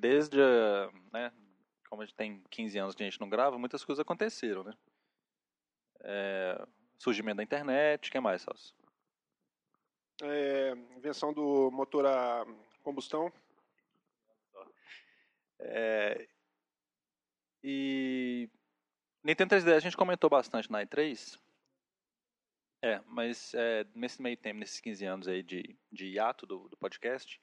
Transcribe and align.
Desde, 0.00 0.38
né, 1.12 1.30
como 1.88 2.00
a 2.00 2.06
gente 2.06 2.14
tem 2.14 2.42
15 2.50 2.78
anos 2.78 2.94
que 2.94 3.02
a 3.02 3.06
gente 3.06 3.20
não 3.20 3.28
grava, 3.28 3.58
muitas 3.58 3.84
coisas 3.84 4.00
aconteceram, 4.00 4.64
né? 4.64 4.72
É, 6.02 6.66
surgimento 6.98 7.36
da 7.36 7.42
internet, 7.42 8.08
o 8.08 8.12
que 8.12 8.18
mais, 8.18 8.40
Celso? 8.40 8.74
É, 10.22 10.70
invenção 10.96 11.34
do 11.34 11.70
motor 11.70 12.06
a 12.06 12.46
combustão. 12.82 13.30
É, 15.58 16.26
e 17.62 18.48
Nintendo 19.22 19.54
3DS 19.54 19.76
a 19.76 19.80
gente 19.80 19.96
comentou 19.98 20.30
bastante 20.30 20.70
na 20.70 20.82
E3. 20.82 21.38
É, 22.82 23.02
mas 23.06 23.52
é, 23.52 23.84
nesse 23.94 24.22
meio 24.22 24.38
tempo, 24.38 24.60
nesses 24.60 24.80
15 24.80 25.04
anos 25.04 25.28
aí 25.28 25.42
de, 25.42 25.76
de 25.92 26.06
hiato 26.06 26.46
do, 26.46 26.66
do 26.70 26.78
podcast, 26.78 27.38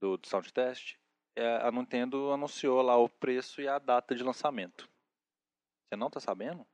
do, 0.00 0.16
do 0.16 0.26
Soundtest, 0.26 0.96
é, 0.96 1.00
a 1.46 1.70
Nintendo 1.70 2.32
anunciou 2.32 2.82
lá 2.82 2.96
o 2.96 3.08
preço 3.08 3.60
e 3.60 3.68
a 3.68 3.78
data 3.78 4.14
de 4.14 4.22
lançamento. 4.22 4.88
Você 5.88 5.96
não 5.96 6.10
tá 6.10 6.20
sabendo? 6.20 6.66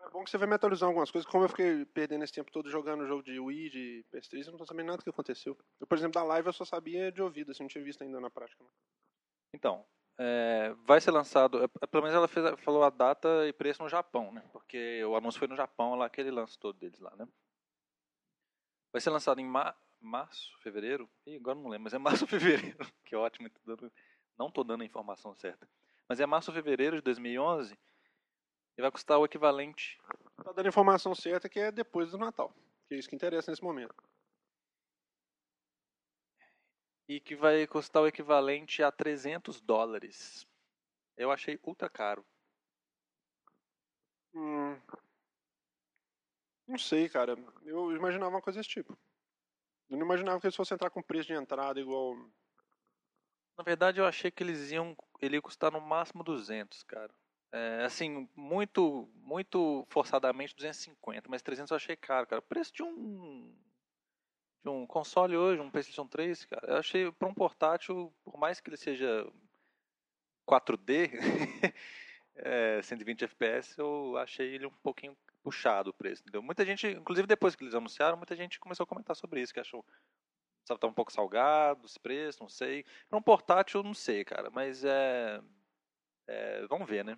É 0.00 0.10
bom 0.10 0.22
que 0.22 0.30
você 0.30 0.38
vai 0.38 0.46
me 0.46 0.54
atualizar 0.54 0.88
algumas 0.88 1.10
coisas. 1.10 1.28
Como 1.28 1.44
eu 1.44 1.48
fiquei 1.48 1.84
perdendo 1.86 2.22
esse 2.22 2.32
tempo 2.32 2.50
todo 2.52 2.70
jogando 2.70 3.06
jogo 3.06 3.22
de 3.22 3.38
Wii, 3.38 3.70
de 3.70 4.04
PS3, 4.12 4.46
eu 4.46 4.52
não 4.52 4.58
tô 4.58 4.66
sabendo 4.66 4.86
nada 4.86 4.98
do 4.98 5.04
que 5.04 5.10
aconteceu. 5.10 5.58
Eu, 5.80 5.86
por 5.86 5.98
exemplo, 5.98 6.14
da 6.14 6.22
live 6.22 6.46
eu 6.46 6.52
só 6.52 6.64
sabia 6.64 7.10
de 7.10 7.20
ouvido, 7.20 7.50
assim, 7.50 7.64
não 7.64 7.68
tinha 7.68 7.82
visto 7.82 8.02
ainda 8.02 8.20
na 8.20 8.30
prática. 8.30 8.62
Não. 8.62 8.70
Então, 9.52 9.84
é, 10.18 10.74
vai 10.86 11.00
ser 11.00 11.10
lançado, 11.10 11.62
é, 11.62 11.68
pelo 11.86 12.04
menos 12.04 12.16
ela 12.16 12.28
fez, 12.28 12.58
falou 12.60 12.84
a 12.84 12.90
data 12.90 13.46
e 13.46 13.52
preço 13.52 13.82
no 13.82 13.88
Japão, 13.88 14.32
né? 14.32 14.42
Porque 14.52 15.04
o 15.04 15.16
anúncio 15.16 15.38
foi 15.38 15.48
no 15.48 15.56
Japão, 15.56 15.94
lá 15.94 16.06
aquele 16.06 16.30
lance 16.30 16.58
todo 16.58 16.78
deles 16.78 17.00
lá, 17.00 17.14
né? 17.16 17.26
Vai 18.92 19.00
ser 19.00 19.10
lançado 19.10 19.40
em 19.40 19.46
ma 19.46 19.76
março, 20.00 20.56
fevereiro? 20.62 21.08
Ih, 21.26 21.36
agora 21.36 21.58
não 21.58 21.68
lembro, 21.68 21.84
mas 21.84 21.94
é 21.94 21.98
março 21.98 22.24
ou 22.24 22.28
fevereiro. 22.28 22.78
que 23.04 23.16
ótimo, 23.16 23.50
tô 23.50 23.60
dando, 23.64 23.92
não 24.38 24.50
tô 24.50 24.64
dando 24.64 24.82
a 24.82 24.86
informação 24.86 25.34
certa. 25.34 25.68
Mas 26.08 26.20
é 26.20 26.26
março 26.26 26.50
ou 26.50 26.54
fevereiro 26.54 26.96
de 26.96 27.02
2011 27.02 27.78
e 28.78 28.82
vai 28.82 28.90
custar 28.90 29.18
o 29.18 29.24
equivalente. 29.24 29.98
Tá 30.42 30.52
dando 30.52 30.66
a 30.66 30.68
informação 30.68 31.14
certa 31.14 31.48
que 31.48 31.58
é 31.58 31.72
depois 31.72 32.10
do 32.10 32.18
Natal, 32.18 32.54
que 32.86 32.94
é 32.94 32.98
isso 32.98 33.08
que 33.08 33.16
interessa 33.16 33.50
nesse 33.50 33.62
momento. 33.62 33.94
e 37.08 37.20
que 37.20 37.36
vai 37.36 37.66
custar 37.66 38.02
o 38.02 38.06
equivalente 38.06 38.82
a 38.82 38.90
300 38.90 39.60
dólares. 39.60 40.46
Eu 41.16 41.30
achei 41.30 41.58
ultra 41.62 41.88
caro. 41.88 42.24
Hum, 44.34 44.78
não 46.66 46.78
sei, 46.78 47.08
cara. 47.08 47.36
Eu 47.64 47.92
imaginava 47.92 48.34
uma 48.34 48.42
coisa 48.42 48.58
desse 48.58 48.68
tipo. 48.68 48.98
Eu 49.88 49.96
não 49.96 50.04
imaginava 50.04 50.40
que 50.40 50.46
eles 50.46 50.56
fossem 50.56 50.74
entrar 50.74 50.90
com 50.90 51.02
preço 51.02 51.28
de 51.28 51.34
entrada 51.34 51.80
igual. 51.80 52.16
Na 53.56 53.64
verdade, 53.64 54.00
eu 54.00 54.06
achei 54.06 54.30
que 54.30 54.42
eles 54.42 54.70
iam. 54.70 54.96
Ele 55.20 55.36
ia 55.36 55.42
custar 55.42 55.70
no 55.70 55.80
máximo 55.80 56.24
200, 56.24 56.82
cara. 56.82 57.14
É, 57.52 57.84
assim, 57.84 58.28
muito 58.34 59.08
muito 59.14 59.86
forçadamente 59.88 60.54
250, 60.54 61.28
mas 61.28 61.42
300 61.42 61.70
eu 61.70 61.76
achei 61.76 61.96
caro, 61.96 62.26
cara. 62.26 62.42
Preço 62.42 62.72
de 62.74 62.82
um 62.82 63.54
de 64.66 64.70
um 64.70 64.84
console 64.84 65.36
hoje, 65.36 65.60
um 65.60 65.70
PlayStation 65.70 66.08
3, 66.08 66.44
cara, 66.44 66.72
eu 66.72 66.76
achei 66.78 67.12
para 67.12 67.28
um 67.28 67.34
portátil, 67.34 68.12
por 68.24 68.36
mais 68.36 68.60
que 68.60 68.68
ele 68.68 68.76
seja 68.76 69.24
4D, 70.44 71.12
é, 72.34 72.82
120 72.82 73.24
FPS, 73.24 73.78
eu 73.78 74.16
achei 74.18 74.54
ele 74.54 74.66
um 74.66 74.74
pouquinho 74.82 75.16
puxado 75.46 75.90
o 75.90 75.94
preço, 75.94 76.22
entendeu? 76.22 76.42
Muita 76.42 76.66
gente, 76.66 76.88
inclusive 76.88 77.24
depois 77.24 77.54
que 77.54 77.62
eles 77.62 77.74
anunciaram, 77.74 78.16
muita 78.16 78.34
gente 78.34 78.58
começou 78.58 78.82
a 78.82 78.86
comentar 78.86 79.14
sobre 79.14 79.40
isso, 79.40 79.54
que 79.54 79.60
achou 79.60 79.84
sabe, 80.66 80.80
tá 80.80 80.88
um 80.88 80.92
pouco 80.92 81.12
salgado 81.12 81.86
esse 81.86 82.00
preço, 82.00 82.42
não 82.42 82.48
sei. 82.48 82.84
Para 83.08 83.16
um 83.16 83.22
portátil, 83.22 83.80
não 83.84 83.94
sei, 83.94 84.24
cara, 84.24 84.50
mas 84.50 84.84
é, 84.84 85.40
é 86.26 86.66
vamos 86.66 86.88
ver, 86.88 87.04
né? 87.04 87.16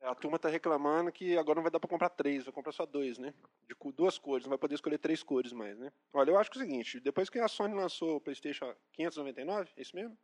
É, 0.00 0.08
a 0.08 0.14
turma 0.14 0.36
está 0.36 0.48
reclamando 0.48 1.12
que 1.12 1.36
agora 1.36 1.56
não 1.56 1.62
vai 1.62 1.70
dar 1.70 1.78
para 1.78 1.90
comprar 1.90 2.08
três, 2.08 2.44
vai 2.44 2.52
comprar 2.54 2.72
só 2.72 2.86
dois, 2.86 3.18
né? 3.18 3.34
De 3.68 3.92
duas 3.92 4.16
cores, 4.16 4.46
não 4.46 4.50
vai 4.50 4.58
poder 4.58 4.76
escolher 4.76 4.96
três 4.96 5.22
cores 5.22 5.52
mais, 5.52 5.78
né? 5.78 5.92
Olha, 6.14 6.30
eu 6.30 6.38
acho 6.38 6.50
que 6.50 6.58
é 6.58 6.62
o 6.62 6.64
seguinte, 6.64 6.98
depois 6.98 7.28
que 7.28 7.38
a 7.38 7.46
Sony 7.46 7.74
lançou 7.74 8.16
o 8.16 8.20
PlayStation 8.22 8.74
599, 8.94 9.70
é 9.76 9.82
isso 9.82 9.94
mesmo? 9.94 10.16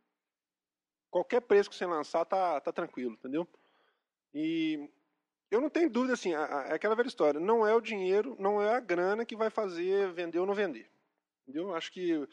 Qualquer 1.11 1.41
preço 1.41 1.69
que 1.69 1.75
você 1.75 1.85
lançar 1.85 2.25
tá, 2.25 2.59
tá 2.59 2.73
tranquilo, 2.73 3.13
entendeu? 3.13 3.47
E 4.33 4.89
eu 5.51 5.59
não 5.59 5.69
tenho 5.69 5.89
dúvida, 5.89 6.13
assim, 6.13 6.33
é 6.33 6.73
aquela 6.73 6.95
velha 6.95 7.07
história, 7.07 7.39
não 7.39 7.65
é 7.65 7.73
o 7.73 7.81
dinheiro, 7.81 8.35
não 8.39 8.61
é 8.61 8.75
a 8.75 8.79
grana 8.79 9.25
que 9.25 9.35
vai 9.35 9.49
fazer 9.49 10.11
vender 10.11 10.39
ou 10.39 10.45
não 10.45 10.53
vender, 10.53 10.89
entendeu? 11.43 11.73
Acho 11.75 11.91
que 11.91 12.27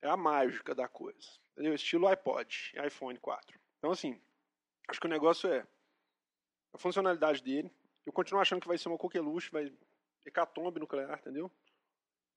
é 0.00 0.08
a 0.08 0.16
mágica 0.16 0.74
da 0.74 0.86
coisa, 0.86 1.28
entendeu? 1.52 1.74
Estilo 1.74 2.06
iPod, 2.06 2.72
iPhone 2.86 3.18
4. 3.18 3.58
Então, 3.78 3.90
assim, 3.90 4.20
acho 4.88 5.00
que 5.00 5.06
o 5.06 5.10
negócio 5.10 5.50
é 5.52 5.66
a 6.72 6.78
funcionalidade 6.78 7.42
dele. 7.42 7.70
Eu 8.06 8.12
continuo 8.12 8.40
achando 8.40 8.60
que 8.60 8.68
vai 8.68 8.78
ser 8.78 8.88
uma 8.88 8.98
coqueluche, 8.98 9.50
vai 9.50 9.72
hecatombe 10.26 10.78
nuclear, 10.78 11.18
entendeu? 11.18 11.50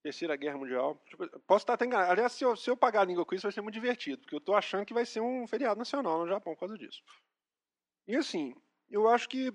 Terceira 0.02 0.36
Guerra 0.36 0.58
Mundial. 0.58 1.02
Tipo, 1.06 1.28
posso 1.42 1.64
estar 1.64 1.74
até 1.74 1.86
enganado. 1.86 2.12
Aliás, 2.12 2.32
se 2.32 2.44
eu, 2.44 2.56
se 2.56 2.70
eu 2.70 2.78
pagar 2.78 3.02
a 3.02 3.06
língua 3.06 3.26
com 3.26 3.36
isso, 3.36 3.44
vai 3.44 3.52
ser 3.52 3.62
muito 3.62 3.74
divertido, 3.74 4.22
porque 4.22 4.36
eu 4.36 4.40
estou 4.40 4.56
achando 4.56 4.86
que 4.86 4.94
vai 4.94 5.06
ser 5.06 5.20
um 5.20 5.46
feriado 5.46 5.78
nacional 5.78 6.20
no 6.20 6.28
Japão 6.28 6.54
por 6.54 6.62
causa 6.62 6.78
disso. 6.78 7.04
E 8.08 8.16
assim, 8.16 8.56
eu 8.90 9.08
acho 9.10 9.28
que 9.28 9.54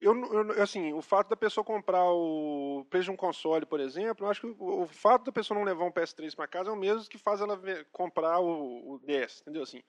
eu, 0.00 0.14
eu, 0.32 0.62
assim, 0.62 0.92
o 0.92 1.02
fato 1.02 1.28
da 1.28 1.36
pessoa 1.36 1.64
comprar 1.64 2.04
o 2.04 2.86
preço 2.88 3.04
de 3.04 3.10
um 3.10 3.16
console, 3.16 3.66
por 3.66 3.80
exemplo, 3.80 4.24
eu 4.24 4.30
acho 4.30 4.40
que 4.40 4.46
o, 4.46 4.82
o 4.82 4.86
fato 4.86 5.24
da 5.24 5.32
pessoa 5.32 5.58
não 5.58 5.64
levar 5.64 5.84
um 5.84 5.92
PS3 5.92 6.34
para 6.34 6.48
casa 6.48 6.70
é 6.70 6.72
o 6.72 6.76
mesmo 6.76 7.08
que 7.08 7.18
faz 7.18 7.40
ela 7.40 7.60
comprar 7.92 8.40
o, 8.40 8.94
o 8.94 8.98
10, 9.00 9.42
entendeu? 9.42 9.62
Assim, 9.62 9.82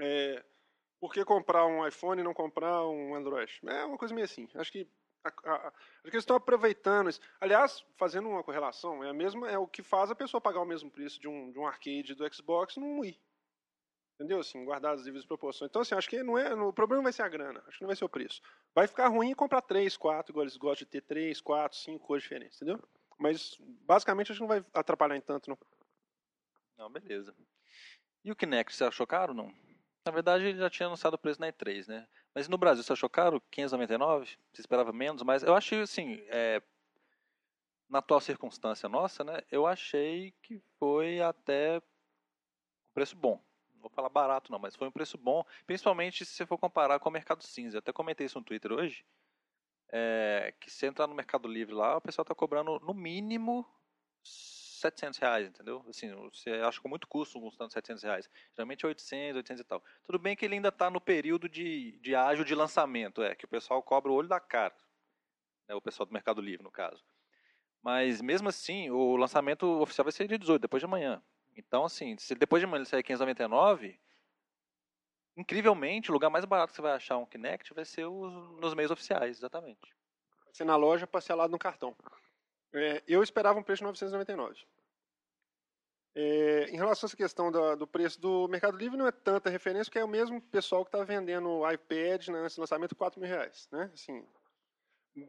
é, 0.00 0.42
por 0.98 1.12
que 1.12 1.24
comprar 1.24 1.66
um 1.66 1.86
iPhone 1.86 2.20
e 2.20 2.24
não 2.24 2.32
comprar 2.32 2.86
um 2.86 3.14
Android? 3.14 3.60
É 3.66 3.84
uma 3.84 3.98
coisa 3.98 4.14
meio 4.14 4.24
assim. 4.24 4.48
Acho 4.54 4.72
que, 4.72 4.88
a, 5.22 5.28
a, 5.28 5.68
acho 5.68 5.74
que 6.04 6.08
eles 6.08 6.22
estão 6.22 6.36
aproveitando 6.36 7.10
isso. 7.10 7.20
Aliás, 7.40 7.84
fazendo 7.96 8.28
uma 8.28 8.42
correlação, 8.42 9.04
é, 9.04 9.10
a 9.10 9.14
mesma, 9.14 9.50
é 9.50 9.58
o 9.58 9.66
que 9.66 9.82
faz 9.82 10.10
a 10.10 10.14
pessoa 10.14 10.40
pagar 10.40 10.60
o 10.60 10.66
mesmo 10.66 10.90
preço 10.90 11.20
de 11.20 11.28
um, 11.28 11.52
de 11.52 11.58
um 11.58 11.66
arcade 11.66 12.14
do 12.14 12.34
Xbox 12.34 12.76
num 12.76 13.00
Wii. 13.00 13.20
Entendeu? 14.16 14.40
Assim, 14.40 14.64
guardar 14.64 14.94
as 14.94 15.04
devidas 15.04 15.26
proporções. 15.26 15.68
Então, 15.68 15.82
assim, 15.82 15.94
acho 15.94 16.08
que 16.08 16.22
não 16.22 16.38
é, 16.38 16.54
o 16.54 16.72
problema 16.72 17.02
vai 17.02 17.12
ser 17.12 17.22
a 17.22 17.28
grana, 17.28 17.62
acho 17.68 17.76
que 17.78 17.82
não 17.82 17.88
vai 17.88 17.96
ser 17.96 18.04
o 18.04 18.08
preço. 18.08 18.40
Vai 18.74 18.88
ficar 18.88 19.08
ruim 19.08 19.34
comprar 19.34 19.60
três, 19.60 19.94
quatro, 19.96 20.32
igual 20.32 20.44
eles 20.44 20.56
gostam 20.56 20.86
de 20.86 20.90
ter 20.90 21.02
três, 21.02 21.40
quatro, 21.40 21.76
cinco 21.76 22.06
cores 22.06 22.22
diferentes, 22.22 22.56
entendeu? 22.56 22.82
Mas, 23.18 23.56
basicamente, 23.60 24.32
acho 24.32 24.38
que 24.40 24.42
não 24.42 24.48
vai 24.48 24.64
atrapalhar 24.72 25.16
em 25.16 25.20
tanto, 25.20 25.50
não. 25.50 25.58
Não, 26.78 26.90
beleza. 26.90 27.34
E 28.24 28.32
o 28.32 28.36
Kinect, 28.36 28.74
você 28.74 28.84
achou 28.84 29.06
caro 29.06 29.32
ou 29.32 29.36
não? 29.36 29.54
Na 30.04 30.12
verdade, 30.12 30.44
ele 30.44 30.58
já 30.58 30.70
tinha 30.70 30.86
anunciado 30.86 31.16
o 31.16 31.18
preço 31.18 31.40
na 31.40 31.48
E3, 31.48 31.86
né? 31.86 32.08
Mas 32.34 32.48
no 32.48 32.56
Brasil, 32.56 32.82
você 32.82 32.92
achou 32.92 33.08
caro? 33.08 33.40
599? 33.50 34.38
Você 34.52 34.60
esperava 34.60 34.92
menos? 34.92 35.22
Mas 35.22 35.42
eu 35.42 35.54
achei, 35.54 35.80
assim, 35.80 36.22
é, 36.28 36.62
na 37.88 37.98
atual 37.98 38.20
circunstância 38.20 38.88
nossa, 38.88 39.24
né? 39.24 39.40
Eu 39.50 39.66
achei 39.66 40.32
que 40.42 40.60
foi 40.78 41.20
até 41.20 41.78
um 41.78 41.82
preço 42.94 43.16
bom. 43.16 43.45
Vou 43.86 43.94
falar 43.94 44.08
barato, 44.08 44.50
não, 44.50 44.58
mas 44.58 44.74
foi 44.74 44.88
um 44.88 44.92
preço 44.92 45.16
bom. 45.16 45.44
Principalmente 45.64 46.24
se 46.24 46.34
você 46.34 46.44
for 46.44 46.58
comparar 46.58 46.98
com 46.98 47.08
o 47.08 47.12
Mercado 47.12 47.44
Cinza. 47.44 47.76
Eu 47.76 47.78
até 47.78 47.92
comentei 47.92 48.26
isso 48.26 48.38
no 48.38 48.44
Twitter 48.44 48.72
hoje. 48.72 49.04
É, 49.92 50.52
que 50.60 50.68
se 50.68 50.86
entrar 50.86 51.06
no 51.06 51.14
Mercado 51.14 51.46
Livre 51.46 51.72
lá, 51.72 51.96
o 51.96 52.00
pessoal 52.00 52.24
está 52.24 52.34
cobrando 52.34 52.80
no 52.80 52.92
mínimo 52.92 53.64
700 54.24 55.20
reais, 55.20 55.48
entendeu? 55.48 55.84
Assim, 55.88 56.12
você 56.14 56.50
acha 56.50 56.80
com 56.80 56.88
muito 56.88 57.06
custo 57.06 57.40
custando 57.40 57.72
700 57.72 58.02
reais. 58.02 58.28
Geralmente 58.56 58.84
é 58.84 58.88
800, 58.88 59.36
800 59.36 59.60
e 59.60 59.64
tal. 59.64 59.84
Tudo 60.04 60.18
bem 60.18 60.34
que 60.34 60.44
ele 60.44 60.56
ainda 60.56 60.70
está 60.70 60.90
no 60.90 61.00
período 61.00 61.48
de, 61.48 61.92
de 62.00 62.16
ágio 62.16 62.44
de 62.44 62.56
lançamento, 62.56 63.22
é, 63.22 63.36
que 63.36 63.44
o 63.44 63.48
pessoal 63.48 63.80
cobra 63.80 64.10
o 64.10 64.14
olho 64.16 64.28
da 64.28 64.40
cara. 64.40 64.74
Né, 65.68 65.76
o 65.76 65.80
pessoal 65.80 66.06
do 66.06 66.12
Mercado 66.12 66.40
Livre, 66.40 66.64
no 66.64 66.72
caso. 66.72 67.04
Mas 67.80 68.20
mesmo 68.20 68.48
assim, 68.48 68.90
o 68.90 69.14
lançamento 69.14 69.64
oficial 69.80 70.04
vai 70.04 70.12
ser 70.12 70.26
dia 70.26 70.38
18, 70.38 70.60
depois 70.60 70.80
de 70.80 70.86
amanhã. 70.86 71.22
Então, 71.56 71.84
assim, 71.84 72.16
se 72.18 72.34
depois 72.34 72.60
de 72.60 72.66
amanhã 72.66 72.80
ele 72.80 72.88
sair 72.88 73.02
599, 73.02 73.98
incrivelmente, 75.36 76.10
o 76.10 76.12
lugar 76.12 76.30
mais 76.30 76.44
barato 76.44 76.70
que 76.70 76.76
você 76.76 76.82
vai 76.82 76.92
achar 76.92 77.16
um 77.16 77.26
Kinect 77.26 77.72
vai 77.72 77.84
ser 77.84 78.04
os, 78.04 78.60
nos 78.60 78.74
meios 78.74 78.90
oficiais, 78.90 79.38
exatamente. 79.38 79.94
Vai 80.44 80.54
ser 80.54 80.64
na 80.64 80.76
loja 80.76 81.06
parcelado 81.06 81.50
no 81.50 81.58
cartão. 81.58 81.96
É, 82.72 83.02
eu 83.08 83.22
esperava 83.22 83.58
um 83.58 83.62
preço 83.62 83.80
de 83.80 83.84
999. 83.84 84.66
É, 86.14 86.70
em 86.70 86.76
relação 86.76 87.06
a 87.06 87.08
essa 87.08 87.16
questão 87.16 87.52
do, 87.52 87.76
do, 87.76 87.86
preço 87.86 88.20
do 88.20 88.48
Mercado 88.48 88.76
Livre, 88.76 88.96
não 88.96 89.06
é 89.06 89.12
tanta 89.12 89.50
referência, 89.50 89.86
porque 89.86 89.98
é 89.98 90.04
o 90.04 90.08
mesmo 90.08 90.40
pessoal 90.40 90.84
que 90.84 90.88
está 90.88 91.04
vendendo 91.04 91.48
o 91.48 91.70
iPad 91.70 92.28
né, 92.28 92.42
nesse 92.42 92.58
lançamento 92.58 92.96
4 92.96 93.20
mil 93.20 93.28
reais. 93.28 93.68
Né? 93.70 93.90
Assim, 93.92 94.26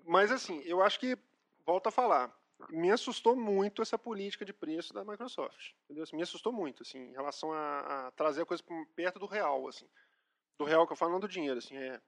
mas, 0.05 0.31
assim, 0.31 0.61
eu 0.65 0.81
acho 0.81 0.99
que, 0.99 1.17
volto 1.65 1.87
a 1.87 1.91
falar, 1.91 2.33
me 2.69 2.91
assustou 2.91 3.35
muito 3.35 3.81
essa 3.81 3.97
política 3.97 4.43
de 4.43 4.53
preço 4.53 4.93
da 4.93 5.05
Microsoft. 5.05 5.73
Entendeu? 5.85 6.03
Assim, 6.03 6.15
me 6.15 6.23
assustou 6.23 6.51
muito, 6.51 6.83
assim, 6.83 6.99
em 6.99 7.13
relação 7.13 7.53
a, 7.53 8.07
a, 8.07 8.11
trazer 8.11 8.41
a 8.41 8.45
coisa 8.45 8.63
perto 8.95 9.19
do 9.19 9.25
real. 9.25 9.67
Assim. 9.67 9.87
Do 10.57 10.65
real 10.65 10.85
que 10.87 10.93
eu 10.93 10.97
falo, 10.97 11.11
não 11.11 11.19
do 11.19 11.27
dinheiro. 11.27 11.59
Assim, 11.59 11.77
é, 11.77 12.01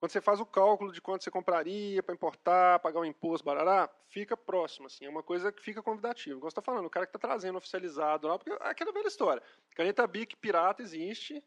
quando 0.00 0.12
você 0.12 0.20
faz 0.22 0.40
o 0.40 0.46
cálculo 0.46 0.92
de 0.92 1.00
quanto 1.02 1.22
você 1.22 1.30
compraria 1.30 2.02
para 2.02 2.14
importar, 2.14 2.78
pagar 2.80 3.00
o 3.00 3.02
um 3.02 3.04
imposto, 3.04 3.44
barará, 3.44 3.86
fica 4.08 4.34
próximo, 4.34 4.86
assim, 4.86 5.04
é 5.04 5.10
uma 5.10 5.22
coisa 5.22 5.52
que 5.52 5.62
fica 5.62 5.82
convidativa. 5.82 6.36
Como 6.36 6.50
você 6.50 6.54
está 6.54 6.62
falando, 6.62 6.86
o 6.86 6.90
cara 6.90 7.04
que 7.04 7.14
está 7.14 7.18
trazendo 7.18 7.58
oficializado 7.58 8.26
lá, 8.26 8.38
porque 8.38 8.50
é 8.50 8.68
aquela 8.68 8.92
velha 8.92 9.06
história. 9.06 9.42
Caneta 9.76 10.06
Bic 10.06 10.36
pirata 10.36 10.82
existe, 10.82 11.44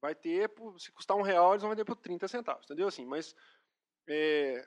vai 0.00 0.14
ter, 0.14 0.50
se 0.78 0.90
custar 0.92 1.14
um 1.14 1.22
real, 1.22 1.52
eles 1.52 1.60
vão 1.60 1.70
vender 1.70 1.84
por 1.84 1.96
30 1.96 2.26
centavos, 2.26 2.64
entendeu? 2.64 2.88
Assim, 2.88 3.04
mas 3.04 3.36
é, 4.08 4.66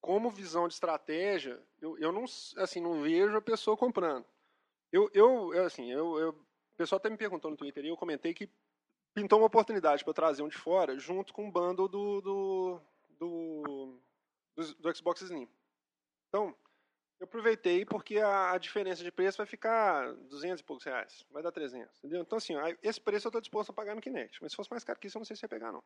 como 0.00 0.30
visão 0.30 0.68
de 0.68 0.74
estratégia, 0.74 1.60
eu, 1.80 1.98
eu 1.98 2.12
não, 2.12 2.24
assim, 2.56 2.80
não 2.80 3.02
vejo 3.02 3.36
a 3.36 3.42
pessoa 3.42 3.76
comprando. 3.76 4.24
Eu, 4.92 5.10
eu 5.12 5.64
assim, 5.64 5.90
eu, 5.90 6.18
eu, 6.18 6.30
o 6.30 6.76
pessoal 6.76 6.98
até 6.98 7.10
me 7.10 7.16
perguntou 7.16 7.50
no 7.50 7.56
Twitter 7.56 7.84
e 7.84 7.88
eu 7.88 7.96
comentei 7.96 8.32
que 8.32 8.50
pintou 9.12 9.38
uma 9.38 9.46
oportunidade 9.46 10.04
para 10.04 10.14
trazer 10.14 10.42
um 10.42 10.48
de 10.48 10.56
fora 10.56 10.98
junto 10.98 11.32
com 11.32 11.48
o 11.48 11.52
bundle 11.52 11.88
do, 11.88 12.20
do, 12.20 12.80
do, 13.18 14.00
do, 14.56 14.74
do 14.78 14.96
Xbox 14.96 15.22
Slim. 15.22 15.48
Então, 16.28 16.54
eu 17.18 17.24
aproveitei 17.24 17.84
porque 17.84 18.18
a, 18.18 18.52
a, 18.52 18.58
diferença 18.58 19.02
de 19.02 19.10
preço 19.10 19.38
vai 19.38 19.46
ficar 19.46 20.12
200 20.14 20.60
e 20.60 20.64
poucos 20.64 20.84
reais, 20.84 21.26
vai 21.30 21.42
dar 21.42 21.50
300, 21.50 21.98
entendeu? 21.98 22.22
Então, 22.22 22.38
assim, 22.38 22.54
esse 22.82 23.00
preço 23.00 23.26
eu 23.26 23.30
estou 23.30 23.40
disposto 23.40 23.70
a 23.70 23.74
pagar 23.74 23.94
no 23.94 24.00
Kinect, 24.00 24.38
mas 24.40 24.52
se 24.52 24.56
fosse 24.56 24.70
mais 24.70 24.84
caro 24.84 24.98
que 24.98 25.08
isso, 25.08 25.18
eu 25.18 25.20
não 25.20 25.24
sei 25.26 25.34
se 25.34 25.44
ia 25.44 25.48
pegar, 25.48 25.72
não. 25.72 25.82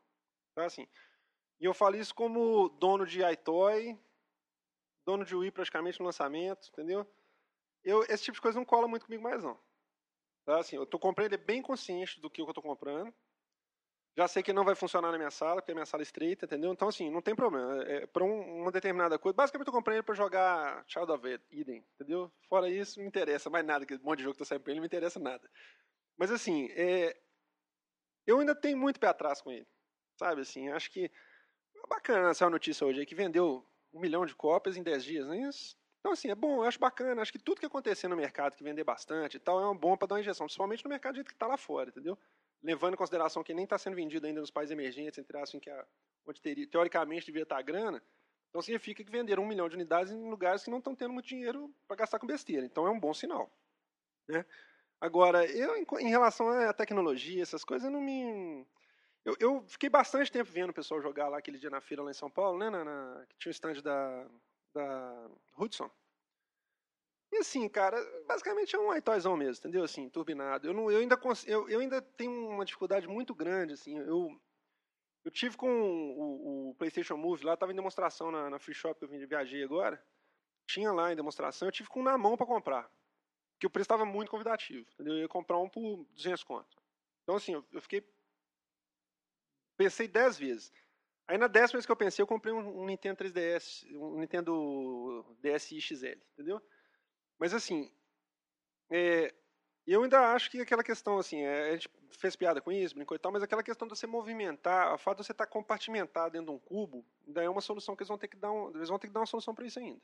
Então, 0.52 0.64
assim, 0.64 0.86
e 1.62 1.64
eu 1.64 1.72
falo 1.72 1.94
isso 1.94 2.12
como 2.12 2.68
dono 2.70 3.06
de 3.06 3.22
iToy, 3.22 3.96
dono 5.06 5.24
de 5.24 5.36
Wii 5.36 5.52
praticamente 5.52 6.00
no 6.00 6.06
lançamento, 6.06 6.68
entendeu? 6.72 7.06
Eu, 7.84 8.02
esse 8.02 8.24
tipo 8.24 8.34
de 8.34 8.40
coisa 8.40 8.58
não 8.58 8.64
cola 8.64 8.88
muito 8.88 9.06
comigo 9.06 9.22
mais, 9.22 9.44
não. 9.44 9.56
Tá? 10.44 10.58
Assim, 10.58 10.74
eu 10.74 10.84
tô 10.84 10.98
comprando 10.98 11.32
ele 11.32 11.36
bem 11.40 11.62
consciente 11.62 12.20
do 12.20 12.28
que 12.28 12.42
eu 12.42 12.48
estou 12.48 12.64
comprando. 12.64 13.14
Já 14.16 14.26
sei 14.26 14.42
que 14.42 14.52
não 14.52 14.64
vai 14.64 14.74
funcionar 14.74 15.12
na 15.12 15.16
minha 15.16 15.30
sala, 15.30 15.62
porque 15.62 15.70
a 15.70 15.74
minha 15.74 15.86
sala 15.86 16.02
é 16.02 16.04
estreita, 16.04 16.46
entendeu? 16.46 16.72
Então, 16.72 16.88
assim, 16.88 17.08
não 17.10 17.22
tem 17.22 17.34
problema. 17.34 17.80
É, 17.84 18.06
para 18.06 18.24
um, 18.24 18.62
uma 18.62 18.72
determinada 18.72 19.16
coisa. 19.16 19.36
Basicamente, 19.36 19.68
eu 19.68 19.72
comprei 19.72 19.98
ele 19.98 20.02
para 20.02 20.16
jogar 20.16 20.84
Child 20.88 21.12
of 21.12 21.40
Eden, 21.48 21.86
entendeu? 21.94 22.30
Fora 22.48 22.68
isso, 22.68 22.98
não 22.98 23.04
me 23.04 23.08
interessa 23.08 23.48
mais 23.48 23.64
nada. 23.64 23.86
Que 23.86 23.94
um 23.94 24.02
monte 24.02 24.18
de 24.18 24.24
jogo 24.24 24.34
que 24.34 24.40
tá 24.40 24.44
saindo 24.44 24.62
pra 24.62 24.72
ele, 24.72 24.80
não 24.80 24.82
me 24.82 24.88
interessa 24.88 25.20
nada. 25.20 25.48
Mas, 26.18 26.32
assim, 26.32 26.68
é, 26.72 27.16
eu 28.26 28.40
ainda 28.40 28.52
tenho 28.52 28.76
muito 28.76 28.98
pé 28.98 29.06
atrás 29.06 29.40
com 29.40 29.52
ele. 29.52 29.66
Sabe, 30.18 30.40
assim, 30.40 30.68
acho 30.68 30.90
que. 30.90 31.08
É 31.84 31.86
bacana 31.88 32.30
essa 32.30 32.48
notícia 32.48 32.86
hoje 32.86 33.00
aí, 33.00 33.06
que 33.06 33.14
vendeu 33.14 33.66
um 33.92 34.00
milhão 34.00 34.24
de 34.24 34.34
cópias 34.34 34.76
em 34.76 34.82
10 34.82 35.04
dias, 35.04 35.26
não 35.26 35.34
é 35.34 35.48
isso? 35.48 35.76
Então, 36.00 36.12
assim, 36.12 36.30
é 36.30 36.34
bom, 36.34 36.56
eu 36.56 36.64
acho 36.64 36.80
bacana. 36.80 37.22
Acho 37.22 37.30
que 37.32 37.38
tudo 37.38 37.60
que 37.60 37.66
acontecer 37.66 38.08
no 38.08 38.16
mercado, 38.16 38.56
que 38.56 38.64
vender 38.64 38.82
bastante 38.82 39.36
e 39.36 39.40
tal, 39.40 39.60
é 39.60 39.64
uma 39.64 39.74
bom 39.74 39.96
para 39.96 40.08
dar 40.08 40.14
uma 40.16 40.20
injeção, 40.20 40.46
principalmente 40.46 40.84
no 40.84 40.90
mercado 40.90 41.22
que 41.22 41.32
está 41.32 41.46
lá 41.46 41.56
fora, 41.56 41.90
entendeu? 41.90 42.18
Levando 42.62 42.94
em 42.94 42.96
consideração 42.96 43.42
que 43.44 43.54
nem 43.54 43.64
está 43.64 43.78
sendo 43.78 43.94
vendido 43.94 44.26
ainda 44.26 44.40
nos 44.40 44.50
países 44.50 44.72
emergentes, 44.72 45.18
entre 45.18 45.36
aspas, 45.36 45.54
em 45.54 45.60
que 45.60 45.70
a, 45.70 45.86
onde 46.26 46.40
teria, 46.40 46.66
teoricamente 46.66 47.26
devia 47.26 47.42
estar 47.42 47.58
a 47.58 47.62
grana. 47.62 48.02
Então 48.50 48.60
significa 48.60 49.04
que 49.04 49.10
venderam 49.10 49.44
um 49.44 49.46
milhão 49.46 49.68
de 49.68 49.76
unidades 49.76 50.12
em 50.12 50.28
lugares 50.28 50.64
que 50.64 50.70
não 50.70 50.78
estão 50.78 50.94
tendo 50.94 51.12
muito 51.12 51.26
dinheiro 51.26 51.72
para 51.86 51.96
gastar 51.96 52.18
com 52.18 52.26
besteira. 52.26 52.66
Então 52.66 52.86
é 52.86 52.90
um 52.90 52.98
bom 52.98 53.14
sinal. 53.14 53.50
Né? 54.28 54.44
Agora, 55.00 55.44
eu, 55.46 55.76
em, 55.76 55.86
em 56.00 56.10
relação 56.10 56.48
à 56.48 56.72
tecnologia, 56.72 57.42
essas 57.42 57.64
coisas, 57.64 57.86
eu 57.86 57.92
não 57.92 58.00
me. 58.00 58.66
Eu, 59.24 59.36
eu, 59.38 59.64
fiquei 59.68 59.88
bastante 59.88 60.32
tempo 60.32 60.50
vendo 60.50 60.70
o 60.70 60.74
pessoal 60.74 61.00
jogar 61.00 61.28
lá 61.28 61.38
aquele 61.38 61.58
dia 61.58 61.70
na 61.70 61.80
feira 61.80 62.02
lá 62.02 62.10
em 62.10 62.14
São 62.14 62.30
Paulo, 62.30 62.58
né? 62.58 62.68
Na, 62.68 62.84
na, 62.84 63.26
que 63.28 63.38
tinha 63.38 63.50
o 63.50 63.52
stand 63.52 63.80
da, 63.82 64.28
da 64.74 65.30
Hudson. 65.56 65.90
E 67.32 67.38
assim, 67.38 67.68
cara, 67.68 67.96
basicamente 68.26 68.76
é 68.76 68.78
um 68.78 68.94
iToyzão 68.94 69.36
mesmo, 69.36 69.60
entendeu? 69.60 69.84
Assim, 69.84 70.08
turbinado. 70.08 70.66
Eu, 70.66 70.74
não, 70.74 70.90
eu, 70.90 70.98
ainda, 70.98 71.18
eu, 71.46 71.68
eu 71.68 71.80
ainda 71.80 72.02
tenho 72.02 72.48
uma 72.48 72.64
dificuldade 72.64 73.08
muito 73.08 73.34
grande, 73.34 73.72
assim. 73.72 73.96
Eu, 73.96 74.38
eu 75.24 75.30
tive 75.30 75.56
com 75.56 75.70
o, 75.70 76.70
o 76.70 76.74
PlayStation 76.74 77.16
Move 77.16 77.44
lá, 77.44 77.56
tava 77.56 77.72
em 77.72 77.76
demonstração 77.76 78.30
na, 78.30 78.50
na 78.50 78.58
Free 78.58 78.74
Shop 78.74 79.00
eu 79.00 79.08
vim, 79.08 79.24
viajei 79.24 79.62
agora. 79.62 80.04
Tinha 80.66 80.92
lá 80.92 81.12
em 81.12 81.16
demonstração, 81.16 81.66
eu 81.68 81.72
tive 81.72 81.88
com 81.88 82.00
um 82.00 82.04
na 82.04 82.18
mão 82.18 82.36
para 82.36 82.46
comprar. 82.46 82.90
Porque 83.54 83.66
o 83.66 83.70
preço 83.70 83.84
estava 83.84 84.04
muito 84.04 84.30
convidativo, 84.30 84.86
entendeu? 84.92 85.14
Eu 85.14 85.20
ia 85.20 85.28
comprar 85.28 85.58
um 85.58 85.68
por 85.68 86.04
200 86.14 86.42
conto. 86.42 86.76
Então, 87.22 87.36
assim, 87.36 87.52
eu, 87.52 87.64
eu 87.72 87.80
fiquei. 87.80 88.04
Pensei 89.82 90.06
10 90.06 90.38
vezes. 90.38 90.72
Aí 91.26 91.36
na 91.36 91.48
décima 91.48 91.78
vez 91.78 91.86
que 91.86 91.90
eu 91.90 91.96
pensei, 91.96 92.22
eu 92.22 92.26
comprei 92.26 92.54
um, 92.54 92.82
um 92.82 92.86
Nintendo 92.86 93.24
3DS, 93.24 93.84
um 93.96 94.20
Nintendo 94.20 95.26
DSi 95.40 95.80
XL, 95.80 96.20
entendeu? 96.34 96.62
Mas 97.36 97.52
assim, 97.52 97.92
é, 98.88 99.34
eu 99.84 100.04
ainda 100.04 100.20
acho 100.32 100.48
que 100.52 100.60
aquela 100.60 100.84
questão, 100.84 101.18
assim, 101.18 101.40
é, 101.40 101.70
a 101.70 101.72
gente 101.72 101.90
fez 102.12 102.36
piada 102.36 102.60
com 102.60 102.70
isso, 102.70 102.94
brincou 102.94 103.16
e 103.16 103.18
tal, 103.18 103.32
mas 103.32 103.42
aquela 103.42 103.62
questão 103.62 103.88
de 103.88 103.98
você 103.98 104.06
movimentar, 104.06 104.94
o 104.94 104.98
fato 104.98 105.18
de 105.18 105.26
você 105.26 105.32
estar 105.32 105.46
compartimentado 105.46 106.30
dentro 106.30 106.46
de 106.46 106.52
um 106.52 106.58
cubo, 106.60 107.04
ainda 107.26 107.42
é 107.42 107.48
uma 107.48 107.60
solução 107.60 107.96
que 107.96 108.02
eles 108.02 108.08
vão 108.08 108.18
ter 108.18 108.28
que 108.28 108.36
dar, 108.36 108.52
um, 108.52 108.70
eles 108.76 108.88
vão 108.88 109.00
ter 109.00 109.08
que 109.08 109.12
dar 109.12 109.20
uma 109.20 109.26
solução 109.26 109.52
para 109.52 109.66
isso 109.66 109.80
ainda. 109.80 110.00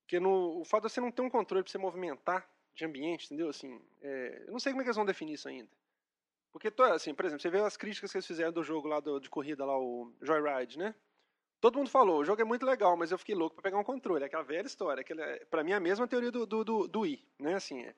Porque 0.00 0.18
no, 0.18 0.60
o 0.60 0.64
fato 0.64 0.88
de 0.88 0.92
você 0.92 1.00
não 1.00 1.12
ter 1.12 1.22
um 1.22 1.30
controle 1.30 1.62
para 1.62 1.70
você 1.70 1.78
movimentar 1.78 2.50
de 2.74 2.84
ambiente, 2.84 3.26
entendeu? 3.26 3.50
Assim, 3.50 3.80
é, 4.02 4.42
eu 4.48 4.52
não 4.52 4.58
sei 4.58 4.72
como 4.72 4.82
é 4.82 4.84
que 4.84 4.88
eles 4.88 4.96
vão 4.96 5.06
definir 5.06 5.34
isso 5.34 5.48
ainda. 5.48 5.70
Porque, 6.54 6.72
assim, 6.84 7.12
por 7.12 7.24
exemplo, 7.24 7.42
você 7.42 7.50
vê 7.50 7.58
as 7.58 7.76
críticas 7.76 8.12
que 8.12 8.16
eles 8.16 8.26
fizeram 8.28 8.52
do 8.52 8.62
jogo 8.62 8.86
lá 8.86 9.00
do, 9.00 9.18
de 9.18 9.28
corrida, 9.28 9.64
lá, 9.64 9.76
o 9.76 10.14
Joyride, 10.22 10.78
né? 10.78 10.94
Todo 11.60 11.78
mundo 11.78 11.90
falou, 11.90 12.20
o 12.20 12.24
jogo 12.24 12.40
é 12.40 12.44
muito 12.44 12.64
legal, 12.64 12.96
mas 12.96 13.10
eu 13.10 13.18
fiquei 13.18 13.34
louco 13.34 13.56
para 13.56 13.64
pegar 13.64 13.76
um 13.76 13.82
controle. 13.82 14.22
É 14.22 14.26
aquela 14.28 14.44
velha 14.44 14.64
história. 14.64 15.00
Aquela, 15.00 15.24
para 15.50 15.64
mim 15.64 15.72
é 15.72 15.74
a 15.74 15.80
mesma 15.80 16.06
teoria 16.06 16.30
do, 16.30 16.46
do, 16.46 16.62
do, 16.64 16.86
do 16.86 17.00
Wii, 17.00 17.26
né? 17.40 17.54
Assim, 17.54 17.82
é, 17.82 17.92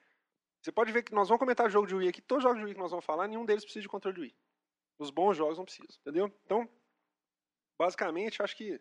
você 0.62 0.72
pode 0.72 0.90
ver 0.90 1.02
que 1.02 1.12
nós 1.12 1.28
vamos 1.28 1.38
comentar 1.38 1.70
jogo 1.70 1.86
de 1.86 1.94
Wii 1.94 2.08
aqui, 2.08 2.22
todos 2.22 2.42
os 2.42 2.48
jogos 2.48 2.58
de 2.58 2.64
Wii 2.64 2.74
que 2.74 2.80
nós 2.80 2.90
vamos 2.90 3.04
falar, 3.04 3.28
nenhum 3.28 3.44
deles 3.44 3.62
precisa 3.62 3.82
de 3.82 3.90
controle 3.90 4.14
de 4.14 4.20
Wii. 4.22 4.36
Os 4.98 5.10
bons 5.10 5.36
jogos 5.36 5.58
não 5.58 5.66
precisam, 5.66 5.94
entendeu? 6.00 6.32
Então, 6.46 6.66
basicamente, 7.78 8.42
acho 8.42 8.56
que 8.56 8.80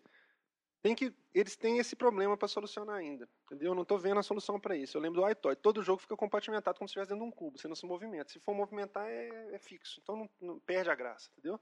tem 0.85 0.93
que 0.93 1.11
eles 1.33 1.55
têm 1.55 1.79
esse 1.79 1.95
problema 1.95 2.37
para 2.37 2.47
solucionar 2.47 2.97
ainda, 2.97 3.27
entendeu? 3.45 3.71
Eu 3.71 3.75
não 3.75 3.81
estou 3.81 3.97
vendo 3.97 4.19
a 4.19 4.23
solução 4.23 4.59
para 4.59 4.75
isso. 4.77 4.95
Eu 4.95 5.01
lembro 5.01 5.19
do 5.19 5.27
iToy, 5.27 5.55
todo 5.55 5.81
jogo 5.81 5.99
fica 5.99 6.15
compartimentado 6.15 6.77
como 6.77 6.87
se 6.87 6.91
estivesse 6.91 7.09
dentro 7.09 7.25
de 7.25 7.27
um 7.27 7.35
cubo, 7.35 7.57
você 7.57 7.67
não 7.67 7.75
se 7.75 7.87
movimenta. 7.87 8.31
Se 8.31 8.39
for 8.39 8.53
movimentar 8.53 9.03
é, 9.09 9.55
é 9.55 9.57
fixo, 9.57 9.99
então 10.03 10.15
não, 10.15 10.29
não, 10.39 10.59
perde 10.59 10.91
a 10.91 10.93
graça, 10.93 11.31
entendeu? 11.31 11.59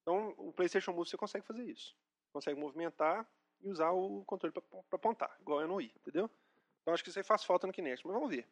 Então 0.00 0.34
o 0.38 0.50
PlayStation 0.50 0.92
Move 0.92 1.10
você 1.10 1.16
consegue 1.18 1.44
fazer 1.44 1.62
isso, 1.62 1.94
consegue 2.32 2.58
movimentar 2.58 3.28
e 3.60 3.68
usar 3.68 3.90
o 3.90 4.24
controle 4.24 4.50
para 4.54 4.62
apontar, 4.92 5.36
igual 5.42 5.60
é 5.60 5.66
no 5.66 5.74
Wii, 5.74 5.92
entendeu? 5.96 6.30
Então 6.80 6.94
acho 6.94 7.04
que 7.04 7.10
isso 7.10 7.18
aí 7.18 7.22
faz 7.22 7.44
falta 7.44 7.66
no 7.66 7.72
Kinect, 7.72 8.06
mas 8.06 8.14
vamos 8.14 8.30
ver. 8.30 8.48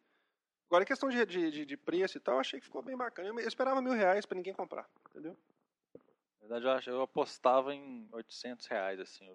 Agora, 0.67 0.83
a 0.83 0.87
questão 0.87 1.09
de, 1.09 1.25
de, 1.25 1.65
de 1.65 1.77
preço 1.77 2.17
e 2.17 2.21
tal, 2.21 2.35
eu 2.35 2.41
achei 2.41 2.59
que 2.59 2.67
ficou 2.67 2.83
bem 2.83 2.95
bacana. 2.95 3.29
Eu 3.29 3.47
esperava 3.47 3.81
mil 3.81 3.93
reais 3.93 4.27
para 4.27 4.35
ninguém 4.35 4.53
comprar, 4.53 4.87
entendeu? 5.09 5.35
Na 6.39 6.47
verdade, 6.47 6.89
eu, 6.89 7.01
apostava 7.01 7.73
em 7.73 8.07
800 8.11 8.67
reais, 8.67 8.99
assim 8.99 9.27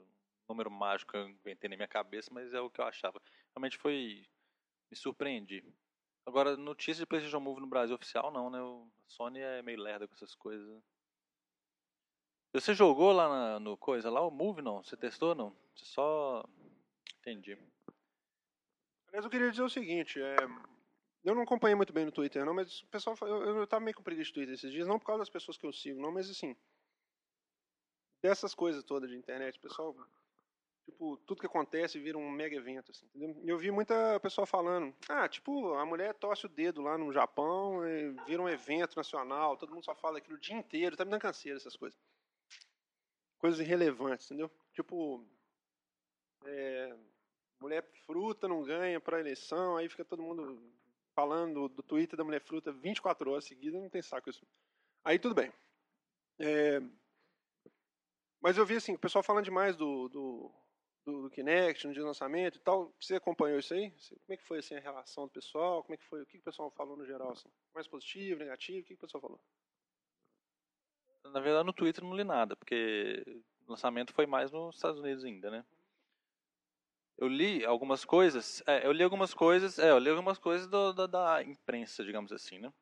número 0.48 0.70
mágico 0.70 1.12
que 1.12 1.18
eu 1.18 1.28
inventei 1.28 1.68
na 1.68 1.76
minha 1.76 1.88
cabeça, 1.88 2.30
mas 2.32 2.52
é 2.54 2.60
o 2.60 2.70
que 2.70 2.80
eu 2.80 2.84
achava. 2.84 3.20
Realmente 3.54 3.78
foi. 3.78 4.26
Me 4.90 4.96
surpreendi. 4.96 5.62
Agora, 6.28 6.56
notícia 6.56 7.02
de 7.02 7.06
PlayStation 7.06 7.40
Move 7.40 7.60
no 7.60 7.66
Brasil 7.66 7.96
oficial, 7.96 8.30
não, 8.30 8.50
né? 8.50 8.60
O 8.60 8.86
Sony 9.06 9.40
é 9.40 9.62
meio 9.62 9.80
lerda 9.80 10.06
com 10.06 10.14
essas 10.14 10.34
coisas. 10.34 10.82
Você 12.52 12.74
jogou 12.74 13.12
lá 13.12 13.28
na, 13.28 13.60
no 13.60 13.76
coisa 13.76 14.10
lá, 14.10 14.20
o 14.20 14.30
Move 14.30 14.62
não? 14.62 14.82
Você 14.82 14.96
testou 14.96 15.34
não? 15.34 15.56
Você 15.74 15.84
só. 15.84 16.44
Entendi. 17.20 17.56
Aliás, 19.08 19.24
eu 19.24 19.30
queria 19.30 19.50
dizer 19.50 19.62
o 19.62 19.70
seguinte, 19.70 20.20
é... 20.20 20.36
eu 21.24 21.34
não 21.34 21.42
acompanhei 21.42 21.74
muito 21.74 21.92
bem 21.92 22.04
no 22.04 22.12
Twitter, 22.12 22.44
não, 22.44 22.54
mas 22.54 22.82
o 22.82 22.86
pessoal. 22.88 23.16
Eu, 23.22 23.58
eu 23.60 23.66
tava 23.66 23.84
meio 23.84 23.96
com 23.96 24.02
preguiça 24.02 24.28
de 24.28 24.34
Twitter 24.34 24.54
esses 24.54 24.70
dias, 24.70 24.86
não 24.86 24.98
por 24.98 25.06
causa 25.06 25.20
das 25.20 25.30
pessoas 25.30 25.56
que 25.56 25.66
eu 25.66 25.72
sigo, 25.72 26.00
não, 26.00 26.12
mas 26.12 26.28
assim. 26.28 26.56
Dessas 28.22 28.54
coisas 28.54 28.82
todas 28.84 29.08
de 29.08 29.16
internet, 29.16 29.56
o 29.56 29.62
pessoal 29.62 29.94
Tipo, 30.88 31.18
tudo 31.18 31.40
que 31.40 31.46
acontece 31.46 31.98
vira 31.98 32.16
um 32.16 32.30
mega 32.30 32.56
evento, 32.56 32.92
assim, 32.92 33.04
entendeu? 33.04 33.38
Eu 33.44 33.58
vi 33.58 33.70
muita 33.70 34.18
pessoa 34.20 34.46
falando, 34.46 34.94
ah, 35.06 35.28
tipo, 35.28 35.74
a 35.74 35.84
mulher 35.84 36.14
torce 36.14 36.46
o 36.46 36.48
dedo 36.48 36.80
lá 36.80 36.96
no 36.96 37.12
Japão, 37.12 37.80
vira 38.24 38.40
um 38.40 38.48
evento 38.48 38.96
nacional, 38.96 39.54
todo 39.58 39.74
mundo 39.74 39.84
só 39.84 39.94
fala 39.94 40.16
aquilo 40.16 40.38
o 40.38 40.40
dia 40.40 40.56
inteiro, 40.56 40.96
tá 40.96 41.04
me 41.04 41.10
dando 41.10 41.20
canseira 41.20 41.58
essas 41.58 41.76
coisas. 41.76 42.00
Coisas 43.36 43.60
irrelevantes, 43.60 44.30
entendeu? 44.30 44.50
Tipo, 44.72 45.22
é, 46.46 46.96
mulher 47.60 47.86
fruta 48.06 48.48
não 48.48 48.62
ganha 48.62 48.98
pra 48.98 49.20
eleição, 49.20 49.76
aí 49.76 49.90
fica 49.90 50.06
todo 50.06 50.22
mundo 50.22 50.58
falando 51.14 51.68
do 51.68 51.82
Twitter 51.82 52.16
da 52.16 52.24
mulher 52.24 52.40
fruta 52.40 52.72
24 52.72 53.30
horas 53.30 53.44
seguidas, 53.44 53.78
não 53.78 53.90
tem 53.90 54.00
saco 54.00 54.30
isso. 54.30 54.46
Aí 55.04 55.18
tudo 55.18 55.34
bem. 55.34 55.52
É, 56.38 56.80
mas 58.40 58.56
eu 58.56 58.64
vi 58.64 58.76
assim, 58.76 58.94
o 58.94 58.98
pessoal 58.98 59.22
falando 59.22 59.44
demais 59.44 59.76
do, 59.76 60.08
do 60.08 60.50
do, 61.08 61.22
do 61.22 61.30
Kinect, 61.30 61.86
no 61.86 61.92
dia 61.92 62.02
do 62.02 62.06
lançamento 62.06 62.56
e 62.56 62.60
tal. 62.60 62.92
Você 63.00 63.14
acompanhou 63.14 63.58
isso 63.58 63.72
aí? 63.72 63.90
Como 63.90 64.34
é 64.34 64.36
que 64.36 64.44
foi 64.44 64.58
assim, 64.58 64.76
a 64.76 64.80
relação 64.80 65.24
do 65.24 65.30
pessoal? 65.30 65.82
Como 65.82 65.94
é 65.94 65.96
que 65.96 66.04
foi? 66.04 66.22
O 66.22 66.26
que 66.26 66.36
o 66.36 66.42
pessoal 66.42 66.70
falou 66.70 66.96
no 66.96 67.06
geral? 67.06 67.32
Assim? 67.32 67.48
Mais 67.74 67.88
positivo, 67.88 68.40
negativo? 68.40 68.80
O 68.80 68.84
que 68.84 68.94
o 68.94 68.98
pessoal 68.98 69.22
falou? 69.22 69.40
Na 71.24 71.40
verdade, 71.40 71.66
no 71.66 71.72
Twitter 71.72 72.04
não 72.04 72.14
li 72.14 72.24
nada, 72.24 72.54
porque 72.56 73.24
o 73.66 73.70
lançamento 73.70 74.12
foi 74.12 74.26
mais 74.26 74.50
nos 74.50 74.76
Estados 74.76 75.00
Unidos 75.00 75.24
ainda, 75.24 75.50
né? 75.50 75.64
Eu 77.16 77.26
li 77.26 77.64
algumas 77.64 78.04
coisas, 78.04 78.62
é, 78.66 78.86
eu 78.86 78.92
li 78.92 79.02
algumas 79.02 79.34
coisas, 79.34 79.78
é, 79.78 79.90
eu 79.90 79.98
li 79.98 80.08
algumas 80.08 80.38
coisas 80.38 80.68
do, 80.68 80.92
da, 80.92 81.42
imprensa, 81.42 82.04
digamos 82.04 82.32
assim, 82.32 82.58
né? 82.58 82.72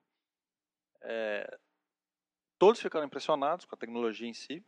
É, 1.00 1.58
todos 2.58 2.80
ficaram 2.80 3.06
impressionados 3.06 3.64
com 3.64 3.74
a 3.74 3.78
tecnologia 3.78 4.28
em 4.28 4.34
si, 4.34 4.62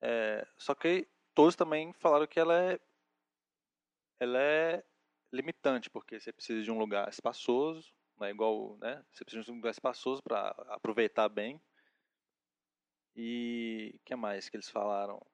É, 0.00 0.46
só 0.58 0.74
que 0.74 1.08
todos 1.34 1.56
também 1.56 1.92
falaram 1.94 2.26
que 2.26 2.38
ela 2.38 2.54
é, 2.54 2.80
ela 4.20 4.38
é 4.38 4.84
limitante, 5.32 5.90
porque 5.90 6.20
você 6.20 6.32
precisa 6.32 6.62
de 6.62 6.70
um 6.70 6.78
lugar 6.78 7.08
espaçoso, 7.08 7.92
não 8.18 8.26
é 8.26 8.30
igual, 8.30 8.76
né? 8.78 9.04
Você 9.12 9.24
precisa 9.24 9.44
de 9.44 9.50
um 9.50 9.56
lugar 9.56 9.70
espaçoso 9.70 10.22
para 10.22 10.48
aproveitar 10.68 11.28
bem. 11.28 11.60
E 13.16 14.00
que 14.04 14.14
mais 14.16 14.48
que 14.48 14.56
eles 14.56 14.68
falaram? 14.68 15.24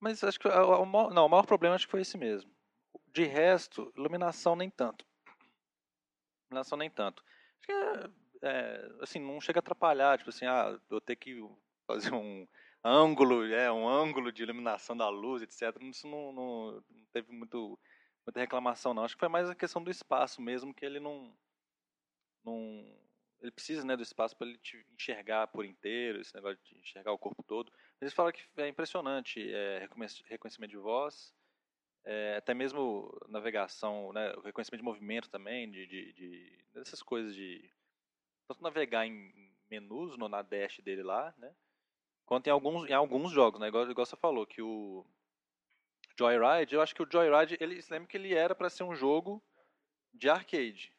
Mas 0.00 0.22
acho 0.22 0.38
que 0.38 0.48
o, 0.48 0.82
o, 0.82 1.10
não, 1.10 1.26
o 1.26 1.28
maior 1.28 1.46
problema 1.46 1.74
acho 1.74 1.86
que 1.86 1.90
foi 1.90 2.02
esse 2.02 2.18
mesmo. 2.18 2.50
De 3.08 3.24
resto, 3.24 3.92
iluminação 3.96 4.54
nem 4.54 4.70
tanto. 4.70 5.06
Iluminação 6.50 6.78
nem 6.78 6.90
tanto. 6.90 7.22
Acho 7.58 7.66
que 7.66 7.72
é, 7.72 8.10
é, 8.42 8.88
assim, 9.00 9.18
não 9.18 9.40
chega 9.40 9.58
a 9.58 9.60
atrapalhar, 9.60 10.18
tipo 10.18 10.30
assim, 10.30 10.46
ah, 10.46 10.78
eu 10.90 11.00
ter 11.00 11.16
que 11.16 11.42
fazer 11.86 12.12
um 12.12 12.46
ângulo, 12.86 13.44
é, 13.52 13.70
um 13.72 13.88
ângulo 13.88 14.30
de 14.30 14.42
iluminação 14.42 14.96
da 14.96 15.08
luz, 15.08 15.42
etc. 15.42 15.76
Isso 15.82 16.06
não, 16.06 16.32
não, 16.32 16.84
não 16.88 17.04
teve 17.12 17.32
muito, 17.32 17.78
muita 18.24 18.40
reclamação, 18.40 18.94
não. 18.94 19.04
Acho 19.04 19.14
que 19.14 19.20
foi 19.20 19.28
mais 19.28 19.50
a 19.50 19.54
questão 19.54 19.82
do 19.82 19.90
espaço 19.90 20.40
mesmo, 20.40 20.72
que 20.72 20.84
ele 20.84 21.00
não. 21.00 21.36
não 22.44 22.84
ele 23.40 23.50
precisa 23.50 23.84
né, 23.84 23.96
do 23.96 24.02
espaço 24.02 24.36
para 24.36 24.46
ele 24.46 24.58
te 24.58 24.84
enxergar 24.94 25.46
por 25.48 25.64
inteiro, 25.64 26.20
esse 26.20 26.34
negócio 26.34 26.58
de 26.64 26.78
enxergar 26.78 27.12
o 27.12 27.18
corpo 27.18 27.42
todo. 27.42 27.70
Eles 28.00 28.14
falam 28.14 28.32
que 28.32 28.42
é 28.56 28.68
impressionante 28.68 29.40
é, 29.52 29.86
reconhecimento 30.28 30.70
de 30.70 30.78
voz, 30.78 31.34
é, 32.04 32.36
até 32.36 32.54
mesmo 32.54 33.14
navegação, 33.28 34.12
né, 34.12 34.32
reconhecimento 34.42 34.80
de 34.80 34.84
movimento 34.84 35.28
também, 35.28 35.70
de, 35.70 35.86
de, 35.86 36.12
de, 36.14 36.64
dessas 36.72 37.02
coisas 37.02 37.34
de 37.34 37.70
tanto 38.48 38.62
navegar 38.62 39.06
em 39.06 39.52
menus 39.68 40.16
no, 40.16 40.28
na 40.28 40.40
dash 40.40 40.78
dele 40.78 41.02
lá, 41.02 41.34
né, 41.36 41.54
quanto 42.26 42.48
em 42.48 42.50
alguns, 42.50 42.90
em 42.90 42.92
alguns 42.92 43.32
jogos, 43.32 43.60
né, 43.60 43.68
igual, 43.68 43.88
igual 43.88 44.04
você 44.04 44.16
falou, 44.16 44.44
que 44.44 44.60
o 44.60 45.06
Joyride, 46.18 46.74
eu 46.74 46.82
acho 46.82 46.94
que 46.94 47.02
o 47.02 47.08
Joyride, 47.10 47.56
ele 47.60 47.82
lembra 47.88 48.08
que 48.08 48.16
ele 48.16 48.34
era 48.34 48.54
para 48.54 48.68
ser 48.68 48.82
um 48.82 48.94
jogo 48.94 49.42
de 50.12 50.28
arcade 50.28 50.92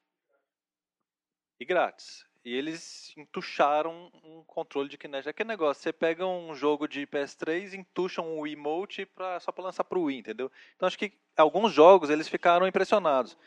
e 1.60 1.66
grátis. 1.66 2.26
E 2.46 2.56
eles 2.56 3.14
entucharam 3.18 4.10
um 4.24 4.42
controle 4.46 4.88
de 4.88 4.98
Kinect. 4.98 5.28
Aquele 5.28 5.50
negócio, 5.50 5.84
você 5.84 5.92
pega 5.92 6.26
um 6.26 6.56
jogo 6.56 6.88
de 6.88 7.06
PS3 7.06 7.74
e 7.74 7.78
entucham 7.78 8.40
o 8.40 8.48
emote 8.48 9.06
pra, 9.06 9.38
só 9.42 9.52
para 9.52 9.66
lançar 9.66 9.84
pro 9.84 10.04
Wii, 10.04 10.20
entendeu? 10.20 10.50
Então 10.76 10.88
acho 10.88 10.98
que 10.98 11.12
alguns 11.36 11.74
jogos 11.74 12.10
eles 12.10 12.30
ficaram 12.30 12.66
impressionados. 12.66 13.38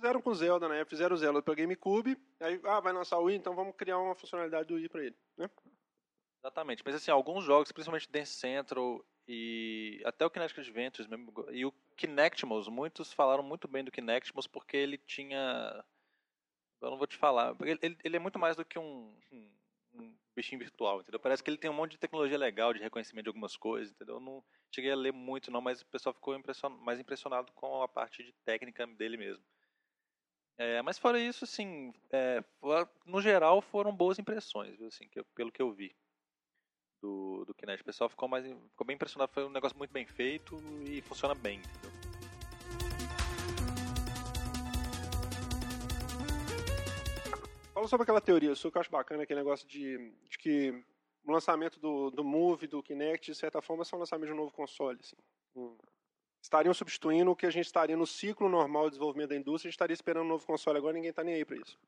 Fizeram 0.00 0.22
com 0.22 0.32
Zelda, 0.32 0.66
né? 0.66 0.84
Fizeram 0.86 1.16
Zelda 1.16 1.42
para 1.42 1.54
GameCube, 1.54 2.16
aí 2.40 2.58
ah, 2.64 2.80
vai 2.80 2.90
lançar 2.90 3.18
o 3.18 3.24
Wii, 3.24 3.36
então 3.36 3.54
vamos 3.54 3.76
criar 3.76 3.98
uma 3.98 4.14
funcionalidade 4.14 4.66
do 4.66 4.74
Wii 4.74 4.88
para 4.88 5.04
ele, 5.04 5.16
né? 5.36 5.50
Exatamente, 6.42 6.82
mas 6.82 6.94
assim, 6.94 7.10
alguns 7.10 7.44
jogos, 7.44 7.70
principalmente 7.70 8.10
Dance 8.10 8.32
Central 8.32 9.04
e 9.28 10.00
até 10.06 10.24
o 10.24 10.30
Kinetic 10.30 10.58
Adventures 10.58 11.06
mesmo, 11.06 11.32
e 11.50 11.66
o 11.66 11.72
Kinectimals, 11.98 12.66
muitos 12.66 13.12
falaram 13.12 13.42
muito 13.42 13.68
bem 13.68 13.84
do 13.84 13.90
Kinectimals 13.90 14.46
porque 14.46 14.74
ele 14.74 14.96
tinha 14.96 15.84
eu 16.80 16.90
não 16.90 16.96
vou 16.96 17.06
te 17.06 17.16
falar. 17.16 17.54
Ele, 17.60 17.98
ele 18.02 18.16
é 18.16 18.18
muito 18.18 18.38
mais 18.38 18.56
do 18.56 18.64
que 18.64 18.78
um, 18.78 19.14
um, 19.30 19.50
um, 19.94 20.16
bichinho 20.34 20.58
virtual, 20.58 21.00
entendeu? 21.00 21.20
Parece 21.20 21.42
que 21.42 21.50
ele 21.50 21.58
tem 21.58 21.70
um 21.70 21.74
monte 21.74 21.92
de 21.92 21.98
tecnologia 21.98 22.38
legal, 22.38 22.72
de 22.72 22.80
reconhecimento 22.80 23.24
de 23.24 23.28
algumas 23.28 23.56
coisas, 23.56 23.92
entendeu? 23.92 24.16
Eu 24.16 24.20
não 24.20 24.42
cheguei 24.74 24.90
a 24.90 24.96
ler 24.96 25.12
muito, 25.12 25.50
não, 25.50 25.60
mas 25.60 25.82
o 25.82 25.86
pessoal 25.86 26.14
ficou 26.14 26.34
impression, 26.34 26.70
mais 26.70 26.98
impressionado 26.98 27.52
com 27.52 27.82
a 27.82 27.88
parte 27.88 28.22
de 28.22 28.32
técnica 28.44 28.86
dele 28.86 29.18
mesmo. 29.18 29.44
É, 30.58 30.82
mas 30.82 30.98
fora 30.98 31.18
isso, 31.18 31.44
assim, 31.44 31.92
é, 32.12 32.44
no 33.06 33.20
geral 33.22 33.62
foram 33.62 33.94
boas 33.94 34.18
impressões, 34.18 34.76
viu, 34.76 34.88
assim, 34.88 35.08
que, 35.08 35.22
pelo 35.34 35.50
que 35.50 35.62
eu 35.62 35.72
vi 35.72 35.94
do, 37.00 37.44
do 37.46 37.54
Kinect. 37.54 37.82
O 37.82 37.86
pessoal 37.86 38.10
ficou, 38.10 38.28
mais, 38.28 38.44
ficou 38.44 38.86
bem 38.86 38.94
impressionado, 38.94 39.32
foi 39.32 39.44
um 39.44 39.50
negócio 39.50 39.76
muito 39.76 39.90
bem 39.90 40.06
feito 40.06 40.56
e 40.84 41.00
funciona 41.02 41.34
bem, 41.34 41.58
entendeu? 41.58 41.90
Fala 47.72 47.88
sobre 47.88 48.02
aquela 48.02 48.20
teoria 48.20 48.54
sua 48.54 48.70
que 48.70 48.76
eu 48.76 48.80
acho 48.80 48.90
bacana, 48.90 49.22
aquele 49.22 49.40
negócio 49.40 49.66
de, 49.66 50.12
de 50.28 50.38
que 50.38 50.84
o 51.24 51.32
lançamento 51.32 51.80
do, 51.80 52.10
do 52.10 52.22
Move, 52.22 52.66
do 52.66 52.82
Kinect, 52.82 53.30
de 53.30 53.36
certa 53.36 53.62
forma, 53.62 53.84
são 53.84 53.98
um 53.98 54.00
lançamento 54.00 54.28
de 54.28 54.34
um 54.34 54.36
novo 54.36 54.52
console. 54.52 54.98
Assim. 55.00 55.16
Estariam 56.42 56.72
substituindo 56.72 57.30
o 57.30 57.36
que 57.36 57.46
a 57.46 57.50
gente 57.50 57.66
estaria 57.66 57.96
no 57.96 58.06
ciclo 58.06 58.48
normal 58.48 58.84
de 58.84 58.90
desenvolvimento 58.90 59.30
da 59.30 59.36
indústria, 59.36 59.68
a 59.68 59.70
gente 59.70 59.76
estaria 59.76 59.94
esperando 59.94 60.24
um 60.24 60.28
novo 60.28 60.46
console 60.46 60.78
agora, 60.78 60.94
ninguém 60.94 61.10
está 61.10 61.22
nem 61.22 61.34
aí 61.34 61.44
para 61.44 61.56
isso. 61.56 61.78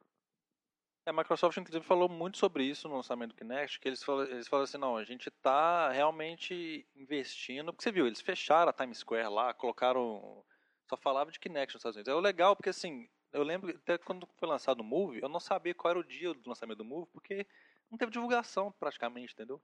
É, 1.05 1.11
a 1.11 1.13
Microsoft, 1.13 1.57
inclusive, 1.57 1.85
falou 1.85 2.09
muito 2.09 2.39
sobre 2.39 2.65
isso 2.65 2.89
no 2.89 2.97
lançamento 2.97 3.31
do 3.31 3.37
Kinect, 3.37 3.81
que 3.81 3.89
eles 3.89 4.03
falaram, 4.03 4.31
eles 4.31 4.47
falaram 4.47 4.65
assim, 4.65 4.79
não, 4.79 4.97
a 4.97 5.05
gente 5.05 5.29
está 5.29 5.91
realmente 5.91 6.87
investindo, 6.95 7.73
porque 7.73 7.83
você 7.83 7.91
viu, 7.91 8.07
eles 8.07 8.21
fecharam 8.21 8.71
a 8.71 8.73
Times 8.73 8.99
Square 8.99 9.29
lá, 9.29 9.53
colocaram, 9.53 10.45
só 10.89 10.97
falava 10.97 11.33
de 11.33 11.41
Kinect 11.41 11.75
nos 11.75 11.81
Estados 11.81 11.97
Unidos. 11.97 12.13
É 12.13 12.21
legal, 12.21 12.55
porque 12.55 12.71
assim, 12.71 13.09
eu 13.33 13.43
lembro 13.43 13.71
até 13.71 13.99
quando 13.99 14.29
foi 14.39 14.49
lançado 14.49 14.81
o 14.81 14.85
Move, 14.85 15.21
eu 15.21 15.29
não 15.29 15.41
sabia 15.41 15.75
qual 15.75 15.91
era 15.91 15.99
o 15.99 16.05
dia 16.05 16.33
do 16.35 16.49
lançamento 16.49 16.79
do 16.79 16.85
Move, 16.85 17.09
porque 17.13 17.47
não 17.91 17.99
teve 17.99 18.13
divulgação 18.13 18.71
praticamente, 18.79 19.33
entendeu? 19.33 19.61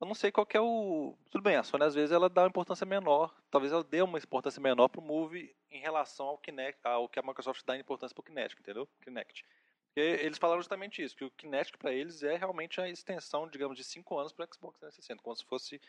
Eu 0.00 0.06
não 0.06 0.14
sei 0.14 0.30
qual 0.30 0.46
é 0.52 0.60
o. 0.60 1.16
Tudo 1.30 1.42
bem, 1.42 1.56
a 1.56 1.64
Sony 1.64 1.84
às 1.84 1.94
vezes 1.94 2.12
ela 2.12 2.28
dá 2.28 2.42
uma 2.42 2.48
importância 2.48 2.86
menor. 2.86 3.34
Talvez 3.50 3.72
ela 3.72 3.82
dê 3.82 4.00
uma 4.00 4.18
importância 4.18 4.60
menor 4.60 4.88
pro 4.88 5.02
Move 5.02 5.54
em 5.70 5.80
relação 5.80 6.26
ao 6.26 6.38
Kinect, 6.38 6.80
ao 6.84 7.08
que 7.08 7.18
a 7.18 7.22
Microsoft 7.22 7.64
dá 7.64 7.76
importância 7.76 8.14
pro 8.14 8.22
Kinect, 8.22 8.60
entendeu? 8.60 8.88
Kinect. 9.02 9.44
Porque 9.88 10.00
eles 10.00 10.38
falaram 10.38 10.60
justamente 10.60 11.02
isso, 11.02 11.16
que 11.16 11.24
o 11.24 11.30
Kinect 11.32 11.76
para 11.76 11.92
eles 11.92 12.22
é 12.22 12.36
realmente 12.36 12.80
a 12.80 12.88
extensão, 12.88 13.48
digamos, 13.48 13.76
de 13.76 13.82
5 13.82 14.16
anos 14.18 14.32
para 14.32 14.46
Xbox 14.46 14.78
360, 14.78 15.22
como 15.22 15.34
se 15.34 15.44
fosse 15.44 15.80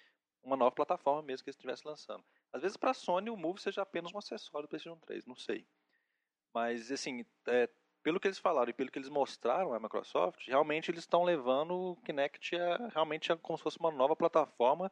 uma 0.42 0.58
nova 0.58 0.72
plataforma 0.72 1.22
mesmo 1.22 1.44
que 1.44 1.50
eles 1.50 1.58
estivessem 1.58 1.88
lançando. 1.88 2.24
Às 2.52 2.64
vezes 2.64 2.78
para 2.78 2.92
a 2.92 2.94
Sony 2.96 3.30
o 3.30 3.38
Move 3.38 3.62
seja 3.62 3.84
apenas 3.84 4.12
um 4.12 4.18
acessório 4.18 4.68
do 4.68 4.70
PlayStation 4.70 5.00
3, 5.02 5.26
não 5.28 5.36
sei. 5.36 5.68
Mas, 6.52 6.92
assim, 6.92 7.24
é, 7.48 7.70
pelo 8.02 8.20
que 8.20 8.28
eles 8.28 8.40
falaram 8.40 8.70
e 8.70 8.74
pelo 8.74 8.92
que 8.92 8.98
eles 8.98 9.10
mostraram 9.10 9.74
a 9.74 9.80
Microsoft, 9.80 10.48
realmente 10.48 10.90
eles 10.90 11.02
estão 11.02 11.24
levando 11.24 11.74
o 11.74 11.96
Kinect 11.98 12.56
a, 12.56 12.88
realmente 12.90 13.32
a, 13.32 13.38
como 13.38 13.58
se 13.58 13.64
fosse 13.64 13.80
uma 13.80 13.92
nova 13.92 14.16
plataforma, 14.16 14.92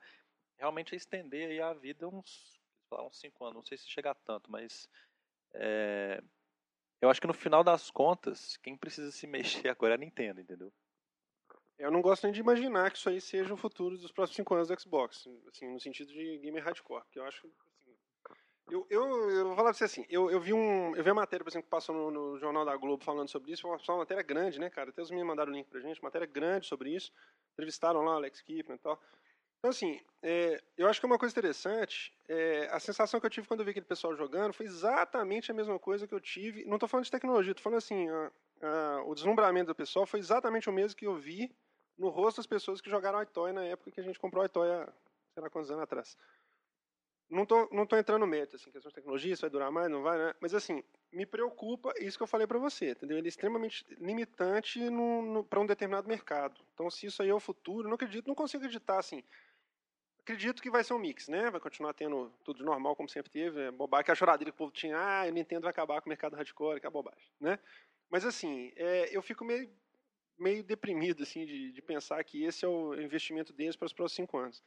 realmente 0.58 0.94
a 0.94 0.98
estender 0.98 1.50
aí 1.50 1.62
a 1.62 1.74
vida 1.74 2.08
uns, 2.08 2.60
uns 2.92 3.20
cinco 3.20 3.46
anos, 3.46 3.56
não 3.56 3.66
sei 3.66 3.78
se 3.78 3.90
chegar 3.90 4.16
tanto, 4.16 4.52
mas 4.52 4.90
é, 5.54 6.22
eu 7.02 7.10
acho 7.10 7.22
que 7.22 7.28
no 7.28 7.34
final 7.34 7.64
das 7.64 7.90
contas, 7.92 8.58
quem 8.58 8.76
precisa 8.76 9.12
se 9.12 9.28
mexer 9.28 9.70
agora 9.70 9.94
é 9.94 9.96
a 9.96 10.00
Nintendo, 10.00 10.42
entendeu? 10.42 10.72
Eu 11.78 11.92
não 11.92 12.02
gosto 12.02 12.24
nem 12.24 12.34
de 12.34 12.40
imaginar 12.40 12.90
que 12.90 12.98
isso 12.98 13.08
aí 13.08 13.22
seja 13.22 13.54
o 13.54 13.58
futuro 13.58 14.00
dos 14.00 14.12
próximos 14.12 14.36
cinco 14.36 14.56
anos 14.56 14.68
do 14.68 14.80
Xbox, 14.80 15.28
assim, 15.48 15.72
no 15.72 15.80
sentido 15.80 16.12
de 16.12 16.40
gamer 16.40 16.64
hardcore, 16.64 17.04
porque 17.04 17.20
eu 17.20 17.26
acho 17.26 17.48
eu, 18.70 18.86
eu, 18.90 19.30
eu 19.30 19.46
vou 19.48 19.56
falar 19.56 19.70
pra 19.70 19.78
você 19.78 19.86
assim, 19.86 20.06
eu, 20.10 20.30
eu 20.30 20.40
vi 20.40 20.54
um. 20.54 20.96
Eu 20.96 21.04
vi 21.04 21.10
a 21.10 21.14
matéria, 21.14 21.44
por 21.44 21.50
exemplo, 21.50 21.64
que 21.64 21.70
passou 21.70 21.96
no, 21.96 22.12
no 22.12 22.40
Jornal 22.40 22.66
da 22.66 22.76
Globo 22.76 23.04
falando 23.04 23.30
sobre 23.30 23.52
isso, 23.52 23.62
foi 23.62 23.72
uma, 23.72 23.80
uma 23.90 23.98
matéria 24.00 24.24
grande, 24.24 24.60
né, 24.60 24.70
cara? 24.70 24.90
Até 24.90 25.02
os 25.02 25.10
meninos 25.10 25.30
mandaram 25.30 25.52
o 25.52 25.56
link 25.56 25.68
pra 25.68 25.80
gente, 25.80 26.04
matéria 26.04 26.28
grande 26.28 26.68
sobre 26.68 26.94
isso. 26.94 27.12
Entrevistaram 27.54 28.02
lá 28.02 28.14
o 28.14 28.16
Alex 28.16 28.42
Kipman 28.42 28.76
e 28.76 28.80
tal. 28.80 29.02
Então, 29.60 29.72
assim, 29.72 30.00
é, 30.22 30.62
eu 30.78 30.88
acho 30.88 31.00
que 31.00 31.06
é 31.06 31.10
uma 31.10 31.18
coisa 31.18 31.34
interessante. 31.34 32.14
É, 32.28 32.68
a 32.72 32.80
sensação 32.80 33.20
que 33.20 33.26
eu 33.26 33.30
tive 33.30 33.48
quando 33.48 33.62
eu 33.62 33.66
vi 33.66 33.72
aquele 33.72 33.86
pessoal 33.86 34.16
jogando 34.16 34.54
foi 34.54 34.66
exatamente 34.66 35.50
a 35.50 35.54
mesma 35.54 35.80
coisa 35.80 36.08
que 36.08 36.14
eu 36.14 36.20
tive. 36.20 36.64
Não 36.66 36.76
estou 36.76 36.88
falando 36.88 37.06
de 37.06 37.12
tecnologia, 37.12 37.52
estou 37.52 37.64
falando 37.64 37.80
assim, 37.80 38.08
a, 38.10 38.32
a, 38.62 39.04
o 39.06 39.16
deslumbramento 39.16 39.68
do 39.68 39.76
pessoal 39.76 40.06
foi 40.06 40.20
exatamente 40.20 40.70
o 40.70 40.74
mesmo 40.74 40.98
que 40.98 41.08
eu 41.08 41.16
vi 41.16 41.52
no 41.98 42.10
rosto 42.10 42.38
das 42.38 42.46
pessoas 42.46 42.80
que 42.80 42.90
jogaram 42.90 43.22
iToy 43.22 43.52
na 43.52 43.64
época 43.64 43.92
que 43.92 44.00
a 44.00 44.04
gente 44.04 44.20
comprou 44.20 44.46
iToy 44.46 44.70
há 44.70 44.88
sei 45.34 45.44
lá 45.44 45.50
quantos 45.50 45.72
anos 45.72 45.84
atrás. 45.84 46.18
Não 47.30 47.46
tô, 47.46 47.68
não 47.74 47.86
tô 47.86 47.98
entrando 47.98 48.22
no 48.22 48.28
mérito, 48.28 48.56
assim, 48.56 48.72
questão 48.72 48.90
de 48.90 48.96
tecnologia, 48.96 49.34
isso 49.34 49.42
vai 49.42 49.50
durar 49.50 49.70
mais, 49.70 49.90
não 49.90 50.02
vai, 50.02 50.18
né? 50.18 50.34
Mas, 50.40 50.54
assim, 50.54 50.82
me 51.12 51.26
preocupa 51.26 51.94
isso 52.00 52.18
que 52.18 52.24
eu 52.24 52.28
falei 52.28 52.48
para 52.48 52.58
você, 52.58 52.92
entendeu? 52.92 53.18
Ele 53.18 53.28
é 53.28 53.30
extremamente 53.30 53.86
limitante 54.00 54.80
para 55.50 55.60
um 55.60 55.66
determinado 55.66 56.08
mercado. 56.08 56.62
Então, 56.74 56.90
se 56.90 57.06
isso 57.06 57.22
aí 57.22 57.28
é 57.30 57.34
o 57.34 57.40
futuro, 57.40 57.88
não 57.90 57.96
acredito, 57.96 58.28
não 58.28 58.36
consigo 58.36 58.64
acreditar, 58.64 59.00
assim. 59.00 59.22
Acredito 60.22 60.62
que 60.62 60.70
vai 60.70 60.84
ser 60.86 60.94
um 60.94 61.00
mix, 61.00 61.28
né? 61.28 61.50
Vai 61.50 61.60
continuar 61.60 61.94
tendo 61.94 62.32
tudo 62.46 62.64
normal, 62.64 62.96
como 62.96 63.10
sempre 63.10 63.30
teve. 63.32 63.62
É 63.62 63.72
bobagem, 63.72 64.06
que 64.06 64.12
a 64.12 64.16
choradeira 64.16 64.52
que 64.52 64.56
o 64.56 64.58
povo 64.58 64.72
tinha, 64.72 64.98
ah, 64.98 65.26
o 65.28 65.32
Nintendo 65.32 65.64
vai 65.64 65.72
acabar 65.72 66.02
com 66.02 66.08
o 66.08 66.10
mercado 66.10 66.36
hardcore, 66.36 66.80
que 66.80 66.88
é 66.88 66.90
bobagem, 66.90 67.30
né? 67.42 67.60
Mas, 68.10 68.24
assim, 68.26 68.72
é, 68.78 69.16
eu 69.16 69.22
fico 69.22 69.44
meio, 69.44 69.70
meio 70.38 70.64
deprimido, 70.64 71.24
assim, 71.24 71.46
de, 71.46 71.74
de 71.74 71.82
pensar 71.82 72.24
que 72.24 72.44
esse 72.44 72.64
é 72.64 72.68
o 72.68 72.96
investimento 72.96 73.52
deles 73.52 73.76
para 73.76 73.86
os 73.86 73.94
próximos 73.94 74.16
cinco 74.16 74.38
anos. 74.38 74.64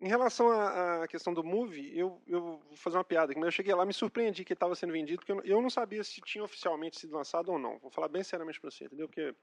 Em 0.00 0.08
relação 0.08 0.50
à, 0.50 1.06
questão 1.08 1.32
do 1.32 1.44
Move, 1.44 1.96
eu, 1.96 2.20
eu 2.26 2.40
vou 2.40 2.76
fazer 2.76 2.96
uma 2.96 3.04
piada 3.04 3.32
mas 3.36 3.44
eu 3.44 3.50
cheguei 3.50 3.74
lá 3.74 3.86
me 3.86 3.92
surpreendi 3.92 4.44
que 4.44 4.52
estava 4.52 4.74
sendo 4.74 4.92
vendido, 4.92 5.18
porque 5.18 5.32
eu, 5.32 5.40
eu, 5.44 5.62
não 5.62 5.70
sabia 5.70 6.02
se 6.02 6.20
tinha 6.20 6.44
oficialmente 6.44 6.98
sido 6.98 7.16
lançado 7.16 7.50
ou 7.50 7.58
não. 7.58 7.78
Vou 7.78 7.90
falar 7.90 8.08
bem 8.08 8.22
seriamente 8.22 8.60
para 8.60 8.70
você, 8.70 8.84
entendeu? 8.84 9.08
Porque, 9.08 9.34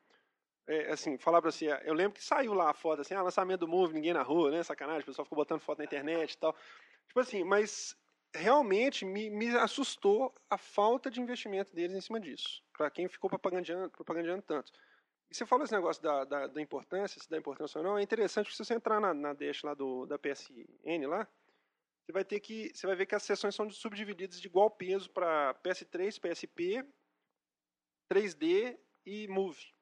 é, 0.67 0.91
assim, 0.91 1.17
falar 1.17 1.41
para 1.41 1.51
você, 1.51 1.67
eu 1.83 1.93
lembro 1.93 2.13
que 2.13 2.23
saiu 2.23 2.53
lá 2.53 2.69
a 2.69 2.73
foto, 2.73 3.01
assim, 3.01 3.13
ah, 3.13 3.21
lançamento 3.21 3.61
do 3.61 3.67
Move, 3.67 3.93
ninguém 3.93 4.13
na 4.13 4.21
rua, 4.21 4.51
né? 4.51 4.61
Sacanagem, 4.61 5.01
o 5.01 5.05
pessoal 5.05 5.25
ficou 5.25 5.37
botando 5.37 5.61
foto 5.61 5.79
na 5.79 5.85
internet 5.85 6.33
e 6.33 6.37
tal. 6.37 6.55
Tipo 7.07 7.19
assim, 7.21 7.43
mas 7.43 7.95
realmente 8.33 9.05
me, 9.05 9.29
me 9.29 9.55
assustou 9.57 10.33
a 10.49 10.57
falta 10.57 11.09
de 11.09 11.21
investimento 11.21 11.73
deles 11.75 11.95
em 11.95 12.01
cima 12.01 12.19
disso, 12.19 12.61
para 12.77 12.89
quem 12.89 13.07
ficou 13.07 13.29
propagandando, 13.29 13.89
propagandando 13.89 14.41
tanto. 14.41 14.71
E 15.31 15.35
você 15.35 15.45
falou 15.45 15.63
esse 15.63 15.73
negócio 15.73 16.03
da, 16.03 16.25
da, 16.25 16.47
da, 16.47 16.61
importância, 16.61 17.21
se 17.21 17.29
dá 17.29 17.37
importância 17.37 17.77
ou 17.79 17.85
não, 17.85 17.97
é 17.97 18.03
interessante 18.03 18.45
porque 18.45 18.57
se 18.57 18.65
você 18.65 18.73
entrar 18.73 18.99
na, 18.99 19.13
na 19.13 19.31
dash 19.31 19.63
lá 19.63 19.73
do, 19.73 20.05
da 20.05 20.19
PSN 20.19 21.07
lá, 21.07 21.25
você 22.03 22.11
vai 22.11 22.25
ter 22.25 22.41
que. 22.41 22.69
Você 22.73 22.85
vai 22.85 22.97
ver 22.97 23.05
que 23.05 23.15
as 23.15 23.23
sessões 23.23 23.55
são 23.55 23.69
subdivididas 23.69 24.41
de 24.41 24.47
igual 24.47 24.69
peso 24.69 25.09
para 25.09 25.55
PS3, 25.63 26.19
PSP, 26.19 26.85
3D 28.11 28.77
e 29.05 29.27
Move. 29.29 29.73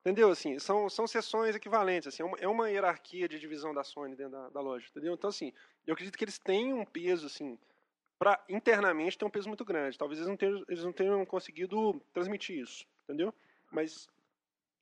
Entendeu? 0.00 0.30
Assim, 0.30 0.58
são, 0.58 0.90
são 0.90 1.06
sessões 1.06 1.54
equivalentes. 1.54 2.08
Assim, 2.08 2.24
é, 2.24 2.26
uma, 2.26 2.38
é 2.38 2.48
uma 2.48 2.68
hierarquia 2.68 3.28
de 3.28 3.38
divisão 3.38 3.72
da 3.72 3.84
Sony 3.84 4.16
dentro 4.16 4.32
da, 4.32 4.48
da, 4.48 4.60
loja. 4.60 4.88
Entendeu? 4.90 5.14
Então, 5.14 5.30
assim, 5.30 5.52
eu 5.86 5.92
acredito 5.92 6.18
que 6.18 6.24
eles 6.24 6.40
têm 6.40 6.72
um 6.74 6.84
peso, 6.84 7.26
assim, 7.26 7.56
para 8.18 8.44
internamente 8.48 9.16
tem 9.16 9.28
um 9.28 9.30
peso 9.30 9.46
muito 9.46 9.64
grande. 9.64 9.96
Talvez 9.96 10.18
eles 10.18 10.28
não, 10.28 10.36
tenham, 10.36 10.64
eles 10.68 10.82
não 10.82 10.92
tenham 10.92 11.24
conseguido 11.24 12.02
transmitir 12.12 12.58
isso. 12.58 12.84
Entendeu? 13.04 13.32
Mas, 13.70 14.08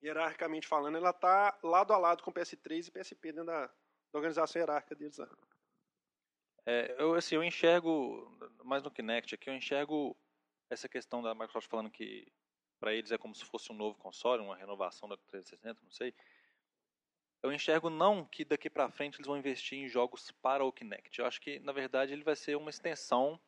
hierarquicamente 0.02 0.66
falando, 0.66 0.96
ela 0.96 1.10
está 1.10 1.58
lado 1.62 1.92
a 1.92 1.98
lado 1.98 2.22
com 2.22 2.32
PS3 2.32 2.88
e 2.88 2.90
PSP 2.90 3.32
dentro 3.32 3.46
da, 3.46 3.66
da 3.66 3.72
organização 4.14 4.60
hierárquica 4.60 4.94
deles. 4.94 5.18
É, 6.66 6.94
eu, 6.98 7.14
assim, 7.14 7.34
eu 7.34 7.44
enxergo, 7.44 8.36
mais 8.64 8.82
no 8.82 8.90
Kinect 8.90 9.34
aqui, 9.34 9.50
eu 9.50 9.54
enxergo 9.54 10.16
essa 10.68 10.88
questão 10.88 11.22
da 11.22 11.34
Microsoft 11.34 11.68
falando 11.68 11.90
que 11.90 12.30
para 12.78 12.94
eles 12.94 13.12
é 13.12 13.18
como 13.18 13.34
se 13.34 13.44
fosse 13.44 13.70
um 13.70 13.76
novo 13.76 13.98
console, 13.98 14.42
uma 14.42 14.56
renovação 14.56 15.08
da 15.08 15.16
360, 15.16 15.80
não 15.82 15.90
sei. 15.90 16.14
Eu 17.42 17.52
enxergo 17.52 17.90
não 17.90 18.24
que 18.24 18.44
daqui 18.44 18.68
para 18.68 18.90
frente 18.90 19.16
eles 19.16 19.26
vão 19.26 19.36
investir 19.36 19.78
em 19.78 19.88
jogos 19.88 20.30
para 20.42 20.64
o 20.64 20.72
Kinect. 20.72 21.18
Eu 21.18 21.26
acho 21.26 21.40
que, 21.40 21.58
na 21.60 21.72
verdade, 21.72 22.12
ele 22.12 22.22
vai 22.22 22.36
ser 22.36 22.56
uma 22.56 22.70
extensão 22.70 23.40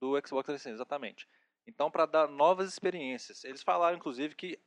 do 0.00 0.12
Xbox 0.16 0.46
360, 0.46 0.74
exatamente. 0.74 1.28
Então, 1.66 1.90
para 1.90 2.06
dar 2.06 2.28
novas 2.28 2.68
experiências. 2.68 3.44
Eles 3.44 3.62
falaram, 3.62 3.96
inclusive, 3.96 4.34
que, 4.34 4.58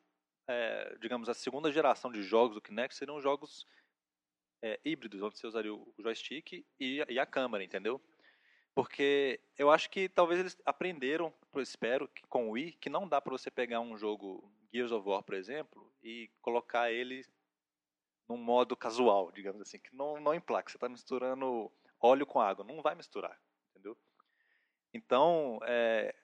é, 0.52 0.98
digamos, 1.00 1.30
a 1.30 1.34
segunda 1.34 1.72
geração 1.72 2.12
de 2.12 2.22
jogos 2.22 2.56
do 2.56 2.62
Kinect 2.62 2.96
seriam 2.96 3.22
jogos 3.22 3.66
é, 4.62 4.80
híbridos, 4.84 5.22
onde 5.22 5.38
você 5.38 5.48
usaria 5.48 5.74
o 5.74 5.94
joystick 6.00 6.66
e, 6.80 7.04
e 7.08 7.20
a 7.20 7.26
câmera, 7.26 7.64
entendeu? 7.64 8.02
Porque 8.74 9.42
eu 9.58 9.70
acho 9.70 9.90
que 9.90 10.08
talvez 10.08 10.40
eles 10.40 10.62
aprenderam, 10.66 11.34
eu 11.54 11.62
espero, 11.62 12.08
que 12.08 12.22
com 12.28 12.50
o 12.50 12.52
Wii, 12.52 12.74
que 12.74 12.90
não 12.90 13.08
dá 13.08 13.20
para 13.20 13.32
você 13.32 13.52
pegar 13.52 13.80
um 13.82 13.98
jogo 13.98 14.52
Gears 14.74 14.92
of 14.92 15.08
War, 15.08 15.24
por 15.24 15.36
exemplo, 15.36 15.94
e 16.02 16.30
colocar 16.42 16.92
ele 16.92 17.26
num 18.30 18.38
modo 18.38 18.78
casual, 18.78 19.32
digamos 19.32 19.62
assim, 19.62 19.78
que 19.78 19.94
não, 19.94 20.22
não 20.22 20.34
emplaca. 20.34 20.70
Você 20.70 20.78
está 20.78 20.88
misturando 20.88 21.72
óleo 22.00 22.26
com 22.26 22.40
água, 22.40 22.64
não 22.64 22.82
vai 22.82 22.96
misturar, 22.96 23.38
entendeu? 23.72 23.98
Então, 24.94 25.60
é, 25.64 26.16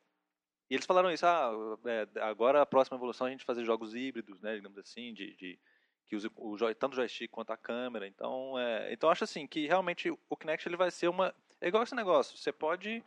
e 0.69 0.75
eles 0.75 0.85
falaram 0.85 1.11
isso, 1.11 1.25
ah, 1.25 1.51
é, 1.85 2.19
agora 2.21 2.61
a 2.61 2.65
próxima 2.65 2.97
evolução 2.97 3.27
é 3.27 3.29
a 3.29 3.31
gente 3.31 3.45
fazer 3.45 3.63
jogos 3.63 3.95
híbridos, 3.95 4.41
né, 4.41 4.55
digamos 4.55 4.77
assim, 4.77 5.13
de, 5.13 5.35
de 5.35 5.59
que 6.07 6.15
use 6.15 6.27
o, 6.35 6.75
tanto 6.75 6.93
o 6.93 6.95
joystick 6.95 7.29
quanto 7.29 7.51
a 7.51 7.57
câmera. 7.57 8.07
Então, 8.07 8.57
é, 8.57 8.91
então 8.93 9.09
acho 9.09 9.23
assim 9.23 9.45
que 9.45 9.67
realmente 9.67 10.09
o 10.09 10.37
Kinect 10.37 10.67
ele 10.67 10.77
vai 10.77 10.91
ser 10.91 11.07
uma 11.07 11.33
é 11.59 11.67
igual 11.67 11.83
esse 11.83 11.95
negócio, 11.95 12.37
você 12.37 12.51
pode 12.51 13.03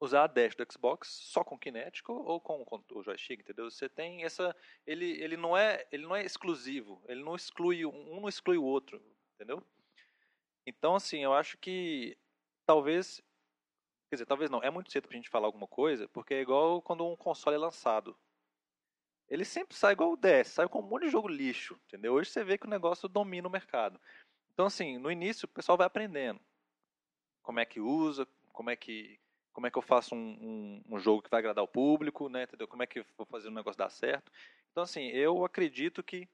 usar 0.00 0.24
a 0.24 0.26
dash 0.26 0.54
do 0.54 0.66
Xbox 0.70 1.08
só 1.08 1.42
com 1.42 1.58
Kinect 1.58 2.02
ou 2.06 2.40
com, 2.40 2.64
com, 2.64 2.82
o 2.92 3.02
joystick, 3.02 3.40
entendeu? 3.40 3.70
Você 3.70 3.88
tem 3.88 4.24
essa 4.24 4.54
ele, 4.86 5.20
ele 5.22 5.36
não 5.36 5.56
é 5.56 5.86
ele 5.90 6.04
não 6.04 6.14
é 6.14 6.24
exclusivo, 6.24 7.02
ele 7.08 7.22
não 7.22 7.34
exclui 7.34 7.84
um 7.84 8.20
não 8.20 8.28
exclui 8.28 8.58
o 8.58 8.64
outro, 8.64 9.02
entendeu? 9.34 9.62
Então 10.66 10.94
assim, 10.94 11.22
eu 11.22 11.32
acho 11.32 11.58
que 11.58 12.16
talvez 12.66 13.22
quer 14.08 14.16
dizer, 14.16 14.26
talvez 14.26 14.50
não, 14.50 14.62
é 14.62 14.70
muito 14.70 14.90
cedo 14.90 15.08
pra 15.08 15.16
gente 15.16 15.28
falar 15.28 15.46
alguma 15.46 15.66
coisa, 15.66 16.08
porque 16.08 16.34
é 16.34 16.40
igual 16.40 16.82
quando 16.82 17.06
um 17.06 17.16
console 17.16 17.56
é 17.56 17.58
lançado. 17.58 18.16
Ele 19.28 19.44
sempre 19.44 19.76
sai 19.76 19.92
igual 19.92 20.12
o 20.12 20.16
DS, 20.16 20.48
sai 20.48 20.68
com 20.68 20.80
um 20.80 20.82
monte 20.82 21.04
de 21.04 21.10
jogo 21.10 21.28
lixo, 21.28 21.78
entendeu? 21.86 22.14
Hoje 22.14 22.30
você 22.30 22.42
vê 22.42 22.56
que 22.56 22.66
o 22.66 22.70
negócio 22.70 23.08
domina 23.08 23.46
o 23.46 23.50
mercado. 23.50 24.00
Então 24.52 24.66
assim, 24.66 24.98
no 24.98 25.12
início 25.12 25.46
o 25.46 25.48
pessoal 25.48 25.76
vai 25.76 25.86
aprendendo 25.86 26.40
como 27.42 27.60
é 27.60 27.64
que 27.64 27.80
usa, 27.80 28.28
como 28.52 28.68
é 28.68 28.76
que 28.76 29.18
como 29.54 29.66
é 29.66 29.70
que 29.70 29.78
eu 29.78 29.82
faço 29.82 30.14
um, 30.14 30.18
um, 30.18 30.94
um, 30.94 30.98
jogo 31.00 31.20
que 31.20 31.30
vai 31.30 31.40
agradar 31.40 31.64
o 31.64 31.68
público, 31.68 32.28
né, 32.28 32.44
entendeu? 32.44 32.68
Como 32.68 32.82
é 32.82 32.86
que 32.86 33.00
eu 33.00 33.06
vou 33.16 33.26
fazer 33.26 33.48
um 33.48 33.54
negócio 33.54 33.76
dar 33.76 33.90
certo. 33.90 34.30
Então, 34.70 34.84
assim, 34.84 35.08
eu 35.08 35.44
acredito 35.44 36.00
que 36.00 36.28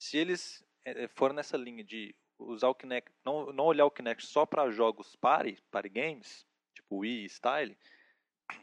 se 0.00 0.16
eles 0.16 0.64
é, 0.84 1.06
forem 1.06 1.36
nessa 1.36 1.56
linha 1.56 1.84
de 1.84 2.12
usar 2.36 2.68
o 2.68 2.74
Kinect, 2.74 3.12
não, 3.24 3.52
não 3.52 3.66
olhar 3.66 3.84
o 3.86 3.90
Kinect 3.90 4.26
só 4.26 4.44
para 4.44 4.68
jogos 4.72 5.14
party, 5.14 5.62
party 5.70 5.88
games, 5.90 6.44
Wii 6.90 7.28
Style, 7.28 7.76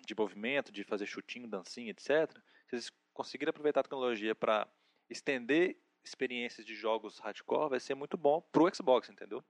de 0.06 0.16
movimento, 0.16 0.72
de 0.72 0.84
fazer 0.84 1.06
chutinho, 1.06 1.48
dancinha, 1.48 1.92
etc. 1.92 2.36
Eles 2.72 2.92
conseguirem 3.14 3.50
aproveitar 3.50 3.82
a 3.82 3.84
tecnologia 3.84 4.36
para 4.36 4.68
estender 5.10 5.78
experiências 6.04 6.66
de 6.66 6.76
jogos 6.76 7.20
hardcore, 7.20 7.70
vai 7.70 7.80
ser 7.80 7.96
muito 7.96 8.18
bom 8.18 8.42
pro 8.52 8.74
Xbox, 8.74 9.10
entendeu? 9.10 9.44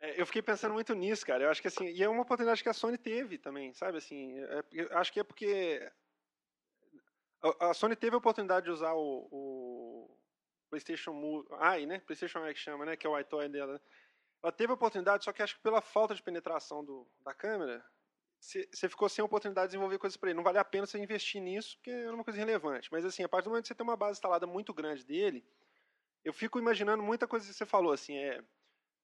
É, 0.00 0.20
eu 0.20 0.26
fiquei 0.26 0.42
pensando 0.42 0.74
muito 0.74 0.94
nisso, 0.94 1.26
cara. 1.26 1.44
Eu 1.44 1.50
acho 1.50 1.60
que 1.60 1.68
assim, 1.68 1.88
e 1.88 2.02
é 2.02 2.08
uma 2.08 2.22
oportunidade 2.22 2.62
que 2.62 2.68
a 2.68 2.72
Sony 2.72 2.96
teve 2.96 3.36
também, 3.36 3.72
sabe? 3.74 3.98
Assim, 3.98 4.38
é, 4.38 4.64
acho 4.92 5.12
que 5.12 5.20
é 5.20 5.24
porque 5.24 5.90
a, 7.42 7.70
a, 7.70 7.74
Sony 7.74 7.96
teve 7.96 8.14
a 8.14 8.18
oportunidade 8.18 8.66
de 8.66 8.70
usar 8.70 8.94
o, 8.94 9.28
o 9.30 10.18
PlayStation 10.70 11.12
Move, 11.12 11.48
ai, 11.58 11.84
né? 11.84 12.00
PlayStation 12.00 12.44
é 12.44 12.54
que 12.54 12.60
chama, 12.60 12.84
né? 12.84 12.96
Que 12.96 13.06
é 13.06 13.10
o 13.10 13.18
iToy 13.18 13.48
dela. 13.48 13.82
Ela 14.42 14.52
teve 14.52 14.72
a 14.72 14.74
oportunidade, 14.74 15.24
só 15.24 15.32
que 15.32 15.42
acho 15.42 15.56
que 15.56 15.62
pela 15.62 15.80
falta 15.80 16.14
de 16.14 16.22
penetração 16.22 16.84
do, 16.84 17.06
da 17.20 17.34
câmera, 17.34 17.84
você 18.40 18.88
ficou 18.88 19.08
sem 19.08 19.22
a 19.22 19.26
oportunidade 19.26 19.66
de 19.66 19.70
desenvolver 19.72 19.98
coisas 19.98 20.16
para 20.16 20.30
ele. 20.30 20.36
Não 20.36 20.44
vale 20.44 20.58
a 20.58 20.64
pena 20.64 20.86
você 20.86 20.98
investir 20.98 21.42
nisso, 21.42 21.76
porque 21.76 21.90
é 21.90 22.10
uma 22.10 22.22
coisa 22.22 22.38
relevante. 22.38 22.88
Mas 22.92 23.04
assim, 23.04 23.24
a 23.24 23.28
partir 23.28 23.44
do 23.44 23.50
momento 23.50 23.64
que 23.64 23.68
você 23.68 23.74
tem 23.74 23.84
uma 23.84 23.96
base 23.96 24.12
instalada 24.12 24.46
muito 24.46 24.72
grande 24.72 25.04
dele, 25.04 25.44
eu 26.24 26.32
fico 26.32 26.58
imaginando 26.58 27.02
muita 27.02 27.26
coisa 27.26 27.46
que 27.46 27.52
você 27.52 27.66
falou, 27.66 27.92
assim, 27.92 28.16
é 28.16 28.42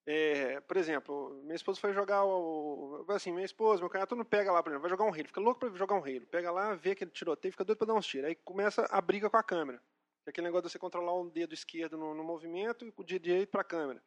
é, 0.07 0.61
por 0.61 0.77
exemplo, 0.77 1.41
minha 1.45 1.55
esposa 1.55 1.81
foi 1.81 1.93
jogar 1.95 2.25
o. 2.25 3.07
Assim, 3.09 3.33
minha 3.33 3.45
esposa, 3.45 3.81
meu 3.81 3.89
cunhado, 3.89 4.15
não 4.15 4.25
pega 4.25 4.53
lá, 4.53 4.63
por 4.63 4.69
exemplo, 4.69 4.83
vai 4.83 4.91
jogar 4.91 5.05
um 5.05 5.11
rei, 5.11 5.25
fica 5.25 5.41
louco 5.41 5.61
pra 5.61 5.71
jogar 5.71 5.95
um 5.95 6.01
rei. 6.01 6.21
Pega 6.21 6.51
lá, 6.51 6.75
vê 6.75 6.91
aquele 6.91 7.11
tiroteio, 7.11 7.53
fica 7.53 7.65
doido 7.65 7.79
pra 7.79 7.87
dar 7.87 7.95
uns 7.95 8.07
tiros. 8.07 8.29
Aí 8.29 8.35
começa 8.35 8.87
a 8.91 9.01
briga 9.01 9.31
com 9.31 9.37
a 9.39 9.43
câmera. 9.43 9.83
Aquele 10.27 10.47
negócio 10.47 10.67
de 10.67 10.73
você 10.73 10.79
controlar 10.79 11.15
um 11.19 11.29
dedo 11.29 11.55
esquerdo 11.55 11.97
no, 11.97 12.15
no 12.15 12.23
movimento 12.23 12.85
e 12.85 12.93
o 12.95 13.05
dedo 13.05 13.23
direito 13.23 13.51
pra 13.51 13.65
câmera. 13.65 14.03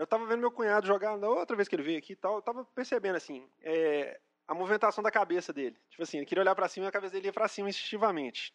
Eu 0.00 0.06
tava 0.06 0.24
vendo 0.24 0.40
meu 0.40 0.50
cunhado 0.50 0.86
jogar, 0.86 1.18
da 1.18 1.28
outra 1.28 1.54
vez 1.54 1.68
que 1.68 1.74
ele 1.74 1.82
veio 1.82 1.98
aqui 1.98 2.14
e 2.14 2.16
tal, 2.16 2.36
eu 2.36 2.40
tava 2.40 2.64
percebendo, 2.64 3.16
assim, 3.16 3.46
é, 3.60 4.18
a 4.48 4.54
movimentação 4.54 5.04
da 5.04 5.10
cabeça 5.10 5.52
dele. 5.52 5.78
Tipo 5.90 6.02
assim, 6.02 6.16
ele 6.16 6.24
queria 6.24 6.40
olhar 6.40 6.54
para 6.54 6.68
cima 6.68 6.86
e 6.86 6.88
a 6.88 6.90
cabeça 6.90 7.12
dele 7.12 7.26
ia 7.26 7.32
pra 7.34 7.46
cima 7.46 7.68
instintivamente. 7.68 8.54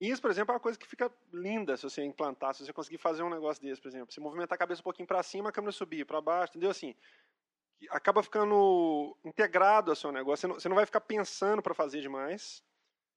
Isso, 0.00 0.22
por 0.22 0.30
exemplo, 0.30 0.52
é 0.52 0.54
uma 0.54 0.60
coisa 0.60 0.78
que 0.78 0.86
fica 0.86 1.12
linda 1.30 1.76
se 1.76 1.82
você 1.82 2.02
implantar, 2.02 2.54
se 2.54 2.64
você 2.64 2.72
conseguir 2.72 2.96
fazer 2.96 3.22
um 3.22 3.28
negócio 3.28 3.62
desse, 3.62 3.78
por 3.78 3.88
exemplo. 3.88 4.10
Se 4.10 4.20
movimentar 4.20 4.56
a 4.56 4.58
cabeça 4.58 4.80
um 4.80 4.84
pouquinho 4.84 5.06
para 5.06 5.22
cima, 5.22 5.50
a 5.50 5.52
câmera 5.52 5.70
subir, 5.70 6.06
para 6.06 6.18
baixo, 6.22 6.52
entendeu? 6.52 6.70
Assim, 6.70 6.94
acaba 7.90 8.22
ficando 8.22 9.14
integrado 9.22 9.90
ao 9.90 9.96
seu 9.96 10.10
negócio. 10.10 10.40
Você 10.40 10.46
não, 10.46 10.54
você 10.54 10.68
não 10.70 10.76
vai 10.76 10.86
ficar 10.86 11.02
pensando 11.02 11.60
para 11.60 11.74
fazer 11.74 12.00
demais. 12.00 12.64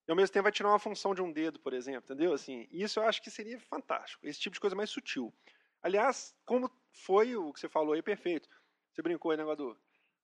E 0.05 0.11
ao 0.11 0.17
mesmo 0.17 0.33
tempo 0.33 0.43
vai 0.43 0.51
tirar 0.51 0.67
uma 0.67 0.79
função 0.79 1.15
de 1.15 1.21
um 1.21 1.31
dedo, 1.31 1.61
por 1.61 1.73
exemplo, 1.73 2.03
entendeu? 2.03 2.33
Assim, 2.33 2.67
isso 2.69 2.99
eu 2.99 3.03
acho 3.03 3.21
que 3.21 3.31
seria 3.31 3.57
fantástico. 3.57 4.27
Esse 4.27 4.37
tipo 4.37 4.53
de 4.53 4.59
coisa 4.59 4.75
mais 4.75 4.89
sutil. 4.89 5.33
Aliás, 5.81 6.35
como 6.45 6.69
foi 7.05 7.35
o 7.35 7.53
que 7.53 7.59
você 7.59 7.69
falou 7.69 7.93
aí, 7.93 8.01
perfeito. 8.01 8.49
Você 8.93 9.01
brincou 9.01 9.31
aí, 9.31 9.37
negócio 9.37 9.57
do, 9.57 9.77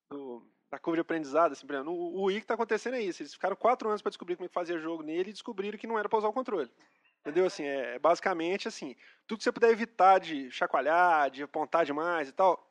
do 0.09 0.53
da 0.73 0.79
curva 0.79 0.97
de 0.97 1.01
aprendizado, 1.01 1.51
assim, 1.51 1.67
por 1.67 1.75
o, 1.75 2.25
o 2.25 2.29
que 2.29 2.37
está 2.39 2.55
acontecendo 2.55 2.95
é 2.95 3.01
isso. 3.01 3.21
Eles 3.21 3.33
ficaram 3.33 3.55
quatro 3.55 3.87
anos 3.87 4.01
para 4.01 4.09
descobrir 4.09 4.35
como 4.35 4.45
é 4.45 4.47
que 4.47 4.53
fazia 4.53 4.79
jogo 4.79 5.03
nele 5.03 5.29
e 5.29 5.33
descobriram 5.33 5.77
que 5.77 5.85
não 5.85 5.99
era 5.99 6.09
para 6.09 6.17
usar 6.17 6.29
o 6.29 6.33
controle. 6.33 6.71
Entendeu? 7.21 7.45
Assim, 7.45 7.63
é 7.63 7.99
basicamente 7.99 8.67
assim, 8.67 8.95
tudo 9.27 9.37
que 9.37 9.43
você 9.43 9.51
puder 9.51 9.69
evitar 9.69 10.19
de 10.19 10.49
chacoalhar, 10.49 11.29
de 11.29 11.43
apontar 11.43 11.85
demais 11.85 12.27
e 12.27 12.31
tal, 12.31 12.67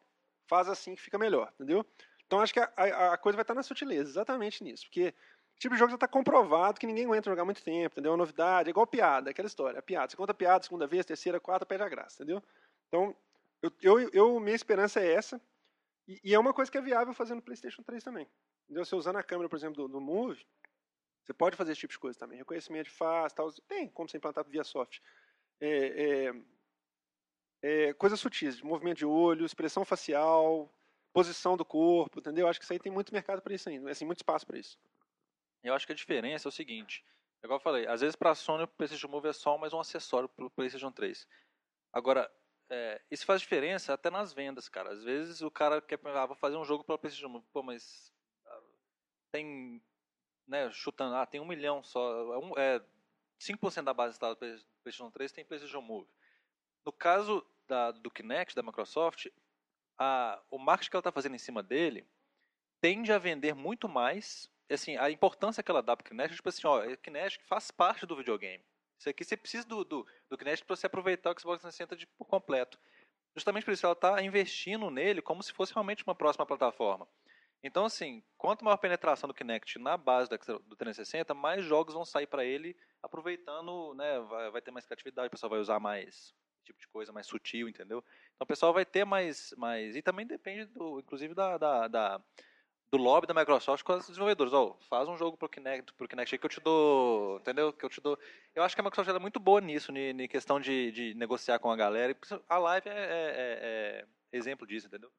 faz 0.48 0.68
assim 0.68 0.96
que 0.96 1.00
fica 1.00 1.16
melhor, 1.16 1.52
entendeu? 1.54 1.86
Então 2.26 2.40
acho 2.40 2.52
que 2.52 2.58
a, 2.58 2.72
a, 2.76 3.14
a 3.14 3.16
coisa 3.16 3.36
vai 3.36 3.44
estar 3.44 3.54
na 3.54 3.62
sutileza, 3.62 4.10
exatamente 4.10 4.64
nisso, 4.64 4.84
porque 4.86 5.14
tipo 5.58 5.74
de 5.74 5.78
jogo 5.78 5.90
já 5.90 5.94
está 5.94 6.08
comprovado 6.08 6.80
que 6.80 6.86
ninguém 6.86 7.04
aguenta 7.04 7.30
jogar 7.30 7.44
muito 7.44 7.62
tempo, 7.62 7.94
entendeu? 7.94 8.10
É 8.10 8.12
uma 8.12 8.18
novidade, 8.18 8.68
é 8.68 8.72
igual 8.72 8.86
piada, 8.86 9.30
aquela 9.30 9.46
história, 9.46 9.78
a 9.78 9.82
piada, 9.82 10.10
você 10.10 10.16
conta 10.16 10.34
piada 10.34 10.64
segunda 10.64 10.88
vez, 10.88 11.06
terceira, 11.06 11.38
quarta, 11.38 11.64
perde 11.64 11.84
a 11.84 11.88
graça, 11.88 12.16
entendeu? 12.16 12.42
Então, 12.88 13.16
eu, 13.62 13.72
eu, 13.80 14.10
eu 14.10 14.40
minha 14.40 14.56
esperança 14.56 15.00
é 15.00 15.12
essa, 15.12 15.40
e, 16.06 16.20
e, 16.24 16.34
é 16.34 16.38
uma 16.38 16.52
coisa 16.52 16.70
que 16.70 16.76
é 16.76 16.82
viável 16.82 17.14
fazer 17.14 17.34
no 17.34 17.42
PlayStation 17.42 17.82
3 17.82 18.02
também. 18.02 18.28
Entendeu? 18.64 18.84
Você 18.84 18.94
usando 18.96 19.16
a 19.16 19.22
câmera, 19.22 19.48
por 19.48 19.56
exemplo, 19.56 19.76
do, 19.76 19.88
do 19.88 20.00
Move, 20.00 20.44
você 21.24 21.32
pode 21.32 21.56
fazer 21.56 21.72
esse 21.72 21.80
tipo 21.80 21.92
de 21.92 21.98
coisa 21.98 22.18
também. 22.18 22.38
Reconhecimento 22.38 22.86
de 22.86 22.90
face, 22.90 23.34
tal. 23.34 23.52
Tem 23.68 23.88
como 23.88 24.08
você 24.08 24.16
implantar 24.16 24.44
via 24.44 24.64
soft. 24.64 24.98
É, 25.60 26.26
é, 26.26 26.34
é, 27.62 27.92
coisas 27.94 28.18
sutis, 28.18 28.60
movimento 28.60 28.98
de 28.98 29.06
olho, 29.06 29.46
expressão 29.46 29.84
facial, 29.84 30.68
posição 31.12 31.56
do 31.56 31.64
corpo, 31.64 32.18
entendeu? 32.18 32.48
Acho 32.48 32.58
que 32.58 32.64
isso 32.64 32.72
aí 32.72 32.78
tem 32.80 32.90
muito 32.90 33.12
mercado 33.12 33.40
para 33.40 33.54
isso 33.54 33.68
ainda, 33.68 33.90
assim, 33.90 34.04
muito 34.04 34.18
espaço 34.18 34.44
para 34.44 34.58
isso. 34.58 34.76
Eu 35.62 35.74
acho 35.74 35.86
que 35.86 35.92
a 35.92 35.96
diferença 35.96 36.48
é 36.48 36.50
o 36.50 36.52
seguinte, 36.52 37.04
igual 37.44 37.60
eu 37.60 37.62
falei, 37.62 37.86
às 37.86 38.00
vezes 38.00 38.16
para 38.16 38.30
a 38.30 38.34
Sony 38.34 38.64
o 38.64 38.68
PlayStation 38.68 39.06
Move 39.06 39.28
é 39.28 39.32
só 39.32 39.56
mais 39.56 39.72
um 39.72 39.78
acessório 39.78 40.28
para 40.28 40.44
o 40.44 40.50
PlayStation 40.50 40.90
3. 40.90 41.24
Agora, 41.92 42.28
é, 42.74 42.98
isso 43.10 43.26
faz 43.26 43.42
diferença 43.42 43.92
até 43.92 44.08
nas 44.08 44.32
vendas, 44.32 44.66
cara. 44.66 44.92
Às 44.92 45.04
vezes 45.04 45.42
o 45.42 45.50
cara 45.50 45.82
quer 45.82 46.00
ah, 46.06 46.24
vou 46.24 46.34
fazer 46.34 46.56
um 46.56 46.64
jogo 46.64 46.82
para 46.82 46.96
PlayStation, 46.96 47.42
pô, 47.52 47.62
mas 47.62 48.10
ah, 48.46 48.60
tem, 49.30 49.82
né, 50.48 50.70
chutando, 50.72 51.14
ah, 51.16 51.26
tem 51.26 51.38
um 51.38 51.44
milhão 51.44 51.82
só, 51.82 52.32
é, 52.32 52.38
um, 52.38 52.58
é 52.58 52.82
5% 53.38 53.84
da 53.84 53.92
base 53.92 54.14
instalada 54.14 54.40
do 54.40 54.64
PlayStation 54.82 55.10
3 55.10 55.32
tem 55.32 55.44
PlayStation 55.44 55.82
Move. 55.82 56.08
No 56.82 56.90
caso 56.92 57.46
da, 57.68 57.90
do 57.90 58.10
Kinect, 58.10 58.56
da 58.56 58.62
Microsoft, 58.62 59.26
a, 59.98 60.42
o 60.50 60.58
marketing 60.58 60.90
que 60.90 60.96
ela 60.96 61.00
está 61.00 61.12
fazendo 61.12 61.34
em 61.34 61.38
cima 61.38 61.62
dele 61.62 62.08
tende 62.80 63.12
a 63.12 63.18
vender 63.18 63.54
muito 63.54 63.86
mais. 63.86 64.50
Assim, 64.70 64.96
a 64.96 65.10
importância 65.10 65.62
que 65.62 65.70
ela 65.70 65.82
dá 65.82 65.94
para 65.94 66.06
o 66.06 66.08
Kinect 66.08 66.32
é 66.32 66.36
tipo 66.36 66.48
assim, 66.48 66.66
ó, 66.66 66.86
o 66.86 66.96
Kinect 66.96 67.44
faz 67.44 67.70
parte 67.70 68.06
do 68.06 68.16
videogame. 68.16 68.64
Isso 69.02 69.10
aqui 69.10 69.24
você 69.24 69.36
precisa 69.36 69.66
do, 69.66 69.84
do, 69.84 70.06
do 70.30 70.38
Kinect 70.38 70.64
para 70.64 70.76
você 70.76 70.86
aproveitar 70.86 71.30
o 71.30 71.40
Xbox 71.40 71.60
360 71.60 71.96
de, 71.96 72.06
por 72.06 72.24
completo. 72.24 72.78
Justamente 73.34 73.64
por 73.64 73.72
isso 73.72 73.84
ela 73.84 73.94
está 73.94 74.22
investindo 74.22 74.90
nele 74.90 75.20
como 75.20 75.42
se 75.42 75.52
fosse 75.52 75.74
realmente 75.74 76.04
uma 76.04 76.14
próxima 76.14 76.46
plataforma. 76.46 77.08
Então, 77.64 77.84
assim, 77.84 78.22
quanto 78.38 78.64
maior 78.64 78.76
penetração 78.76 79.26
do 79.26 79.34
Kinect 79.34 79.76
na 79.80 79.96
base 79.96 80.30
do 80.30 80.76
360, 80.76 81.34
mais 81.34 81.64
jogos 81.64 81.94
vão 81.94 82.04
sair 82.04 82.28
para 82.28 82.44
ele, 82.44 82.76
aproveitando, 83.02 83.92
né, 83.94 84.20
vai, 84.20 84.50
vai, 84.52 84.62
ter 84.62 84.70
mais 84.70 84.86
criatividade, 84.86 85.26
o 85.26 85.30
pessoal 85.30 85.50
vai 85.50 85.58
usar 85.58 85.80
mais 85.80 86.32
tipo 86.64 86.78
de 86.78 86.86
coisa 86.86 87.12
mais 87.12 87.26
sutil, 87.26 87.68
entendeu? 87.68 88.04
Então 88.36 88.44
o 88.44 88.46
pessoal 88.46 88.72
vai 88.72 88.84
ter 88.84 89.04
mais, 89.04 89.52
mais 89.56 89.96
e 89.96 90.02
também 90.02 90.24
depende, 90.24 90.66
do, 90.66 91.00
inclusive, 91.00 91.34
da, 91.34 91.58
da, 91.58 91.88
da 91.88 92.24
do 92.92 92.98
lobby 92.98 93.26
da 93.26 93.32
Microsoft 93.32 93.82
com 93.82 93.94
os 93.94 94.06
desenvolvedores. 94.06 94.52
Ó, 94.52 94.64
oh, 94.64 94.74
faz 94.84 95.08
um 95.08 95.16
jogo 95.16 95.34
pro 95.36 95.48
Kinect, 95.48 95.94
pro 95.94 96.06
Kinect 96.06 96.36
que 96.36 96.44
eu 96.44 96.50
te 96.50 96.60
dou, 96.60 97.38
entendeu? 97.38 97.72
Que 97.72 97.86
eu 97.86 97.88
te 97.88 98.02
dou. 98.02 98.18
Eu 98.54 98.62
acho 98.62 98.74
que 98.74 98.82
a 98.82 98.84
Microsoft 98.84 99.16
é 99.16 99.18
muito 99.18 99.40
boa 99.40 99.62
nisso, 99.62 99.90
em 99.96 100.28
questão 100.28 100.60
de, 100.60 100.92
de 100.92 101.14
negociar 101.14 101.58
com 101.58 101.70
a 101.70 101.76
galera. 101.76 102.14
A 102.46 102.58
live 102.58 102.88
é, 102.88 102.92
é, 102.92 102.96
é, 102.96 104.04
é 104.30 104.36
exemplo 104.36 104.66
disso, 104.66 104.88
entendeu? 104.88 105.10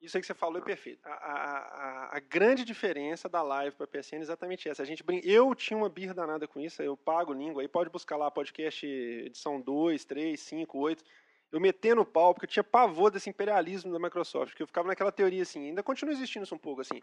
Isso 0.00 0.16
aí 0.16 0.20
que 0.20 0.28
você 0.28 0.34
falou 0.34 0.58
é 0.58 0.64
perfeito. 0.64 1.04
A, 1.04 1.10
a, 1.10 2.16
a 2.16 2.20
grande 2.20 2.64
diferença 2.64 3.28
da 3.28 3.42
live 3.42 3.74
para 3.74 3.84
a 3.84 3.88
PSN 3.88 4.18
é 4.18 4.20
exatamente 4.20 4.68
essa. 4.68 4.84
A 4.84 4.86
gente 4.86 5.02
brin... 5.02 5.20
Eu 5.24 5.52
tinha 5.56 5.76
uma 5.76 5.88
birra 5.88 6.14
danada 6.14 6.46
com 6.46 6.60
isso, 6.60 6.80
eu 6.80 6.96
pago 6.96 7.32
língua, 7.32 7.62
aí 7.62 7.68
pode 7.68 7.90
buscar 7.90 8.16
lá 8.16 8.30
podcast 8.30 8.86
edição 8.86 9.60
2, 9.60 10.04
3, 10.04 10.38
5, 10.38 10.78
8. 10.78 11.04
Eu 11.50 11.60
metendo 11.60 12.02
o 12.02 12.06
pau, 12.06 12.34
porque 12.34 12.44
eu 12.44 12.50
tinha 12.50 12.64
pavor 12.64 13.10
desse 13.10 13.30
imperialismo 13.30 13.92
da 13.92 13.98
Microsoft, 13.98 14.54
que 14.54 14.62
eu 14.62 14.66
ficava 14.66 14.88
naquela 14.88 15.10
teoria 15.10 15.42
assim, 15.42 15.68
ainda 15.68 15.82
continua 15.82 16.12
existindo 16.12 16.44
isso 16.44 16.54
um 16.54 16.58
pouco 16.58 16.82
assim. 16.82 17.00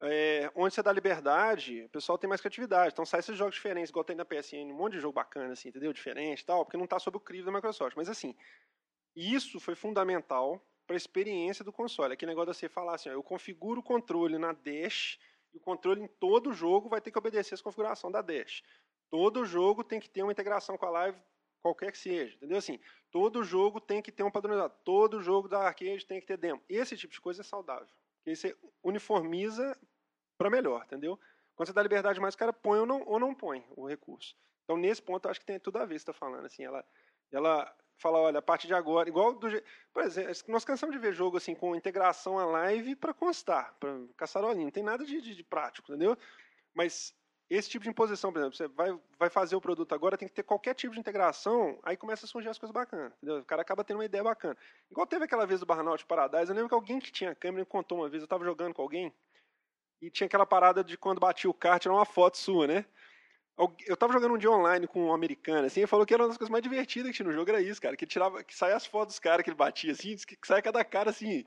É, 0.00 0.50
onde 0.54 0.74
você 0.74 0.82
dá 0.82 0.92
liberdade, 0.92 1.84
o 1.84 1.88
pessoal 1.88 2.18
tem 2.18 2.28
mais 2.28 2.40
criatividade. 2.40 2.92
Então 2.92 3.04
sai 3.04 3.20
esses 3.20 3.36
jogos 3.36 3.54
diferentes, 3.54 3.90
igual 3.90 4.04
tem 4.04 4.14
na 4.14 4.24
PSN, 4.24 4.70
um 4.70 4.76
monte 4.76 4.92
de 4.92 5.00
jogo 5.00 5.14
bacana, 5.14 5.52
assim, 5.52 5.70
entendeu? 5.70 5.92
Diferente 5.92 6.44
tal, 6.44 6.64
porque 6.64 6.76
não 6.76 6.84
está 6.84 6.98
sob 6.98 7.16
o 7.16 7.20
crivo 7.20 7.46
da 7.46 7.52
Microsoft. 7.52 7.96
Mas 7.96 8.08
assim, 8.08 8.36
isso 9.16 9.58
foi 9.58 9.74
fundamental 9.74 10.62
para 10.86 10.94
a 10.94 10.96
experiência 10.96 11.64
do 11.64 11.72
console. 11.72 12.14
Aquele 12.14 12.30
negócio 12.30 12.52
de 12.52 12.58
você 12.58 12.68
falar 12.68 12.94
assim, 12.94 13.08
ó, 13.08 13.12
eu 13.12 13.22
configuro 13.22 13.80
o 13.80 13.82
controle 13.82 14.38
na 14.38 14.52
Dash 14.52 15.18
e 15.52 15.58
o 15.58 15.60
controle 15.60 16.02
em 16.02 16.06
todo 16.06 16.52
jogo 16.52 16.88
vai 16.88 17.00
ter 17.00 17.10
que 17.10 17.18
obedecer 17.18 17.54
essa 17.54 17.62
configuração 17.62 18.10
da 18.10 18.22
Dash. 18.22 18.62
Todo 19.10 19.44
jogo 19.44 19.82
tem 19.82 19.98
que 20.00 20.08
ter 20.08 20.22
uma 20.22 20.32
integração 20.32 20.76
com 20.78 20.86
a 20.86 20.90
Live, 20.90 21.18
qualquer 21.68 21.92
que 21.92 21.98
seja, 21.98 22.34
entendeu? 22.34 22.58
Assim, 22.58 22.78
todo 23.10 23.44
jogo 23.44 23.80
tem 23.80 24.02
que 24.02 24.12
ter 24.12 24.22
um 24.22 24.30
padronizado, 24.30 24.74
todo 24.84 25.20
jogo 25.20 25.48
da 25.48 25.60
arcade 25.60 26.06
tem 26.06 26.20
que 26.20 26.26
ter 26.26 26.36
demo. 26.36 26.62
Esse 26.68 26.96
tipo 26.96 27.12
de 27.12 27.20
coisa 27.20 27.42
é 27.42 27.44
saudável, 27.44 27.88
porque 28.18 28.34
você 28.34 28.56
uniformiza 28.82 29.78
para 30.36 30.50
melhor, 30.50 30.84
entendeu? 30.84 31.18
Quando 31.54 31.66
você 31.66 31.72
dá 31.72 31.82
liberdade 31.82 32.20
mais, 32.20 32.34
o 32.34 32.38
cara 32.38 32.52
põe 32.52 32.78
ou 32.78 32.86
não, 32.86 33.02
ou 33.04 33.18
não 33.18 33.34
põe 33.34 33.64
o 33.76 33.86
recurso. 33.86 34.36
Então, 34.64 34.76
nesse 34.76 35.02
ponto, 35.02 35.26
eu 35.26 35.30
acho 35.30 35.40
que 35.40 35.46
tem 35.46 35.58
tudo 35.58 35.78
a 35.78 35.84
ver, 35.84 35.96
está 35.96 36.12
falando. 36.12 36.44
Assim, 36.44 36.62
ela, 36.62 36.84
ela 37.32 37.74
falar, 37.98 38.20
olha, 38.20 38.38
a 38.38 38.42
partir 38.42 38.66
de 38.66 38.74
agora, 38.74 39.08
igual 39.08 39.34
do 39.34 39.48
por 39.92 40.04
exemplo, 40.04 40.32
nós 40.48 40.64
cansamos 40.64 40.94
de 40.94 41.00
ver 41.00 41.12
jogo 41.12 41.36
assim 41.36 41.54
com 41.54 41.74
integração 41.74 42.38
a 42.38 42.44
live 42.46 42.94
para 42.94 43.12
constar, 43.12 43.74
para 43.80 43.90
caçarolinho, 44.16 44.66
não 44.66 44.70
tem 44.70 44.84
nada 44.84 45.04
de, 45.04 45.20
de, 45.20 45.34
de, 45.34 45.42
prático, 45.42 45.90
entendeu? 45.90 46.16
Mas 46.72 47.12
esse 47.50 47.70
tipo 47.70 47.82
de 47.82 47.90
imposição, 47.90 48.30
por 48.30 48.38
exemplo, 48.40 48.56
você 48.56 48.68
vai, 48.68 48.98
vai 49.18 49.30
fazer 49.30 49.56
o 49.56 49.60
produto 49.60 49.94
agora, 49.94 50.18
tem 50.18 50.28
que 50.28 50.34
ter 50.34 50.42
qualquer 50.42 50.74
tipo 50.74 50.92
de 50.92 51.00
integração, 51.00 51.78
aí 51.82 51.96
começa 51.96 52.26
a 52.26 52.28
surgir 52.28 52.48
as 52.48 52.58
coisas 52.58 52.74
bacanas, 52.74 53.12
entendeu? 53.16 53.38
O 53.38 53.44
cara 53.44 53.62
acaba 53.62 53.82
tendo 53.82 53.96
uma 53.96 54.04
ideia 54.04 54.22
bacana. 54.22 54.56
Igual 54.90 55.06
teve 55.06 55.24
aquela 55.24 55.46
vez 55.46 55.60
do 55.60 55.66
Burnout 55.66 56.04
Paradise, 56.04 56.50
eu 56.50 56.54
lembro 56.54 56.68
que 56.68 56.74
alguém 56.74 56.98
que 57.00 57.10
tinha 57.10 57.34
câmera 57.34 57.62
me 57.62 57.66
contou 57.66 57.98
uma 57.98 58.08
vez, 58.08 58.22
eu 58.22 58.26
estava 58.26 58.44
jogando 58.44 58.74
com 58.74 58.82
alguém, 58.82 59.12
e 60.00 60.10
tinha 60.10 60.26
aquela 60.26 60.46
parada 60.46 60.84
de 60.84 60.96
quando 60.96 61.20
batia 61.20 61.48
o 61.48 61.54
kart, 61.54 61.84
era 61.84 61.94
uma 61.94 62.04
foto 62.04 62.36
sua, 62.36 62.66
né? 62.66 62.84
Eu 63.86 63.96
tava 63.96 64.12
jogando 64.12 64.34
um 64.34 64.38
dia 64.38 64.50
online 64.50 64.86
com 64.86 65.06
um 65.06 65.12
americano, 65.12 65.66
assim, 65.66 65.80
ele 65.80 65.88
falou 65.88 66.06
que 66.06 66.14
era 66.14 66.22
uma 66.22 66.28
das 66.28 66.38
coisas 66.38 66.52
mais 66.52 66.62
divertidas 66.62 67.10
que 67.10 67.16
tinha 67.16 67.26
no 67.26 67.32
jogo, 67.32 67.50
era 67.50 67.60
isso, 67.60 67.82
cara. 67.82 67.96
Que 67.96 68.06
tirava, 68.06 68.44
que 68.44 68.54
saia 68.54 68.76
as 68.76 68.86
fotos 68.86 69.14
dos 69.14 69.18
caras 69.18 69.42
que 69.42 69.50
ele 69.50 69.56
batia, 69.56 69.90
assim, 69.90 70.14
que 70.14 70.38
saia 70.46 70.62
cada 70.62 70.84
cara, 70.84 71.10
assim, 71.10 71.44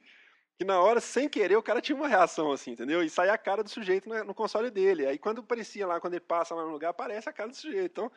que 0.61 0.65
na 0.65 0.79
hora, 0.79 1.01
sem 1.01 1.27
querer, 1.27 1.55
o 1.55 1.63
cara 1.63 1.81
tinha 1.81 1.95
uma 1.95 2.07
reação, 2.07 2.51
assim, 2.51 2.73
entendeu? 2.73 3.01
E 3.01 3.09
saia 3.09 3.33
a 3.33 3.37
cara 3.37 3.63
do 3.63 3.69
sujeito 3.71 4.07
no, 4.07 4.35
console 4.35 4.69
dele. 4.69 5.07
Aí 5.07 5.17
quando 5.17 5.41
aparecia 5.41 5.87
lá, 5.87 5.99
quando 5.99 6.13
ele 6.13 6.19
passa 6.19 6.53
lá 6.53 6.63
no 6.63 6.69
lugar, 6.69 6.89
aparece 6.89 7.27
a 7.27 7.33
cara 7.33 7.49
do 7.49 7.55
sujeito. 7.55 7.89
Então, 7.91 8.11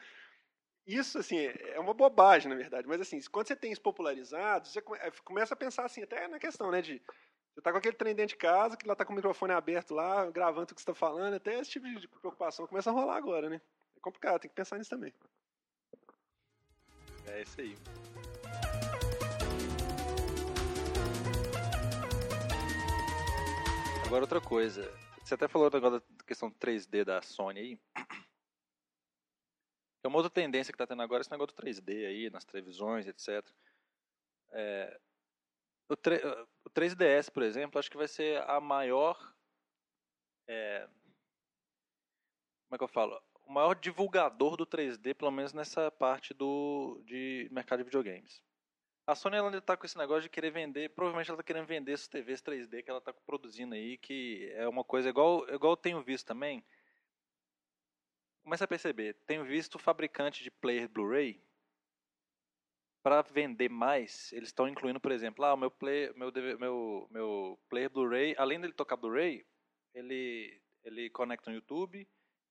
isso, 0.87 1.19
assim, 1.19 1.39
é 1.39 1.81
uma 1.81 1.95
bobagem, 1.95 2.51
na 2.51 2.55
verdade. 2.55 2.87
Mas, 2.87 3.01
assim, 3.01 3.19
quando 3.33 3.49
você 3.49 3.57
tem 3.57 3.73
isso 3.73 3.81
popularizado, 3.81 4.69
você 4.69 4.79
é, 4.79 5.11
começa 5.25 5.55
a 5.55 5.57
pensar, 5.57 5.87
assim, 5.87 6.03
até 6.03 6.29
na 6.29 6.39
questão, 6.39 6.71
né, 6.71 6.83
de... 6.83 7.01
Você 7.55 7.63
tá 7.63 7.73
com 7.73 7.79
aquele 7.79 7.97
trem 7.97 8.15
dentro 8.15 8.35
de 8.35 8.39
casa, 8.39 8.77
que 8.77 8.87
lá 8.87 8.95
tá 8.95 9.07
com 9.07 9.15
o 9.15 9.17
microfone 9.17 9.55
aberto 9.55 9.95
lá, 9.95 10.31
gravando 10.31 10.65
o 10.65 10.75
que 10.75 10.83
você 10.83 10.87
tá 10.87 10.95
falando, 10.95 11.33
até 11.33 11.59
esse 11.59 11.71
tipo 11.71 11.89
de 11.89 12.07
preocupação 12.09 12.67
começa 12.67 12.91
a 12.91 12.93
rolar 12.93 13.17
agora, 13.17 13.49
né? 13.49 13.59
complicado, 14.03 14.41
tem 14.41 14.51
que 14.51 14.55
pensar 14.55 14.77
nisso 14.77 14.91
também. 14.91 15.15
É 17.27 17.41
isso 17.41 17.59
aí. 17.59 17.75
Agora 24.15 24.27
outra 24.27 24.41
coisa. 24.41 24.89
Você 25.25 25.35
até 25.35 25.49
falou 25.49 25.67
agora 25.67 25.99
da 25.99 26.25
questão 26.25 26.49
3D 26.49 27.05
da 27.05 27.21
Sony 27.21 27.59
aí. 27.59 27.81
É 30.05 30.07
uma 30.07 30.19
outra 30.19 30.31
tendência 30.31 30.73
que 30.73 30.77
está 30.77 30.87
tendo 30.87 31.03
agora 31.03 31.23
esse 31.23 31.33
negócio 31.33 31.53
do 31.53 31.61
3D 31.61 32.07
aí, 32.07 32.31
nas 32.31 32.45
televisões, 32.45 33.09
etc. 33.09 33.45
É, 34.53 35.01
o, 35.89 35.97
3, 35.97 36.23
o 36.65 36.71
3DS, 36.71 37.29
por 37.29 37.43
exemplo, 37.43 37.77
acho 37.77 37.91
que 37.91 37.97
vai 37.97 38.07
ser 38.07 38.41
a 38.49 38.61
maior. 38.61 39.19
É, 40.47 40.87
como 42.69 42.75
é 42.75 42.79
que 42.79 42.85
eu 42.85 42.89
falo? 42.89 43.21
o 43.49 43.53
maior 43.53 43.75
divulgador 43.75 44.57
do 44.57 44.65
3D, 44.65 45.13
pelo 45.13 45.33
menos 45.33 45.53
nessa 45.53 45.91
parte 45.91 46.33
do 46.33 47.03
de 47.05 47.49
mercado 47.51 47.79
de 47.79 47.85
videogames. 47.87 48.41
A 49.07 49.15
Sony 49.15 49.37
ela 49.37 49.55
está 49.57 49.77
com 49.77 49.85
esse 49.85 49.99
negócio 49.99 50.23
de 50.23 50.31
querer 50.31 50.51
vender, 50.51 50.89
provavelmente 50.91 51.29
ela 51.31 51.37
está 51.37 51.43
querendo 51.43 51.67
vender 51.67 51.93
essas 51.93 52.09
TVs 52.09 52.41
3D 52.41 52.83
que 52.83 52.89
ela 52.89 53.01
está 53.01 53.13
produzindo 53.13 53.75
aí, 53.75 53.99
que 53.99 54.51
é 54.55 54.67
uma 54.67 54.83
coisa 54.83 55.11
igual, 55.11 55.47
igual 55.51 55.73
eu 55.73 55.77
tenho 55.77 56.03
visto 56.03 56.27
também. 56.27 56.65
Começa 58.43 58.65
a 58.65 58.69
perceber, 58.69 59.15
tenho 59.27 59.45
visto 59.45 59.79
fabricante 59.79 60.43
de 60.43 60.51
player 60.51 60.89
Blu-ray 60.89 61.43
para 63.03 63.21
vender 63.21 63.69
mais, 63.69 64.33
eles 64.33 64.49
estão 64.49 64.67
incluindo, 64.67 64.99
por 64.99 65.13
exemplo, 65.13 65.45
ah, 65.45 65.53
o 65.53 65.59
meu 65.59 65.71
play, 65.71 66.11
meu 66.15 66.33
meu 66.59 67.07
meu 67.11 67.59
player 67.69 67.91
Blu-ray, 67.91 68.35
além 68.39 68.59
dele 68.59 68.73
tocar 68.73 68.97
Blu-ray, 68.97 69.47
ele 69.93 70.59
ele 70.83 71.11
conecta 71.11 71.51
no 71.51 71.57
YouTube, 71.57 72.09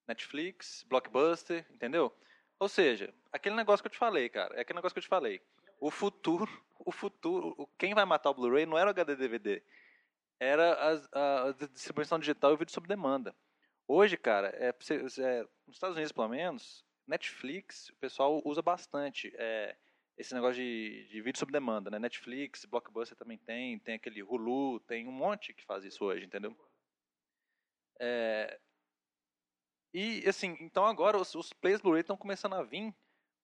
Netflix, 0.08 0.84
Blockbuster, 0.88 1.66
entendeu? 1.72 2.16
Ou 2.60 2.70
seja, 2.70 3.12
aquele 3.32 3.56
negócio 3.56 3.84
que 3.84 3.88
eu 3.88 3.92
te 3.92 3.98
falei, 3.98 4.30
cara, 4.30 4.56
é 4.56 4.62
aquele 4.62 4.78
negócio 4.78 4.94
que 4.94 5.00
eu 5.00 5.04
te 5.04 5.10
falei. 5.10 5.42
O 5.84 5.92
futuro, 5.92 6.50
o 6.80 6.94
futuro, 6.94 7.70
quem 7.78 7.94
vai 7.94 8.06
matar 8.06 8.30
o 8.30 8.34
Blu-ray 8.34 8.66
não 8.66 8.78
era 8.78 8.88
o 8.88 8.92
HD 8.92 9.18
DVD, 9.18 9.62
era 10.40 10.74
a, 11.12 11.50
a, 11.50 11.52
distribuição 11.52 12.18
digital 12.18 12.52
e 12.52 12.54
o 12.54 12.58
vídeo 12.58 12.72
sob 12.72 12.88
demanda. 12.88 13.36
Hoje, 13.86 14.16
cara, 14.16 14.48
é, 14.56 14.70
é, 14.70 15.42
nos 15.68 15.76
Estados 15.76 15.98
Unidos 15.98 16.14
pelo 16.14 16.30
menos, 16.30 16.86
Netflix, 17.06 17.90
o 17.90 17.98
pessoal 17.98 18.42
usa 18.46 18.62
bastante 18.62 19.34
é, 19.36 19.76
esse 20.18 20.34
negócio 20.34 20.56
de, 20.56 21.06
de 21.10 21.22
vídeo 21.22 21.38
sob 21.38 21.52
demanda, 21.52 21.92
né? 21.92 22.00
Netflix, 22.00 22.64
Blockbuster 22.64 23.18
também 23.18 23.38
tem, 23.38 23.78
tem 23.80 23.96
aquele 23.96 24.24
Hulu, 24.24 24.80
tem 24.88 25.06
um 25.06 25.12
monte 25.12 25.54
que 25.54 25.66
faz 25.66 25.84
isso 25.84 26.06
hoje, 26.06 26.24
entendeu? 26.24 26.56
É, 28.00 28.58
e, 29.94 30.24
assim, 30.30 30.56
então 30.62 30.86
agora 30.86 31.18
os, 31.18 31.36
os 31.36 31.52
players 31.52 31.82
Blu-ray 31.82 32.04
estão 32.04 32.16
começando 32.16 32.54
a 32.54 32.64
vir 32.64 32.96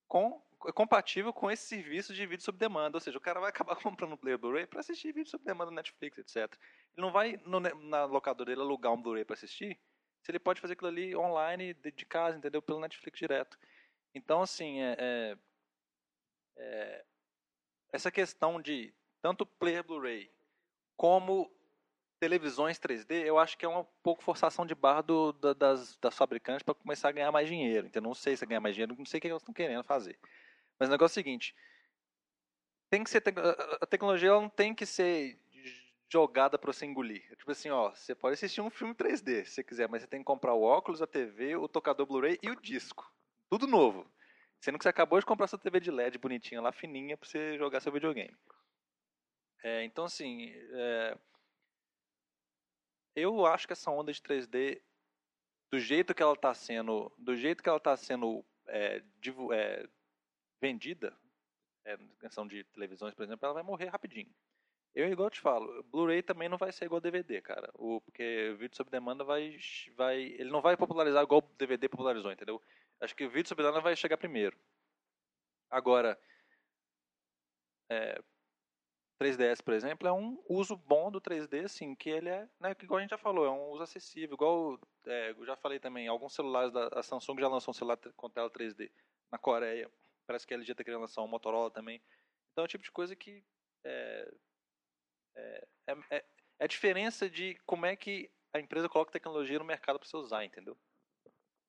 com 0.09 0.41
é 0.67 0.73
compatível 0.73 1.31
com 1.31 1.49
esse 1.49 1.63
serviço 1.63 2.13
de 2.13 2.25
vídeo 2.25 2.43
sob 2.43 2.57
demanda, 2.57 2.97
ou 2.97 2.99
seja, 2.99 3.17
o 3.17 3.21
cara 3.21 3.39
vai 3.39 3.49
acabar 3.49 3.75
comprando 3.81 4.17
player 4.17 4.37
Blu-ray 4.37 4.67
para 4.67 4.81
assistir 4.81 5.13
vídeo 5.13 5.29
sob 5.29 5.43
demanda 5.45 5.71
no 5.71 5.77
Netflix, 5.77 6.17
etc. 6.17 6.53
Ele 6.97 7.05
não 7.05 7.11
vai 7.13 7.39
no, 7.45 7.61
na 7.61 8.03
locadora 8.03 8.49
dele 8.49 8.61
alugar 8.61 8.91
um 8.91 9.01
Blu-ray 9.01 9.23
para 9.23 9.35
assistir, 9.35 9.79
se 10.21 10.31
ele 10.31 10.39
pode 10.39 10.59
fazer 10.59 10.73
aquilo 10.73 10.89
ali 10.89 11.15
online, 11.15 11.73
de, 11.75 11.91
de, 11.91 12.05
casa, 12.05 12.37
entendeu? 12.37 12.61
Pelo 12.61 12.81
Netflix 12.81 13.17
direto. 13.17 13.57
Então, 14.13 14.41
assim, 14.41 14.81
é, 14.81 14.97
é, 14.99 15.37
é 16.57 17.05
essa 17.93 18.11
questão 18.11 18.61
de 18.61 18.93
tanto 19.21 19.45
player 19.45 19.83
Blu-ray 19.83 20.29
como 20.97 21.49
televisões 22.19 22.77
3D, 22.77 23.23
eu 23.25 23.39
acho 23.39 23.57
que 23.57 23.65
é 23.65 23.69
um 23.69 23.85
pouco 24.03 24.23
forçação 24.23 24.65
de 24.65 24.75
barra 24.75 25.01
do, 25.01 25.31
da, 25.33 25.53
das, 25.53 25.97
das 25.97 26.15
fabricantes 26.15 26.63
para 26.63 26.75
começar 26.75 27.09
a 27.09 27.11
ganhar 27.11 27.31
mais 27.31 27.47
dinheiro. 27.47 27.87
Então, 27.87 28.01
não 28.01 28.13
sei 28.13 28.35
se 28.35 28.43
é 28.43 28.47
ganhar 28.47 28.59
mais 28.59 28.75
dinheiro, 28.75 28.95
não 28.97 29.05
sei 29.05 29.17
o 29.17 29.21
que 29.21 29.27
elas 29.27 29.41
estão 29.41 29.53
querendo 29.53 29.83
fazer. 29.83 30.19
Mas 30.77 30.89
o 30.89 30.91
negócio 30.91 31.17
é 31.17 31.21
o 31.21 31.23
seguinte: 31.23 31.55
tem 32.89 33.03
que 33.03 33.09
ser 33.09 33.23
a 33.81 33.85
tecnologia 33.85 34.29
ela 34.29 34.41
não 34.41 34.49
tem 34.49 34.75
que 34.75 34.85
ser 34.85 35.39
jogada 36.11 36.57
para 36.57 36.73
você 36.73 36.85
engolir. 36.85 37.23
Tipo 37.37 37.51
assim, 37.51 37.69
ó, 37.69 37.91
você 37.91 38.15
pode 38.15 38.33
assistir 38.33 38.61
um 38.61 38.69
filme 38.69 38.93
3D 38.93 39.45
se 39.45 39.51
você 39.51 39.63
quiser, 39.63 39.87
mas 39.87 40.01
você 40.01 40.07
tem 40.07 40.19
que 40.19 40.25
comprar 40.25 40.53
o 40.53 40.63
óculos, 40.63 41.01
a 41.01 41.07
TV, 41.07 41.55
o 41.55 41.67
tocador 41.67 42.05
Blu-ray 42.05 42.39
e 42.41 42.49
o 42.49 42.59
disco. 42.59 43.09
Tudo 43.49 43.67
novo. 43.67 44.09
Sendo 44.59 44.77
que 44.77 44.83
você 44.83 44.89
acabou 44.89 45.19
de 45.19 45.25
comprar 45.25 45.47
sua 45.47 45.59
TV 45.59 45.79
de 45.79 45.91
LED 45.91 46.17
bonitinha 46.17 46.61
lá, 46.61 46.71
fininha, 46.71 47.15
pra 47.15 47.29
você 47.29 47.57
jogar 47.57 47.79
seu 47.79 47.91
videogame. 47.91 48.35
É, 49.63 49.83
então, 49.83 50.05
assim, 50.05 50.51
é, 50.73 51.17
eu 53.15 53.45
acho 53.45 53.67
que 53.67 53.73
essa 53.73 53.91
onda 53.91 54.11
de 54.11 54.21
3D, 54.21 54.81
do 55.71 55.79
jeito 55.79 56.13
que 56.13 56.23
ela 56.23 56.33
está 56.33 56.53
sendo, 56.53 57.11
do 57.17 57.35
jeito 57.35 57.61
que 57.61 57.69
ela 57.69 57.77
está 57.77 57.95
sendo 57.95 58.45
é, 58.67 59.01
é, 59.53 59.89
vendida, 60.61 61.15
é, 61.85 61.97
questão 62.19 62.47
de 62.47 62.63
televisões, 62.65 63.13
por 63.13 63.23
exemplo, 63.23 63.45
ela 63.45 63.53
vai 63.53 63.63
morrer 63.63 63.87
rapidinho. 63.87 64.33
Eu, 64.95 65.07
igual 65.11 65.27
eu 65.27 65.31
te 65.31 65.39
falo, 65.39 65.83
Blu-ray 65.83 66.23
também 66.23 66.49
não 66.49 66.57
vai 66.57 66.71
ser 66.71 66.85
igual 66.85 66.99
DVD, 66.99 67.41
cara. 67.41 67.69
O, 67.75 68.01
porque 68.01 68.49
o 68.49 68.57
vídeo 68.57 68.75
sob 68.75 68.89
demanda 68.89 69.23
vai, 69.23 69.57
vai. 69.95 70.19
Ele 70.19 70.49
não 70.49 70.61
vai 70.61 70.75
popularizar 70.75 71.23
igual 71.23 71.41
o 71.41 71.55
DVD 71.57 71.87
popularizou, 71.87 72.31
entendeu? 72.31 72.61
Acho 72.99 73.15
que 73.15 73.25
o 73.25 73.29
vídeo 73.29 73.47
sob 73.47 73.61
demanda 73.61 73.81
vai 73.81 73.95
chegar 73.95 74.17
primeiro. 74.17 74.57
Agora, 75.69 76.19
é, 77.89 78.21
3DS, 79.19 79.61
por 79.61 79.73
exemplo, 79.73 80.07
é 80.07 80.13
um 80.13 80.41
uso 80.47 80.77
bom 80.77 81.11
do 81.11 81.19
3D, 81.19 81.65
assim, 81.65 81.93
que 81.93 82.09
ele 82.09 82.29
é, 82.29 82.47
né, 82.59 82.73
que 82.73 82.85
igual 82.85 82.99
a 82.99 83.01
gente 83.01 83.11
já 83.11 83.17
falou, 83.17 83.45
é 83.45 83.49
um 83.49 83.71
uso 83.71 83.83
acessível. 83.83 84.35
Igual, 84.35 84.79
é, 85.05 85.31
eu 85.31 85.45
já 85.45 85.57
falei 85.57 85.79
também, 85.79 86.07
alguns 86.07 86.33
celulares 86.33 86.71
da 86.71 87.03
Samsung 87.03 87.39
já 87.39 87.47
lançou 87.47 87.71
um 87.71 87.75
celular 87.75 87.97
com 88.15 88.29
tela 88.29 88.49
3D 88.49 88.89
na 89.31 89.37
Coreia. 89.37 89.91
Parece 90.25 90.47
que 90.47 90.53
a 90.53 90.57
LG 90.57 90.71
está 90.71 90.83
querendo 90.83 91.01
lançar 91.01 91.21
um 91.21 91.27
Motorola 91.27 91.69
também. 91.69 92.01
Então 92.51 92.63
é 92.63 92.65
o 92.65 92.67
tipo 92.67 92.83
de 92.83 92.91
coisa 92.91 93.15
que 93.15 93.43
é, 93.83 94.31
é, 95.35 95.67
é, 95.87 95.97
é, 96.11 96.25
é 96.59 96.63
a 96.63 96.67
diferença 96.67 97.29
de 97.29 97.55
como 97.65 97.85
é 97.85 97.95
que 97.95 98.31
a 98.53 98.59
empresa 98.59 98.89
coloca 98.89 99.11
tecnologia 99.11 99.59
no 99.59 99.65
mercado 99.65 99.99
para 99.99 100.07
você 100.07 100.17
usar, 100.17 100.45
entendeu? 100.45 100.77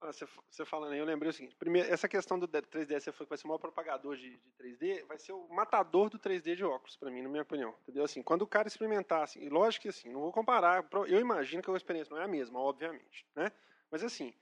Ah, 0.02 0.12
você, 0.12 0.64
falando 0.64 0.92
aí, 0.92 0.98
eu 0.98 1.04
lembrei 1.04 1.28
o 1.28 1.32
seguinte: 1.32 1.54
primeiro, 1.56 1.92
essa 1.92 2.08
questão 2.08 2.38
do 2.38 2.48
3D, 2.48 2.98
você 2.98 3.12
foi 3.12 3.26
que 3.26 3.30
vai 3.30 3.36
ser 3.36 3.44
o 3.46 3.48
maior 3.48 3.58
propagador 3.58 4.16
de, 4.16 4.38
de 4.38 4.50
3D, 4.58 5.04
vai 5.04 5.18
ser 5.18 5.32
o 5.32 5.46
matador 5.48 6.08
do 6.08 6.18
3D 6.18 6.56
de 6.56 6.64
óculos, 6.64 6.96
para 6.96 7.10
mim, 7.10 7.20
na 7.20 7.28
minha 7.28 7.42
opinião. 7.42 7.74
Entendeu? 7.82 8.04
Assim, 8.04 8.22
quando 8.22 8.42
o 8.42 8.46
cara 8.46 8.66
experimentar, 8.66 9.22
assim, 9.22 9.40
e 9.40 9.50
lógico 9.50 9.82
que 9.82 9.88
assim, 9.90 10.10
não 10.10 10.20
vou 10.20 10.32
comparar, 10.32 10.88
eu 11.06 11.20
imagino 11.20 11.62
que 11.62 11.70
a 11.70 11.76
experiência 11.76 12.14
não 12.14 12.20
é 12.20 12.24
a 12.24 12.28
mesma, 12.28 12.58
obviamente, 12.58 13.26
né? 13.36 13.52
Mas 13.90 14.02
assim, 14.02 14.32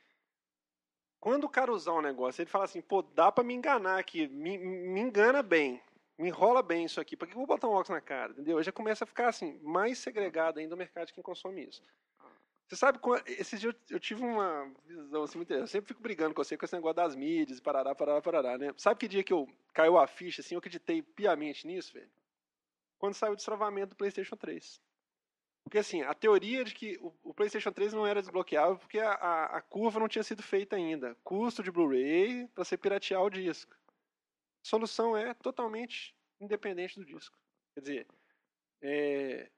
quando 1.18 1.44
o 1.44 1.48
cara 1.48 1.72
usar 1.72 1.94
um 1.94 2.02
negócio, 2.02 2.40
ele 2.40 2.50
fala 2.50 2.64
assim, 2.64 2.80
pô, 2.80 3.02
dá 3.02 3.32
para 3.32 3.42
me 3.42 3.54
enganar 3.54 3.98
aqui, 3.98 4.28
me, 4.28 4.56
me 4.56 5.00
engana 5.00 5.42
bem, 5.42 5.82
me 6.16 6.28
enrola 6.28 6.62
bem 6.62 6.84
isso 6.84 7.00
aqui, 7.00 7.16
por 7.16 7.26
que 7.26 7.34
eu 7.34 7.38
vou 7.38 7.46
botar 7.46 7.66
um 7.66 7.72
óculos 7.72 7.90
na 7.90 8.00
cara? 8.00 8.30
Entendeu? 8.30 8.62
Já 8.62 8.70
começa 8.70 9.02
a 9.02 9.06
ficar 9.06 9.28
assim, 9.28 9.58
mais 9.60 9.98
segregado 9.98 10.60
ainda 10.60 10.76
o 10.76 10.78
mercado 10.78 11.08
de 11.08 11.12
quem 11.12 11.22
consome 11.22 11.66
isso. 11.66 11.82
Você 12.68 12.76
sabe, 12.76 12.98
esses 13.26 13.58
dias 13.58 13.74
eu, 13.88 13.98
tive 13.98 14.22
uma 14.22 14.70
visão 14.84 15.22
assim 15.22 15.38
muito 15.38 15.52
Eu 15.54 15.66
sempre 15.66 15.88
fico 15.88 16.02
brigando 16.02 16.34
com 16.34 16.44
você 16.44 16.54
com 16.54 16.66
esse 16.66 16.74
negócio 16.74 16.96
das 16.96 17.16
mídias, 17.16 17.60
parará, 17.60 17.94
parará, 17.94 18.20
parará, 18.20 18.58
né? 18.58 18.74
Sabe 18.76 19.00
que 19.00 19.08
dia 19.08 19.24
que 19.24 19.32
eu 19.32 19.48
caiu 19.72 19.96
a 19.96 20.06
ficha, 20.06 20.42
assim, 20.42 20.54
eu 20.54 20.58
acreditei 20.58 21.00
piamente 21.00 21.66
nisso, 21.66 21.94
velho? 21.94 22.10
Quando 22.98 23.14
saiu 23.14 23.32
o 23.32 23.36
destravamento 23.36 23.90
do 23.90 23.96
PlayStation 23.96 24.36
3. 24.36 24.82
Porque, 25.64 25.78
assim, 25.78 26.02
a 26.02 26.12
teoria 26.12 26.62
de 26.62 26.74
que 26.74 26.98
o, 27.00 27.14
o 27.22 27.34
PlayStation 27.34 27.72
3 27.72 27.94
não 27.94 28.06
era 28.06 28.20
desbloqueável 28.20 28.78
porque 28.78 28.98
a, 28.98 29.12
a, 29.12 29.44
a 29.56 29.62
curva 29.62 30.00
não 30.00 30.08
tinha 30.08 30.22
sido 30.22 30.42
feita 30.42 30.76
ainda. 30.76 31.14
Custo 31.24 31.62
de 31.62 31.70
Blu-ray 31.70 32.48
para 32.48 32.64
você 32.64 32.76
piratear 32.76 33.22
o 33.22 33.30
disco. 33.30 33.72
A 33.72 34.68
solução 34.68 35.16
é 35.16 35.32
totalmente 35.32 36.14
independente 36.38 36.98
do 36.98 37.04
disco. 37.06 37.36
Quer 37.74 37.80
dizer, 37.80 38.06
é, 38.82 39.50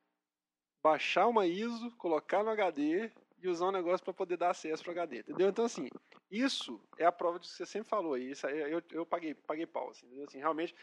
baixar 0.82 1.26
uma 1.26 1.46
ISO, 1.46 1.90
colocar 1.96 2.42
no 2.42 2.50
HD 2.50 3.10
e 3.42 3.48
usar 3.48 3.66
um 3.66 3.72
negócio 3.72 4.04
para 4.04 4.14
poder 4.14 4.36
dar 4.36 4.50
acesso 4.50 4.82
para 4.82 4.92
HD, 4.92 5.20
entendeu? 5.20 5.48
Então, 5.48 5.64
assim, 5.64 5.88
isso 6.30 6.80
é 6.98 7.04
a 7.04 7.12
prova 7.12 7.38
de 7.38 7.48
que 7.48 7.54
você 7.54 7.66
sempre 7.66 7.88
falou 7.88 8.14
aí. 8.14 8.30
Isso 8.30 8.46
eu, 8.46 8.82
eu 8.90 9.06
paguei, 9.06 9.34
paguei 9.34 9.66
pau, 9.66 9.90
assim, 9.90 10.06
entendeu? 10.06 10.24
Assim, 10.24 10.38
realmente. 10.38 10.74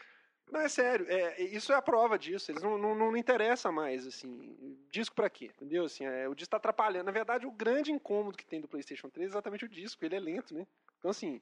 Não, 0.50 0.60
é 0.60 0.68
sério, 0.68 1.06
é, 1.10 1.42
isso 1.42 1.72
é 1.72 1.76
a 1.76 1.82
prova 1.82 2.18
disso. 2.18 2.50
Eles 2.50 2.62
não, 2.62 2.78
não, 2.78 2.94
não 2.94 3.16
interessa 3.16 3.70
mais, 3.70 4.06
assim, 4.06 4.56
disco 4.90 5.14
para 5.14 5.28
quê, 5.28 5.46
entendeu? 5.46 5.84
Assim, 5.84 6.06
é, 6.06 6.26
o 6.26 6.34
disco 6.34 6.48
está 6.48 6.56
atrapalhando. 6.56 7.04
Na 7.04 7.12
verdade, 7.12 7.46
o 7.46 7.52
grande 7.52 7.92
incômodo 7.92 8.36
que 8.36 8.46
tem 8.46 8.60
do 8.60 8.68
PlayStation 8.68 9.10
3 9.10 9.28
é 9.28 9.30
exatamente 9.30 9.66
o 9.66 9.68
disco, 9.68 10.04
ele 10.04 10.16
é 10.16 10.20
lento, 10.20 10.54
né? 10.54 10.66
Então, 10.98 11.10
assim, 11.10 11.40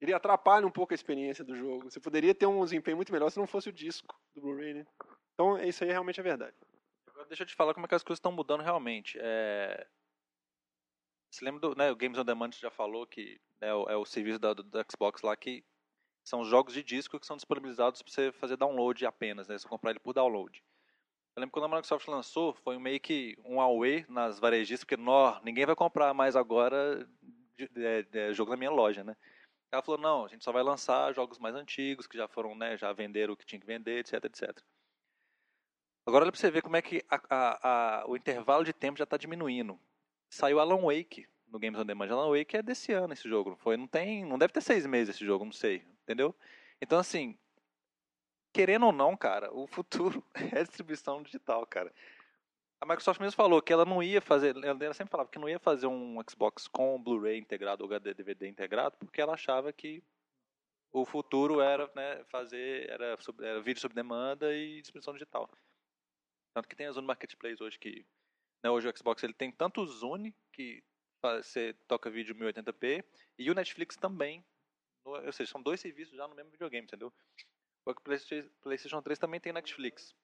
ele 0.00 0.12
atrapalha 0.12 0.66
um 0.66 0.70
pouco 0.70 0.92
a 0.92 0.96
experiência 0.96 1.44
do 1.44 1.54
jogo. 1.54 1.88
Você 1.88 2.00
poderia 2.00 2.34
ter 2.34 2.46
um 2.46 2.64
desempenho 2.64 2.96
muito 2.96 3.12
melhor 3.12 3.30
se 3.30 3.38
não 3.38 3.46
fosse 3.46 3.68
o 3.68 3.72
disco 3.72 4.20
do 4.34 4.40
Blu-ray, 4.40 4.74
né? 4.74 4.86
Então, 5.34 5.56
isso 5.62 5.84
aí 5.84 5.90
realmente 5.90 6.18
é 6.18 6.22
verdade. 6.24 6.56
Agora 7.22 7.28
deixa 7.28 7.44
eu 7.44 7.46
te 7.46 7.54
falar 7.54 7.72
como 7.72 7.86
é 7.86 7.88
que 7.88 7.94
as 7.94 8.02
coisas 8.02 8.18
estão 8.18 8.32
mudando 8.32 8.62
realmente. 8.62 9.16
É... 9.20 9.86
Você 11.30 11.44
lembra 11.44 11.60
do 11.60 11.76
né, 11.76 11.90
o 11.90 11.96
Games 11.96 12.18
on 12.18 12.24
Demand 12.24 12.50
já 12.52 12.70
falou 12.70 13.06
que 13.06 13.40
né, 13.60 13.68
é, 13.68 13.74
o, 13.74 13.88
é 13.90 13.96
o 13.96 14.04
serviço 14.04 14.40
da, 14.40 14.52
do, 14.52 14.62
do, 14.64 14.84
Xbox 14.90 15.22
lá 15.22 15.36
que 15.36 15.64
são 16.24 16.44
jogos 16.44 16.74
de 16.74 16.82
disco 16.82 17.18
que 17.20 17.26
são 17.26 17.36
disponibilizados 17.36 18.02
para 18.02 18.12
você 18.12 18.32
fazer 18.32 18.56
download 18.56 19.06
apenas, 19.06 19.46
né? 19.46 19.56
Você 19.56 19.68
comprar 19.68 19.90
ele 19.90 20.00
por 20.00 20.12
download. 20.12 20.62
Eu 21.36 21.40
lembro 21.40 21.52
quando 21.52 21.66
a 21.66 21.68
Microsoft 21.68 22.08
lançou, 22.08 22.54
foi 22.54 22.76
meio 22.78 23.00
que 23.00 23.36
um 23.44 23.60
away 23.60 24.04
nas 24.08 24.40
varejistas, 24.40 24.84
porque 24.84 25.00
nó, 25.00 25.40
ninguém 25.44 25.64
vai 25.64 25.76
comprar 25.76 26.12
mais 26.12 26.34
agora 26.34 27.08
de, 27.56 27.68
de, 27.68 28.02
de, 28.02 28.34
jogo 28.34 28.50
na 28.50 28.56
minha 28.56 28.70
loja, 28.70 29.04
né? 29.04 29.16
Ela 29.70 29.82
falou, 29.82 30.00
não, 30.00 30.24
a 30.26 30.28
gente 30.28 30.44
só 30.44 30.52
vai 30.52 30.62
lançar 30.62 31.14
jogos 31.14 31.38
mais 31.38 31.54
antigos, 31.54 32.06
que 32.06 32.18
já 32.18 32.28
foram, 32.28 32.54
né, 32.54 32.76
já 32.76 32.92
venderam 32.92 33.32
o 33.32 33.36
que 33.36 33.46
tinha 33.46 33.60
que 33.60 33.66
vender, 33.66 34.00
etc, 34.00 34.24
etc. 34.24 34.60
Agora 36.04 36.24
olha 36.24 36.32
pra 36.32 36.40
você 36.40 36.50
ver 36.50 36.62
como 36.62 36.76
é 36.76 36.82
que 36.82 37.04
a, 37.08 37.20
a, 37.30 38.00
a, 38.00 38.06
o 38.08 38.16
intervalo 38.16 38.64
de 38.64 38.72
tempo 38.72 38.98
já 38.98 39.04
está 39.04 39.16
diminuindo. 39.16 39.78
Saiu 40.28 40.58
Alan 40.58 40.80
Wake 40.82 41.26
no 41.46 41.58
Games 41.58 41.78
on 41.78 41.84
Demand. 41.84 42.10
Alan 42.10 42.36
Wake 42.36 42.56
é 42.56 42.62
desse 42.62 42.92
ano 42.92 43.12
esse 43.12 43.28
jogo, 43.28 43.50
não 43.50 43.56
foi? 43.56 43.76
Não 43.76 43.86
tem, 43.86 44.24
não 44.24 44.38
deve 44.38 44.52
ter 44.52 44.60
seis 44.62 44.86
meses 44.86 45.14
esse 45.14 45.24
jogo, 45.24 45.44
não 45.44 45.52
sei, 45.52 45.84
entendeu? 46.02 46.34
Então 46.80 46.98
assim, 46.98 47.38
querendo 48.52 48.86
ou 48.86 48.92
não, 48.92 49.16
cara, 49.16 49.52
o 49.52 49.66
futuro 49.66 50.24
é 50.34 50.62
distribuição 50.62 51.22
digital, 51.22 51.66
cara. 51.66 51.92
A 52.80 52.84
Microsoft 52.84 53.20
mesmo 53.20 53.36
falou 53.36 53.62
que 53.62 53.72
ela 53.72 53.84
não 53.84 54.02
ia 54.02 54.20
fazer, 54.20 54.56
ela 54.56 54.94
sempre 54.94 55.12
falava 55.12 55.30
que 55.30 55.38
não 55.38 55.48
ia 55.48 55.60
fazer 55.60 55.86
um 55.86 56.18
Xbox 56.28 56.66
com 56.66 57.00
Blu-ray 57.00 57.38
integrado 57.38 57.84
ou 57.84 57.88
HD 57.88 58.12
DVD 58.12 58.48
integrado, 58.48 58.96
porque 58.98 59.20
ela 59.20 59.34
achava 59.34 59.72
que 59.72 60.02
o 60.92 61.04
futuro 61.04 61.60
era 61.60 61.88
né, 61.94 62.24
fazer 62.24 62.90
era, 62.90 63.16
era 63.40 63.60
vídeo 63.62 63.80
sob 63.80 63.94
demanda 63.94 64.52
e 64.52 64.80
distribuição 64.80 65.12
digital. 65.12 65.48
Tanto 66.54 66.68
que 66.68 66.76
tem 66.76 66.86
a 66.86 66.92
Zune 66.92 67.06
Marketplace 67.06 67.62
hoje 67.62 67.78
que. 67.78 68.06
Né, 68.62 68.70
hoje 68.70 68.88
o 68.88 68.96
Xbox 68.96 69.22
ele 69.22 69.32
tem 69.32 69.50
tanto 69.50 69.80
o 69.80 69.86
Zune, 69.86 70.34
que 70.52 70.84
você 71.20 71.74
toca 71.88 72.10
vídeo 72.10 72.34
1080p, 72.34 73.04
e 73.38 73.50
o 73.50 73.54
Netflix 73.54 73.96
também. 73.96 74.44
Ou 75.04 75.32
seja, 75.32 75.50
são 75.50 75.62
dois 75.62 75.80
serviços 75.80 76.16
já 76.16 76.28
no 76.28 76.34
mesmo 76.34 76.50
videogame, 76.50 76.84
entendeu? 76.84 77.12
O 77.84 77.94
PlayStation 77.94 79.02
3 79.02 79.18
também 79.18 79.40
tem 79.40 79.52
Netflix. 79.52 80.14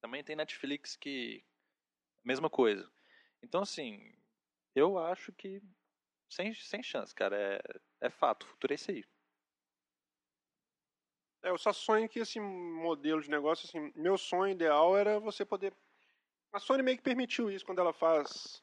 Também 0.00 0.24
tem 0.24 0.36
Netflix 0.36 0.96
que. 0.96 1.44
Mesma 2.24 2.48
coisa. 2.48 2.90
Então, 3.42 3.62
assim, 3.62 4.14
eu 4.74 4.98
acho 4.98 5.32
que. 5.32 5.62
Sem, 6.30 6.54
sem 6.54 6.82
chance, 6.82 7.14
cara. 7.14 7.36
É, 7.36 8.06
é 8.06 8.10
fato. 8.10 8.44
O 8.44 8.46
futuro 8.46 8.72
é 8.72 8.76
isso 8.76 8.90
aí. 8.90 9.04
É, 11.42 11.50
eu 11.50 11.58
só 11.58 11.72
sonho 11.72 12.08
que 12.08 12.18
esse 12.18 12.38
modelo 12.38 13.20
de 13.20 13.30
negócio, 13.30 13.66
assim, 13.66 13.92
meu 13.96 14.18
sonho 14.18 14.52
ideal 14.52 14.96
era 14.96 15.18
você 15.18 15.44
poder. 15.44 15.72
A 16.52 16.58
Sony 16.58 16.82
meio 16.82 16.96
que 16.96 17.02
permitiu 17.02 17.50
isso 17.50 17.64
quando 17.64 17.78
ela 17.78 17.92
faz 17.92 18.62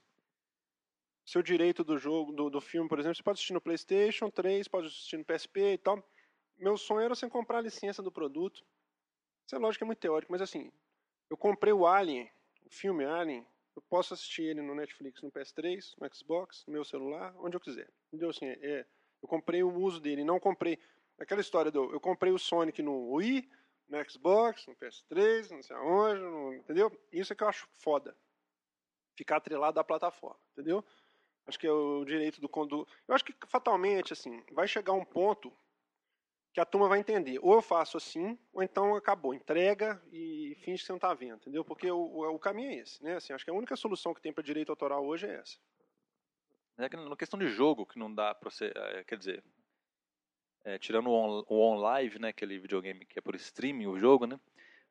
seu 1.25 1.41
direito 1.41 1.83
do 1.83 1.97
jogo, 1.97 2.31
do, 2.31 2.49
do 2.49 2.61
filme, 2.61 2.87
por 2.87 2.99
exemplo. 2.99 3.15
Você 3.15 3.23
pode 3.23 3.37
assistir 3.37 3.53
no 3.53 3.61
PlayStation 3.61 4.29
3, 4.29 4.67
pode 4.67 4.87
assistir 4.87 5.17
no 5.17 5.25
PSP 5.25 5.73
e 5.73 5.77
tal. 5.77 6.03
Meu 6.57 6.77
sonho 6.77 7.01
era 7.01 7.15
você 7.15 7.29
comprar 7.29 7.59
a 7.59 7.61
licença 7.61 8.03
do 8.03 8.11
produto. 8.11 8.63
Isso 9.45 9.55
é 9.55 9.59
lógico 9.59 9.83
é 9.83 9.87
muito 9.87 9.99
teórico, 9.99 10.31
mas 10.31 10.41
assim, 10.41 10.71
eu 11.29 11.37
comprei 11.37 11.71
o 11.71 11.87
Alien, 11.87 12.29
o 12.65 12.69
filme 12.69 13.05
Alien, 13.05 13.45
eu 13.75 13.81
posso 13.83 14.13
assistir 14.13 14.43
ele 14.43 14.61
no 14.61 14.75
Netflix, 14.75 15.21
no 15.21 15.31
PS3, 15.31 15.95
no 15.99 16.13
Xbox, 16.13 16.65
no 16.67 16.73
meu 16.73 16.83
celular, 16.83 17.33
onde 17.37 17.55
eu 17.55 17.61
quiser. 17.61 17.89
Entendeu? 18.07 18.29
Assim, 18.29 18.45
é, 18.45 18.85
eu 19.21 19.27
comprei 19.27 19.63
o 19.63 19.73
uso 19.73 19.99
dele, 19.99 20.23
não 20.23 20.39
comprei 20.39 20.79
Aquela 21.19 21.41
história 21.41 21.71
do. 21.71 21.91
Eu 21.91 21.99
comprei 21.99 22.31
o 22.31 22.37
Sonic 22.37 22.81
no 22.81 23.13
Wii, 23.13 23.49
no 23.89 24.09
Xbox, 24.09 24.67
no 24.67 24.75
PS3, 24.75 25.51
não 25.51 25.63
sei 25.63 25.75
aonde, 25.75 26.21
no, 26.21 26.53
entendeu? 26.53 26.91
Isso 27.11 27.33
é 27.33 27.35
que 27.35 27.43
eu 27.43 27.49
acho 27.49 27.67
foda. 27.77 28.15
Ficar 29.15 29.37
atrelado 29.37 29.79
à 29.79 29.83
plataforma, 29.83 30.39
entendeu? 30.53 30.83
Acho 31.45 31.57
que 31.57 31.65
é 31.65 31.71
o 31.71 32.03
direito 32.05 32.41
do 32.41 32.49
conduto. 32.49 32.91
Eu 33.07 33.15
acho 33.15 33.23
que 33.23 33.33
fatalmente, 33.47 34.13
assim, 34.13 34.43
vai 34.51 34.67
chegar 34.67 34.93
um 34.93 35.05
ponto 35.05 35.51
que 36.53 36.59
a 36.59 36.65
turma 36.65 36.89
vai 36.89 36.99
entender. 36.99 37.39
Ou 37.41 37.53
eu 37.53 37.61
faço 37.61 37.97
assim, 37.97 38.37
ou 38.51 38.61
então 38.61 38.95
acabou. 38.95 39.33
Entrega 39.33 40.01
e 40.11 40.55
finge 40.61 40.81
que 40.81 40.87
você 40.87 40.91
não 40.91 40.97
está 40.97 41.13
vendo, 41.13 41.37
entendeu? 41.37 41.63
Porque 41.63 41.89
o, 41.89 42.33
o 42.33 42.39
caminho 42.39 42.71
é 42.71 42.75
esse, 42.75 43.01
né? 43.03 43.15
Assim, 43.15 43.31
acho 43.31 43.45
que 43.45 43.51
a 43.51 43.53
única 43.53 43.75
solução 43.75 44.13
que 44.13 44.21
tem 44.21 44.33
para 44.33 44.43
direito 44.43 44.71
autoral 44.71 45.05
hoje 45.05 45.25
é 45.25 45.35
essa. 45.35 45.57
É 46.79 46.89
que 46.89 46.97
na 46.97 47.15
questão 47.15 47.39
de 47.39 47.47
jogo 47.47 47.85
que 47.85 47.97
não 47.97 48.13
dá 48.13 48.35
para 48.35 48.49
você, 48.49 48.71
é, 48.75 49.03
quer 49.03 49.17
dizer, 49.17 49.43
é, 50.67 50.77
tirando 50.77 51.07
o, 51.07 51.13
on, 51.13 51.45
o 51.47 51.59
OnLive, 51.61 52.19
né, 52.19 52.27
aquele 52.27 52.59
videogame 52.59 53.05
que 53.05 53.17
é 53.17 53.21
por 53.21 53.35
streaming, 53.35 53.87
o 53.87 53.97
jogo, 53.97 54.27
né? 54.27 54.37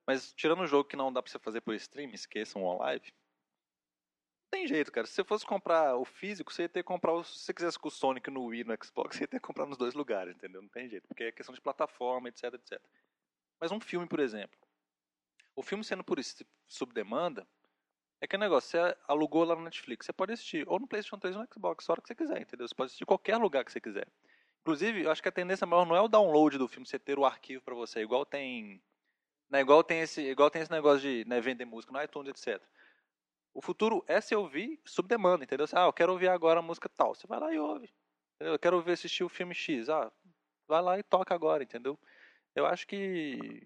Mas 0.06 0.32
tirando 0.32 0.62
o 0.62 0.66
jogo 0.66 0.88
que 0.88 0.96
não 0.96 1.12
dá 1.12 1.22
para 1.22 1.30
você 1.30 1.38
fazer 1.38 1.60
por 1.60 1.74
streaming, 1.74 2.14
esqueçam 2.14 2.62
o 2.62 2.64
OnLive. 2.64 3.12
tem 4.50 4.66
jeito, 4.66 4.90
cara. 4.90 5.06
Se 5.06 5.12
você 5.12 5.24
fosse 5.24 5.44
comprar 5.44 5.96
o 5.96 6.04
físico, 6.06 6.50
você 6.50 6.62
ia 6.62 6.68
ter 6.68 6.82
que 6.82 6.86
comprar. 6.86 7.12
O, 7.12 7.22
se 7.22 7.40
você 7.40 7.52
quisesse 7.52 7.78
com 7.78 7.88
o 7.88 7.90
Sonic 7.90 8.30
no 8.30 8.46
Wii 8.46 8.64
no 8.64 8.74
Xbox, 8.82 9.16
você 9.18 9.24
ia 9.24 9.28
ter 9.28 9.36
que 9.38 9.46
comprar 9.46 9.66
nos 9.66 9.76
dois 9.76 9.92
lugares, 9.92 10.34
entendeu? 10.34 10.62
Não 10.62 10.68
tem 10.70 10.88
jeito. 10.88 11.06
Porque 11.08 11.24
é 11.24 11.32
questão 11.32 11.54
de 11.54 11.60
plataforma, 11.60 12.30
etc, 12.30 12.54
etc. 12.54 12.80
Mas 13.60 13.70
um 13.70 13.80
filme, 13.80 14.06
por 14.06 14.20
exemplo. 14.20 14.58
O 15.54 15.62
filme 15.62 15.84
sendo 15.84 16.04
por 16.04 16.18
sob 16.66 16.94
demanda, 16.94 17.46
é 18.18 18.26
que 18.26 18.36
o 18.36 18.38
negócio, 18.38 18.70
você 18.70 18.96
alugou 19.06 19.44
lá 19.44 19.54
no 19.54 19.62
Netflix, 19.62 20.06
você 20.06 20.12
pode 20.12 20.32
assistir 20.32 20.66
ou 20.66 20.78
no 20.78 20.86
PlayStation 20.86 21.18
3 21.18 21.36
ou 21.36 21.42
no 21.42 21.48
Xbox, 21.52 21.88
a 21.88 21.92
hora 21.92 22.00
que 22.00 22.08
você 22.08 22.14
quiser, 22.14 22.40
entendeu? 22.40 22.66
Você 22.66 22.74
pode 22.74 22.86
assistir 22.86 23.04
em 23.04 23.06
qualquer 23.06 23.36
lugar 23.36 23.62
que 23.62 23.72
você 23.72 23.80
quiser. 23.80 24.06
Inclusive, 24.66 25.04
eu 25.04 25.12
acho 25.12 25.22
que 25.22 25.28
a 25.28 25.32
tendência 25.32 25.64
maior 25.64 25.86
não 25.86 25.94
é 25.94 26.00
o 26.00 26.08
download 26.08 26.58
do 26.58 26.66
filme, 26.66 26.84
você 26.84 26.98
ter 26.98 27.16
o 27.20 27.24
arquivo 27.24 27.62
para 27.62 27.72
você, 27.72 28.00
igual 28.00 28.26
tem, 28.26 28.82
né, 29.48 29.60
igual 29.60 29.84
tem 29.84 30.00
esse, 30.00 30.20
igual 30.22 30.50
tem 30.50 30.60
esse 30.60 30.72
negócio 30.72 31.02
de 31.02 31.24
né, 31.24 31.40
vender 31.40 31.64
música 31.64 31.92
no 31.92 32.02
iTunes, 32.02 32.30
etc. 32.30 32.60
O 33.54 33.62
futuro 33.62 34.04
é 34.08 34.20
se 34.20 34.34
ouvir 34.34 34.80
sob 34.84 35.08
demanda, 35.08 35.44
entendeu? 35.44 35.66
Ah, 35.72 35.84
eu 35.84 35.92
quero 35.92 36.10
ouvir 36.10 36.26
agora 36.26 36.58
a 36.58 36.62
música 36.62 36.88
tal. 36.88 37.14
Você 37.14 37.28
vai 37.28 37.38
lá 37.38 37.54
e 37.54 37.60
ouve. 37.60 37.88
Entendeu? 38.34 38.54
Eu 38.54 38.58
quero 38.58 38.76
ouvir 38.76 38.90
assistir 38.90 39.22
o 39.22 39.28
filme 39.28 39.54
X. 39.54 39.88
Ah, 39.88 40.10
vai 40.66 40.82
lá 40.82 40.98
e 40.98 41.02
toca 41.04 41.32
agora, 41.32 41.62
entendeu? 41.62 41.96
Eu 42.52 42.66
acho 42.66 42.88
que 42.88 43.62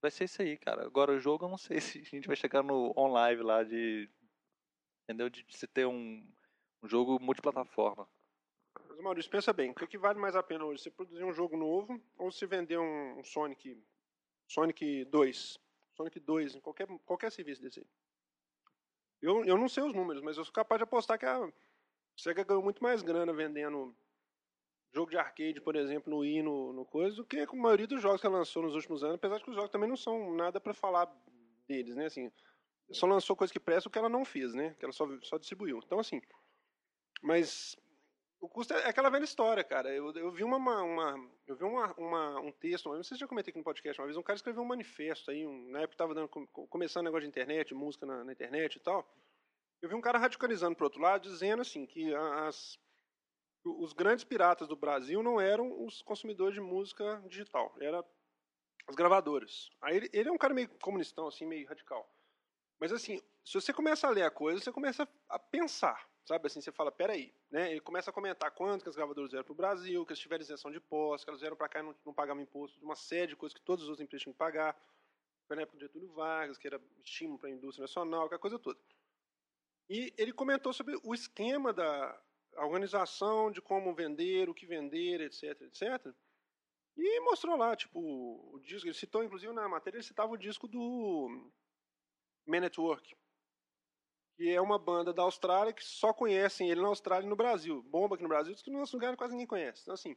vai 0.00 0.10
ser 0.10 0.24
isso 0.24 0.42
aí, 0.42 0.58
cara. 0.58 0.84
Agora 0.84 1.12
o 1.12 1.20
jogo 1.20 1.44
eu 1.44 1.50
não 1.50 1.56
sei 1.56 1.78
se 1.80 2.00
a 2.00 2.02
gente 2.02 2.26
vai 2.26 2.34
chegar 2.34 2.64
no 2.64 2.92
online 2.98 3.40
lá 3.42 3.62
de. 3.62 4.10
Entendeu? 5.04 5.30
De 5.30 5.46
se 5.50 5.68
ter 5.68 5.86
um, 5.86 6.28
um 6.82 6.88
jogo 6.88 7.20
multiplataforma. 7.20 8.08
Mas, 8.92 9.00
Maurício, 9.00 9.30
pensa 9.30 9.52
bem, 9.52 9.70
o 9.70 9.74
que, 9.74 9.86
que 9.86 9.98
vale 9.98 10.18
mais 10.18 10.36
a 10.36 10.42
pena 10.42 10.64
hoje? 10.64 10.82
Você 10.82 10.90
produzir 10.90 11.24
um 11.24 11.32
jogo 11.32 11.56
novo 11.56 12.00
ou 12.18 12.30
se 12.30 12.44
vender 12.46 12.78
um 12.78 13.24
Sonic 13.24 13.82
Sonic 14.46 15.04
2? 15.06 15.58
Sonic 15.94 16.20
2 16.20 16.56
em 16.56 16.60
qualquer, 16.60 16.86
qualquer 17.06 17.32
serviço 17.32 17.62
desse 17.62 17.80
aí. 17.80 17.86
Eu, 19.20 19.44
eu 19.44 19.56
não 19.56 19.68
sei 19.68 19.82
os 19.82 19.94
números, 19.94 20.22
mas 20.22 20.36
eu 20.36 20.44
sou 20.44 20.52
capaz 20.52 20.78
de 20.78 20.84
apostar 20.84 21.18
que 21.18 21.24
a 21.24 21.50
Sega 22.16 22.44
ganhou 22.44 22.62
muito 22.62 22.82
mais 22.82 23.02
grana 23.02 23.32
vendendo 23.32 23.94
jogo 24.92 25.10
de 25.10 25.16
arcade, 25.16 25.60
por 25.60 25.74
exemplo, 25.74 26.10
no 26.10 26.18
Wii, 26.18 26.42
no, 26.42 26.72
no 26.72 26.84
coisa, 26.84 27.16
do 27.16 27.24
que 27.24 27.38
a 27.38 27.46
maioria 27.54 27.86
dos 27.86 28.02
jogos 28.02 28.20
que 28.20 28.26
ela 28.26 28.38
lançou 28.38 28.62
nos 28.62 28.74
últimos 28.74 29.02
anos, 29.02 29.14
apesar 29.14 29.38
de 29.38 29.44
que 29.44 29.50
os 29.50 29.56
jogos 29.56 29.70
também 29.70 29.88
não 29.88 29.96
são 29.96 30.34
nada 30.34 30.60
para 30.60 30.74
falar 30.74 31.10
deles, 31.66 31.96
né, 31.96 32.06
assim, 32.06 32.30
só 32.90 33.06
lançou 33.06 33.34
coisa 33.34 33.50
que 33.50 33.60
presta 33.60 33.88
o 33.88 33.92
que 33.92 33.98
ela 33.98 34.10
não 34.10 34.24
fez, 34.24 34.52
né, 34.52 34.74
que 34.78 34.84
ela 34.84 34.92
só, 34.92 35.08
só 35.22 35.38
distribuiu. 35.38 35.80
Então, 35.82 35.98
assim, 35.98 36.20
mas 37.22 37.74
o 38.42 38.48
custo 38.48 38.74
é 38.74 38.88
aquela 38.88 39.08
velha 39.08 39.22
história, 39.22 39.62
cara. 39.62 39.94
Eu, 39.94 40.12
eu 40.16 40.32
vi 40.32 40.42
uma, 40.42 40.56
uma 40.56 41.30
eu 41.46 41.54
vi 41.54 41.62
uma, 41.62 41.94
uma, 41.94 42.40
um 42.40 42.50
texto, 42.50 42.92
não 42.92 43.04
sei 43.04 43.16
se 43.16 43.20
já 43.20 43.28
comentei 43.28 43.52
aqui 43.52 43.58
no 43.58 43.64
podcast 43.64 44.00
uma 44.00 44.06
vez, 44.06 44.16
um 44.16 44.22
cara 44.22 44.36
escreveu 44.36 44.62
um 44.62 44.66
manifesto 44.66 45.30
aí, 45.30 45.46
um, 45.46 45.70
na 45.70 45.82
época 45.82 45.94
estava 45.94 46.28
começando 46.68 47.04
negócio 47.04 47.22
de 47.22 47.28
internet, 47.28 47.72
música 47.72 48.04
na, 48.04 48.24
na, 48.24 48.32
internet 48.32 48.76
e 48.76 48.80
tal. 48.80 49.08
Eu 49.80 49.88
vi 49.88 49.94
um 49.94 50.00
cara 50.00 50.18
radicalizando 50.18 50.74
pro 50.74 50.86
outro 50.86 51.00
lado, 51.00 51.22
dizendo 51.22 51.62
assim 51.62 51.86
que 51.86 52.12
as, 52.12 52.76
os 53.64 53.92
grandes 53.92 54.24
piratas 54.24 54.66
do 54.66 54.74
Brasil 54.74 55.22
não 55.22 55.40
eram 55.40 55.84
os 55.86 56.02
consumidores 56.02 56.54
de 56.54 56.60
música 56.60 57.22
digital, 57.28 57.72
era 57.80 58.04
as 58.88 58.96
gravadoras. 58.96 59.70
Aí 59.80 59.98
ele, 59.98 60.10
ele 60.12 60.28
é 60.28 60.32
um 60.32 60.38
cara 60.38 60.52
meio 60.52 60.68
comunistão, 60.80 61.28
assim, 61.28 61.46
meio 61.46 61.68
radical. 61.68 62.12
Mas 62.80 62.92
assim, 62.92 63.22
se 63.44 63.54
você 63.54 63.72
começa 63.72 64.08
a 64.08 64.10
ler 64.10 64.24
a 64.24 64.32
coisa, 64.32 64.60
você 64.60 64.72
começa 64.72 65.08
a 65.28 65.38
pensar. 65.38 66.10
Sabe 66.24 66.46
assim, 66.46 66.60
você 66.60 66.70
fala, 66.70 66.92
peraí, 66.92 67.34
né? 67.50 67.70
Ele 67.70 67.80
começa 67.80 68.10
a 68.10 68.12
comentar 68.12 68.50
quanto 68.52 68.84
que 68.84 68.88
as 68.88 68.94
gravadoras 68.94 69.30
vieram 69.30 69.44
para 69.44 69.52
o 69.52 69.56
Brasil, 69.56 70.06
que 70.06 70.12
eles 70.12 70.20
tiveram 70.20 70.42
isenção 70.42 70.70
de 70.70 70.76
impostos, 70.76 71.24
que 71.24 71.30
elas 71.30 71.40
vieram 71.40 71.56
para 71.56 71.68
cá 71.68 71.80
e 71.80 71.82
não, 71.82 71.94
não 72.06 72.14
pagavam 72.14 72.42
imposto, 72.42 72.78
de 72.78 72.84
uma 72.84 72.94
série 72.94 73.28
de 73.28 73.36
coisas 73.36 73.58
que 73.58 73.64
todas 73.64 73.82
as 73.82 73.88
outras 73.88 74.04
empresas 74.04 74.22
tinham 74.22 74.32
que 74.32 74.38
pagar. 74.38 74.76
Foi 75.48 75.56
na 75.56 75.62
época 75.62 75.78
do 75.78 75.84
Getúlio 75.84 76.12
Vargas, 76.12 76.56
que 76.58 76.66
era 76.66 76.80
estímulo 77.02 77.38
para 77.40 77.48
a 77.48 77.52
indústria 77.52 77.82
nacional, 77.82 78.26
aquela 78.26 78.38
coisa 78.38 78.58
toda. 78.58 78.78
E 79.88 80.14
ele 80.16 80.32
comentou 80.32 80.72
sobre 80.72 80.96
o 81.02 81.12
esquema 81.12 81.72
da 81.72 82.22
organização, 82.56 83.50
de 83.50 83.60
como 83.60 83.92
vender, 83.92 84.48
o 84.48 84.54
que 84.54 84.64
vender, 84.64 85.20
etc, 85.20 85.60
etc. 85.62 86.14
E 86.96 87.20
mostrou 87.20 87.56
lá, 87.56 87.74
tipo, 87.74 87.98
o 88.00 88.60
disco, 88.60 88.86
ele 88.86 88.94
citou, 88.94 89.24
inclusive 89.24 89.52
na 89.52 89.68
matéria, 89.68 89.96
ele 89.96 90.04
citava 90.04 90.32
o 90.32 90.36
disco 90.36 90.68
do 90.68 91.50
Man 92.46 92.60
Network, 92.60 93.16
que 94.36 94.50
é 94.50 94.60
uma 94.60 94.78
banda 94.78 95.12
da 95.12 95.22
Austrália 95.22 95.72
que 95.72 95.84
só 95.84 96.12
conhecem 96.12 96.70
ele 96.70 96.80
na 96.80 96.88
Austrália 96.88 97.26
e 97.26 97.30
no 97.30 97.36
Brasil. 97.36 97.82
Bomba 97.82 98.14
aqui 98.14 98.22
no 98.22 98.28
Brasil, 98.28 98.54
que 98.54 98.70
no 98.70 98.78
nosso 98.78 98.96
lugar 98.96 99.16
quase 99.16 99.32
ninguém 99.32 99.46
conhece. 99.46 99.82
Então, 99.82 99.94
assim, 99.94 100.16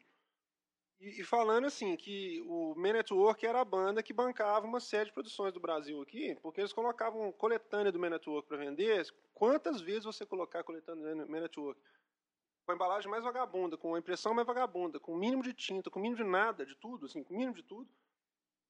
e, 0.99 1.21
e, 1.21 1.23
falando 1.23 1.65
assim, 1.65 1.95
que 1.95 2.41
o 2.47 2.73
Man 2.75 2.93
Network 2.93 3.45
era 3.45 3.61
a 3.61 3.65
banda 3.65 4.01
que 4.01 4.13
bancava 4.13 4.65
uma 4.65 4.79
série 4.79 5.05
de 5.05 5.13
produções 5.13 5.53
do 5.53 5.59
Brasil 5.59 6.01
aqui, 6.01 6.35
porque 6.41 6.61
eles 6.61 6.73
colocavam 6.73 7.31
coletânea 7.33 7.91
do 7.91 7.99
Man 7.99 8.17
para 8.47 8.57
vender. 8.57 9.05
Quantas 9.33 9.81
vezes 9.81 10.05
você 10.05 10.25
colocar 10.25 10.63
coletânea 10.63 11.15
do 11.15 11.31
Man? 11.31 11.47
Com 11.49 12.71
a 12.71 12.75
embalagem 12.75 13.11
mais 13.11 13.23
vagabunda, 13.23 13.77
com 13.77 13.93
a 13.93 13.99
impressão 13.99 14.33
mais 14.33 14.47
vagabunda, 14.47 14.99
com 14.99 15.13
o 15.13 15.17
mínimo 15.17 15.43
de 15.43 15.53
tinta, 15.53 15.91
com 15.91 15.99
o 15.99 16.01
mínimo 16.01 16.23
de 16.23 16.27
nada, 16.27 16.65
de 16.65 16.75
tudo, 16.75 17.05
assim, 17.05 17.23
com 17.23 17.33
o 17.33 17.37
mínimo 17.37 17.55
de 17.55 17.61
tudo. 17.61 17.87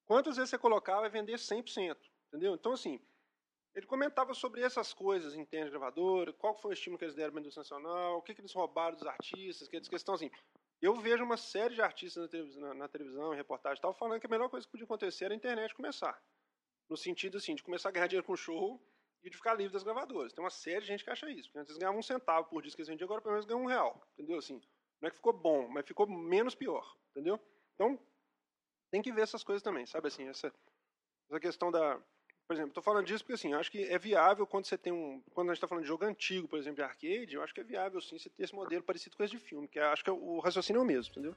Quantas 0.06 0.36
vezes 0.36 0.50
você 0.50 0.58
colocava 0.58 1.06
e 1.06 1.10
vender 1.10 1.36
100%? 1.36 1.96
Entendeu? 2.28 2.56
Então, 2.56 2.74
assim, 2.74 3.00
ele 3.76 3.86
comentava 3.86 4.34
sobre 4.34 4.62
essas 4.62 4.94
coisas 4.94 5.36
em 5.36 5.44
termos 5.44 5.68
de 5.68 5.78
gravador, 5.78 6.34
qual 6.34 6.56
foi 6.56 6.72
o 6.72 6.74
estímulo 6.74 6.98
que 6.98 7.04
eles 7.04 7.14
deram 7.14 7.32
para 7.32 7.40
a 7.40 7.42
indústria 7.42 7.62
nacional, 7.62 8.18
o 8.18 8.22
que, 8.22 8.34
que 8.34 8.40
eles 8.40 8.54
roubaram 8.54 8.96
dos 8.96 9.06
artistas, 9.06 9.68
que 9.68 9.76
eles 9.76 9.90
questão 9.90 10.16
assim. 10.16 10.32
Eu 10.82 10.96
vejo 10.96 11.24
uma 11.24 11.36
série 11.36 11.76
de 11.76 11.82
artistas 11.82 12.24
na 12.24 12.30
televisão, 12.30 12.62
na, 12.62 12.74
na 12.74 12.88
televisão 12.88 13.34
em 13.34 13.38
reportagem 13.38 13.78
e 13.78 13.82
tal, 13.82 13.94
falando 13.94 14.22
que 14.22 14.28
a 14.28 14.30
melhor 14.30 14.50
coisa 14.50 14.66
que 14.66 14.72
podia 14.72 14.86
acontecer 14.86 15.26
era 15.26 15.34
a 15.34 15.38
internet 15.38 15.76
começar. 15.76 16.18
No 16.90 16.96
sentido 16.96 17.38
assim, 17.38 17.54
de 17.54 17.64
começar 17.64 17.90
a 17.90 17.92
ganhar 17.92 18.08
dinheiro 18.08 18.26
com 18.26 18.36
show 18.36 18.82
e 19.22 19.30
de 19.30 19.36
ficar 19.36 19.56
livre 19.56 19.74
das 19.74 19.84
gravadoras. 19.84 20.32
Tem 20.32 20.44
uma 20.44 20.50
série 20.50 20.82
de 20.82 20.88
gente 20.88 21.04
que 21.04 21.10
acha 21.10 21.30
isso. 21.30 21.50
Porque 21.50 21.60
antes 21.60 21.72
eles 21.72 21.80
ganhavam 21.80 22.00
um 22.00 22.04
centavo 22.04 22.48
por 22.48 22.62
disco 22.62 22.78
que 22.78 22.82
eles 22.82 22.90
vendiam, 22.90 23.08
agora 23.08 23.22
pelo 23.22 23.34
menos 23.34 23.46
ganham 23.46 23.64
um 23.64 23.68
real. 23.68 24.02
Entendeu? 24.14 24.38
Assim, 24.38 24.62
não 25.02 25.08
é 25.08 25.10
que 25.10 25.18
ficou 25.18 25.34
bom, 25.34 25.68
mas 25.68 25.86
ficou 25.86 26.08
menos 26.08 26.56
pior. 26.56 26.96
Entendeu? 27.12 27.40
Então, 27.74 28.00
tem 28.92 29.02
que 29.02 29.12
ver 29.12 29.22
essas 29.22 29.44
coisas 29.44 29.64
também, 29.64 29.86
sabe 29.86 30.08
assim, 30.08 30.28
essa, 30.28 30.54
essa 31.30 31.40
questão 31.40 31.72
da, 31.72 32.00
por 32.48 32.54
exemplo, 32.54 32.70
estou 32.70 32.84
falando 32.84 33.08
disso 33.08 33.24
porque 33.24 33.34
assim, 33.34 33.54
acho 33.54 33.72
que 33.72 33.84
é 33.84 33.98
viável 33.98 34.46
quando 34.46 34.66
você 34.66 34.78
tem 34.78 34.94
um. 34.94 35.22
Quando 35.34 35.50
a 35.50 35.54
gente 35.54 35.58
está 35.58 35.68
falando 35.68 35.84
de 35.84 35.88
jogo 35.88 36.06
antigo, 36.06 36.48
por 36.48 36.60
exemplo, 36.60 36.76
de 36.76 36.84
arcade, 36.84 37.34
eu 37.34 37.42
acho 37.42 37.54
que 37.54 37.62
é 37.62 37.64
viável 37.64 38.00
sim 38.00 38.20
você 38.20 38.30
ter 38.30 38.44
esse 38.44 38.54
modelo 38.54 38.84
parecido 38.84 39.18
com 39.18 39.24
esse 39.24 39.36
de 39.36 39.40
filme, 39.40 39.68
que 39.68 39.80
acho 39.80 40.04
que 40.04 40.10
é 40.10 40.14
o 40.14 40.40
raciocínio 40.40 40.80
é 40.80 40.84
o 40.84 40.86
mesmo, 40.86 41.12
entendeu? 41.12 41.36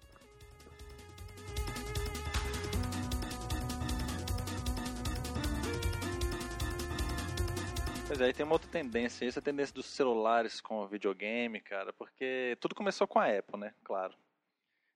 Pois 8.07 8.21
é, 8.21 8.25
aí 8.27 8.33
tem 8.35 8.44
uma 8.44 8.55
outra 8.55 8.71
tendência, 8.71 9.27
essa 9.27 9.40
tendência 9.40 9.75
dos 9.75 9.87
celulares 9.87 10.61
com 10.61 10.87
videogame, 10.87 11.61
cara, 11.61 11.92
porque 11.92 12.57
tudo 12.61 12.75
começou 12.75 13.07
com 13.07 13.18
a 13.18 13.27
Apple, 13.27 13.59
né? 13.59 13.75
Claro. 13.83 14.14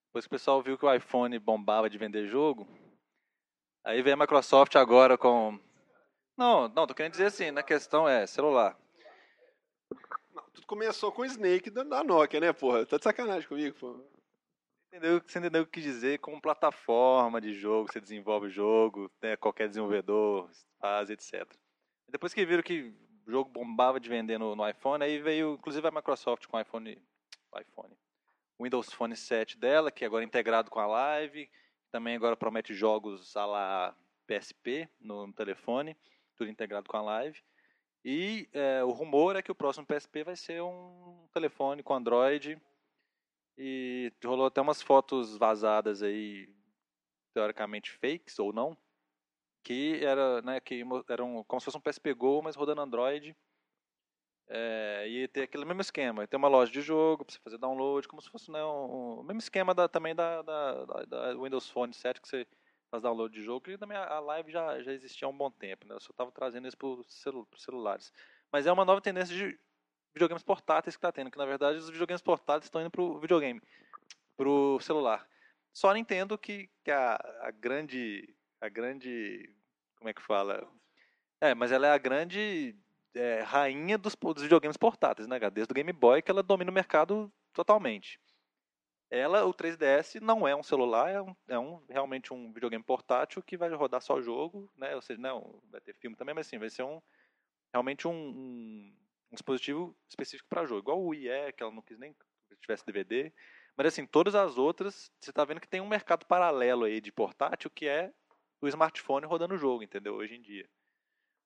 Depois 0.08 0.26
que 0.26 0.28
o 0.28 0.38
pessoal 0.38 0.62
viu 0.62 0.76
que 0.76 0.84
o 0.84 0.94
iPhone 0.94 1.38
bombava 1.38 1.88
de 1.88 1.96
vender 1.96 2.26
jogo, 2.26 2.68
aí 3.82 4.02
vem 4.02 4.12
a 4.12 4.16
Microsoft 4.16 4.76
agora 4.76 5.16
com 5.16 5.58
não, 6.36 6.68
não, 6.68 6.86
tô 6.86 6.94
querendo 6.94 7.12
dizer 7.12 7.26
assim, 7.26 7.50
na 7.50 7.62
questão 7.62 8.08
é 8.08 8.26
celular. 8.26 8.78
Não, 10.34 10.42
tudo 10.54 10.66
começou 10.66 11.12
com 11.12 11.22
o 11.22 11.26
Snake 11.26 11.70
da, 11.70 11.82
da 11.82 12.02
Nokia, 12.02 12.40
né, 12.40 12.52
porra? 12.52 12.86
Tá 12.86 12.96
de 12.96 13.04
sacanagem 13.04 13.48
comigo, 13.48 13.76
pô. 13.78 14.00
Entendeu, 14.88 15.22
você 15.26 15.38
entendeu 15.38 15.62
o 15.62 15.66
que 15.66 15.80
dizer 15.80 16.18
como 16.18 16.40
plataforma 16.40 17.40
de 17.40 17.54
jogo, 17.54 17.90
você 17.90 18.00
desenvolve 18.00 18.46
o 18.46 18.50
jogo, 18.50 19.10
né, 19.22 19.36
qualquer 19.36 19.68
desenvolvedor 19.68 20.50
faz, 20.80 21.10
etc. 21.10 21.46
Depois 22.08 22.34
que 22.34 22.44
viram 22.44 22.62
que 22.62 22.94
o 23.26 23.30
jogo 23.30 23.50
bombava 23.50 23.98
de 23.98 24.08
vender 24.08 24.38
no, 24.38 24.54
no 24.54 24.68
iPhone, 24.68 25.02
aí 25.02 25.18
veio, 25.18 25.54
inclusive 25.54 25.86
a 25.86 25.90
Microsoft 25.90 26.46
com 26.46 26.56
o 26.56 26.60
iPhone, 26.60 27.02
iPhone, 27.58 27.96
Windows 28.60 28.92
Phone 28.92 29.16
7 29.16 29.58
dela, 29.58 29.90
que 29.90 30.04
agora 30.04 30.24
é 30.24 30.26
integrado 30.26 30.70
com 30.70 30.78
a 30.78 30.86
Live, 30.86 31.50
também 31.90 32.16
agora 32.16 32.36
promete 32.36 32.74
jogos 32.74 33.36
a 33.36 33.46
la 33.46 33.96
PSP 34.26 34.88
no, 35.00 35.26
no 35.26 35.32
telefone 35.32 35.96
tudo 36.42 36.50
integrado 36.50 36.88
com 36.88 36.96
a 36.96 37.02
live. 37.02 37.40
E 38.04 38.48
é, 38.52 38.82
o 38.82 38.90
rumor 38.90 39.36
é 39.36 39.42
que 39.42 39.52
o 39.52 39.54
próximo 39.54 39.86
PSP 39.86 40.24
vai 40.24 40.34
ser 40.36 40.60
um 40.60 41.28
telefone 41.32 41.82
com 41.82 41.94
Android. 41.94 42.60
E 43.56 44.12
rolou 44.24 44.46
até 44.46 44.60
umas 44.60 44.82
fotos 44.82 45.36
vazadas 45.36 46.02
aí, 46.02 46.48
teoricamente 47.34 47.92
fakes 47.92 48.38
ou 48.38 48.52
não, 48.52 48.76
que 49.62 50.02
era, 50.02 50.40
né, 50.42 50.58
que 50.58 50.82
eram 51.08 51.44
como 51.44 51.60
se 51.60 51.66
fosse 51.66 51.76
um 51.76 51.80
PSP 51.80 52.14
Go, 52.14 52.42
mas 52.42 52.56
rodando 52.56 52.80
Android. 52.80 53.36
É, 54.48 55.06
e 55.08 55.28
ter 55.28 55.42
aquele 55.42 55.64
mesmo 55.64 55.80
esquema, 55.80 56.26
ter 56.26 56.36
uma 56.36 56.48
loja 56.48 56.72
de 56.72 56.80
jogo 56.82 57.24
para 57.24 57.32
você 57.32 57.40
fazer 57.40 57.58
download, 57.58 58.08
como 58.08 58.20
se 58.20 58.28
fosse 58.28 58.50
né, 58.50 58.62
um, 58.64 59.20
o 59.20 59.22
mesmo 59.22 59.38
esquema 59.38 59.72
da, 59.72 59.88
também 59.88 60.14
da, 60.14 60.42
da, 60.42 60.84
da, 61.04 61.34
Windows 61.34 61.70
Phone 61.70 61.94
7 61.94 62.20
que 62.20 62.28
você 62.28 62.46
faz 62.92 63.02
download 63.02 63.34
de 63.34 63.42
jogo, 63.42 63.62
que 63.62 63.78
também 63.78 63.96
a 63.96 64.20
live 64.20 64.52
já, 64.52 64.82
já 64.82 64.92
existia 64.92 65.26
há 65.26 65.30
um 65.30 65.36
bom 65.36 65.50
tempo, 65.50 65.86
né? 65.88 65.94
Eu 65.94 66.00
só 66.00 66.10
estava 66.10 66.30
trazendo 66.30 66.68
isso 66.68 66.76
para 66.76 66.88
os 66.88 67.62
celulares. 67.62 68.12
Mas 68.52 68.66
é 68.66 68.72
uma 68.72 68.84
nova 68.84 69.00
tendência 69.00 69.34
de 69.34 69.58
videogames 70.12 70.42
portáteis 70.42 70.94
que 70.94 70.98
está 70.98 71.10
tendo, 71.10 71.30
que 71.30 71.38
na 71.38 71.46
verdade 71.46 71.78
os 71.78 71.88
videogames 71.88 72.20
portáteis 72.20 72.66
estão 72.66 72.82
indo 72.82 72.90
para 72.90 73.00
o 73.00 73.18
videogame, 73.18 73.62
para 74.36 74.46
o 74.46 74.78
celular. 74.78 75.26
Só 75.72 75.90
Nintendo 75.94 76.36
que, 76.36 76.68
que 76.84 76.90
a, 76.90 77.14
a 77.40 77.50
grande, 77.50 78.28
a 78.60 78.68
grande, 78.68 79.50
como 79.96 80.10
é 80.10 80.12
que 80.12 80.20
fala? 80.20 80.70
É, 81.40 81.54
mas 81.54 81.72
ela 81.72 81.86
é 81.86 81.92
a 81.92 81.98
grande 81.98 82.76
é, 83.14 83.40
rainha 83.40 83.96
dos, 83.96 84.14
dos 84.14 84.42
videogames 84.42 84.76
portáteis, 84.76 85.26
né? 85.26 85.40
Desde 85.50 85.72
o 85.72 85.74
Game 85.74 85.92
Boy 85.94 86.20
que 86.20 86.30
ela 86.30 86.42
domina 86.42 86.70
o 86.70 86.74
mercado 86.74 87.32
totalmente. 87.54 88.20
Ela, 89.14 89.44
o 89.44 89.52
3DS, 89.52 90.22
não 90.22 90.48
é 90.48 90.56
um 90.56 90.62
celular, 90.62 91.10
é, 91.10 91.20
um, 91.20 91.36
é 91.46 91.58
um, 91.58 91.84
realmente 91.86 92.32
um 92.32 92.50
videogame 92.50 92.82
portátil 92.82 93.42
que 93.42 93.58
vai 93.58 93.68
rodar 93.68 94.00
só 94.00 94.22
jogo, 94.22 94.72
né? 94.74 94.96
Ou 94.96 95.02
seja, 95.02 95.20
não, 95.20 95.60
vai 95.70 95.82
ter 95.82 95.94
filme 95.96 96.16
também, 96.16 96.34
mas 96.34 96.46
assim, 96.46 96.58
vai 96.58 96.70
ser 96.70 96.82
um 96.82 96.98
realmente 97.74 98.08
um, 98.08 98.10
um, 98.10 98.96
dispositivo 99.30 99.94
específico 100.08 100.48
para 100.48 100.64
jogo. 100.64 100.80
Igual 100.80 101.02
o 101.02 101.08
Wii 101.08 101.28
é, 101.28 101.52
que 101.52 101.62
ela 101.62 101.70
não 101.70 101.82
quis 101.82 101.98
nem 101.98 102.14
que 102.14 102.56
tivesse 102.62 102.86
DVD. 102.86 103.30
Mas 103.76 103.88
assim, 103.88 104.06
todas 104.06 104.34
as 104.34 104.56
outras, 104.56 105.12
você 105.20 105.28
está 105.28 105.44
vendo 105.44 105.60
que 105.60 105.68
tem 105.68 105.82
um 105.82 105.88
mercado 105.88 106.24
paralelo 106.24 106.84
aí 106.84 106.98
de 106.98 107.12
portátil 107.12 107.68
que 107.68 107.86
é 107.86 108.10
o 108.62 108.68
smartphone 108.68 109.26
rodando 109.26 109.56
o 109.56 109.58
jogo, 109.58 109.82
entendeu? 109.82 110.14
Hoje 110.14 110.36
em 110.36 110.40
dia. 110.40 110.66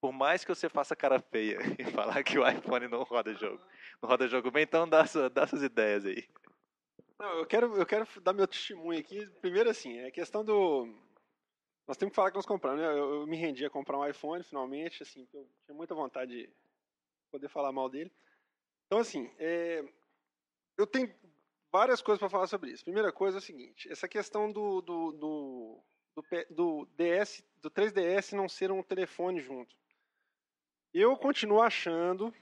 Por 0.01 0.13
mais 0.13 0.45
que 0.45 0.55
você 0.55 0.69
faça 0.69 0.95
cara 0.95 1.19
feia 1.19 1.59
e 1.81 1.85
falar 1.91 2.23
que 2.23 2.39
o 2.39 2.49
iPhone 2.49 2.87
não 2.87 3.03
roda 3.03 3.35
jogo, 3.35 3.61
não 4.01 4.09
roda 4.09 4.29
jogo 4.29 4.53
bem, 4.53 4.63
então 4.63 4.89
dá, 4.89 5.05
dá 5.35 5.49
suas 5.49 5.65
ideias 5.65 6.07
aí. 6.07 6.29
Não, 7.19 7.39
eu 7.39 7.47
quero, 7.47 7.77
eu 7.77 7.87
quero 7.87 8.07
dar 8.21 8.33
meu 8.33 8.47
testemunho 8.47 9.01
aqui. 9.01 9.27
Primeiro, 9.41 9.71
assim, 9.71 9.99
é 9.99 10.11
questão 10.11 10.45
do. 10.45 10.87
Nós 11.87 11.97
temos 11.97 12.13
que 12.13 12.17
falar 12.17 12.31
que 12.31 12.37
nós 12.37 12.47
compramos, 12.47 12.81
né? 12.81 12.87
Eu, 12.89 13.21
eu 13.21 13.27
me 13.27 13.37
rendi 13.37 13.65
a 13.65 13.71
comprar 13.71 13.99
um 13.99 14.07
iPhone, 14.07 14.43
finalmente, 14.43 15.03
assim, 15.03 15.27
eu 15.33 15.49
tinha 15.65 15.75
muita 15.75 15.95
vontade 15.95 16.33
de 16.33 16.53
poder 17.31 17.49
falar 17.49 17.73
mal 17.73 17.89
dele. 17.89 18.13
Então, 18.87 18.99
assim, 18.99 19.33
é... 19.39 19.83
eu 20.77 20.87
tenho 20.87 21.13
várias 21.73 22.03
coisas 22.03 22.19
para 22.19 22.29
falar 22.29 22.49
sobre 22.49 22.71
isso. 22.71 22.85
Primeira 22.85 23.13
coisa 23.13 23.39
é 23.39 23.41
o 23.41 23.43
seguinte: 23.43 23.91
essa 23.91 24.07
questão 24.07 24.53
do, 24.53 24.83
do, 24.83 25.13
do, 25.13 25.85
do, 26.15 26.25
do 26.51 26.89
DS, 26.97 27.43
do 27.63 27.71
3DS 27.71 28.33
não 28.33 28.49
ser 28.49 28.71
um 28.71 28.83
telefone 28.83 29.41
junto. 29.41 29.75
Eu 30.93 31.17
continuo 31.17 31.63
achando, 31.63 32.35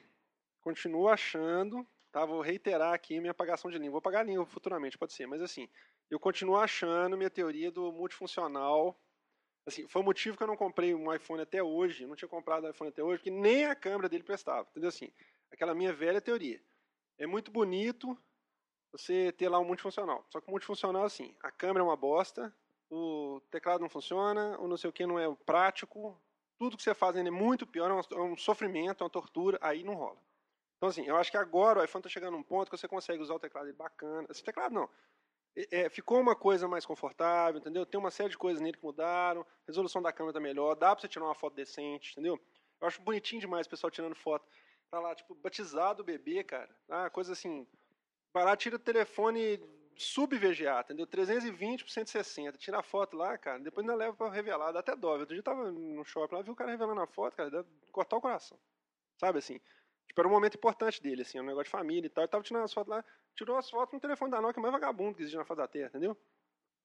continuo 0.61 1.09
achando 1.09 1.87
Tá? 2.15 2.25
Vou 2.25 2.41
reiterar 2.41 2.95
aqui 2.95 3.19
minha 3.19 3.33
apagação 3.33 3.69
de 3.69 3.77
língua. 3.77 3.95
Vou 3.95 3.99
apagar 3.99 4.25
língua 4.25 4.47
futuramente, 4.47 4.97
pode 4.97 5.13
ser, 5.13 5.27
mas 5.27 5.43
assim, 5.43 5.69
eu 6.09 6.21
continuo 6.21 6.57
achando 6.57 7.17
minha 7.17 7.29
teoria 7.29 7.73
do 7.73 7.91
multifuncional. 7.91 8.97
Assim, 9.67 9.89
foi 9.89 10.01
o 10.01 10.05
motivo 10.05 10.37
que 10.37 10.43
eu 10.45 10.47
não 10.47 10.57
comprei 10.57 10.95
um 10.95 11.13
iPhone 11.13 11.43
até 11.43 11.61
hoje, 11.61 12.07
não 12.07 12.15
tinha 12.15 12.29
comprado 12.29 12.69
um 12.69 12.71
iPhone 12.71 12.91
até 12.91 13.03
hoje, 13.03 13.19
porque 13.19 13.33
nem 13.33 13.65
a 13.65 13.75
câmera 13.75 14.09
dele 14.09 14.23
prestava. 14.23 14.69
Entendeu 14.71 14.91
assim? 14.91 15.13
Aquela 15.51 15.75
minha 15.75 15.93
velha 15.93 16.21
teoria. 16.21 16.63
É 17.19 17.27
muito 17.27 17.51
bonito 17.51 18.17
você 18.93 19.33
ter 19.33 19.49
lá 19.49 19.59
um 19.59 19.65
multifuncional. 19.65 20.25
Só 20.31 20.41
que 20.41 20.47
o 20.47 20.53
multifuncional, 20.53 21.03
assim, 21.03 21.35
a 21.43 21.51
câmera 21.51 21.81
é 21.81 21.83
uma 21.83 21.97
bosta, 21.97 22.55
o 22.89 23.41
teclado 23.51 23.81
não 23.81 23.89
funciona, 23.89 24.57
o 24.61 24.69
não 24.69 24.77
sei 24.77 24.89
o 24.89 24.93
que 24.93 25.05
não 25.05 25.19
é 25.19 25.35
prático, 25.45 26.17
tudo 26.61 26.77
que 26.77 26.83
você 26.85 26.95
faz 26.95 27.17
ainda 27.17 27.31
é 27.31 27.33
muito 27.33 27.67
pior, 27.67 27.91
é 27.91 28.21
um, 28.21 28.33
é 28.33 28.37
sofrimento, 28.37 29.03
é 29.03 29.05
uma 29.05 29.11
tortura, 29.11 29.59
aí 29.61 29.83
não 29.83 29.95
rola. 29.95 30.23
Então, 30.85 30.91
assim, 30.91 31.07
eu 31.07 31.17
acho 31.17 31.31
que 31.31 31.39
agora 31.39 31.81
o 31.81 31.83
iPhone 31.83 32.01
está 32.01 32.11
chegando 32.11 32.37
num 32.37 32.43
ponto 32.43 32.71
que 32.71 32.77
você 32.77 32.87
consegue 32.87 33.23
usar 33.23 33.33
o 33.33 33.39
teclado 33.39 33.73
bacana. 33.73 34.29
Esse 34.31 34.45
teclado 34.45 34.75
não. 34.75 34.91
É, 35.71 35.89
ficou 35.89 36.21
uma 36.21 36.37
coisa 36.37 36.69
mais 36.69 36.85
confortável, 36.85 37.59
entendeu? 37.59 37.87
Tem 37.87 37.99
uma 37.99 38.11
série 38.11 38.29
de 38.29 38.37
coisas 38.37 38.61
nele 38.61 38.77
que 38.77 38.85
mudaram, 38.85 39.41
a 39.41 39.47
resolução 39.67 40.03
da 40.03 40.13
câmera 40.13 40.33
está 40.33 40.41
melhor, 40.41 40.75
dá 40.75 40.95
para 40.95 41.01
você 41.01 41.09
tirar 41.09 41.25
uma 41.25 41.35
foto 41.35 41.55
decente, 41.55 42.13
entendeu? 42.13 42.39
Eu 42.79 42.87
acho 42.87 43.01
bonitinho 43.01 43.41
demais 43.41 43.67
o 43.67 43.71
pessoal 43.71 43.91
tirando 43.91 44.15
foto. 44.15 44.47
Tá 44.91 45.01
lá, 45.01 45.15
tipo, 45.15 45.35
batizado 45.37 46.03
o 46.03 46.05
bebê, 46.05 46.45
cara. 46.45 46.69
Ah, 46.91 47.09
coisa 47.09 47.33
assim. 47.33 47.67
Vai 48.35 48.45
lá, 48.45 48.55
tira 48.55 48.77
o 48.77 48.79
telefone 48.79 49.59
sub-VGA, 49.97 50.81
entendeu? 50.81 51.07
320 51.07 51.85
por 51.85 51.91
160. 51.91 52.59
Tira 52.59 52.81
a 52.81 52.83
foto 52.83 53.17
lá, 53.17 53.39
cara. 53.39 53.59
Depois 53.59 53.87
ainda 53.87 53.97
leva 53.97 54.15
para 54.15 54.31
revelar. 54.31 54.71
Dá 54.73 54.81
até 54.81 54.95
dó. 54.95 55.13
Outro 55.13 55.29
dia 55.29 55.39
eu 55.39 55.43
tava 55.43 55.73
no 55.73 56.05
shopping 56.05 56.35
lá, 56.35 56.43
vi 56.43 56.51
o 56.51 56.55
cara 56.55 56.73
revelando 56.73 57.01
a 57.01 57.07
foto, 57.07 57.35
cara. 57.37 57.51
Dá 57.51 57.65
cortar 57.91 58.19
o 58.19 58.21
coração. 58.21 58.59
Sabe 59.17 59.39
assim? 59.39 59.59
Tipo, 60.07 60.21
era 60.21 60.29
um 60.29 60.33
momento 60.33 60.57
importante 60.57 61.03
dele, 61.03 61.23
assim, 61.23 61.41
um 61.41 61.45
negócio 61.45 61.65
de 61.65 61.71
família 61.71 62.07
e 62.07 62.11
tal. 62.11 62.23
Ele 62.23 62.31
tava 62.31 62.45
tirando 62.45 62.65
as 62.65 62.73
fotos 62.73 62.91
lá, 62.91 63.05
tirou 63.35 63.57
as 63.57 63.69
fotos 63.69 63.93
no 63.93 64.01
telefone 64.01 64.31
da 64.31 64.41
Nokia 64.41 64.61
mais 64.61 64.73
vagabundo 64.73 65.17
que 65.17 65.23
existe 65.23 65.37
na 65.37 65.45
face 65.45 65.59
da 65.59 65.69
Terra, 65.69 65.89
entendeu? 65.89 66.17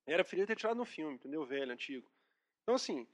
Era 0.05 0.23
feliz 0.23 0.47
ter 0.47 0.55
tirado 0.55 0.77
no 0.77 0.85
filme, 0.85 1.15
entendeu? 1.15 1.45
Velho, 1.45 1.71
antigo. 1.71 2.09
Então, 2.63 2.75
assim, 2.75 3.07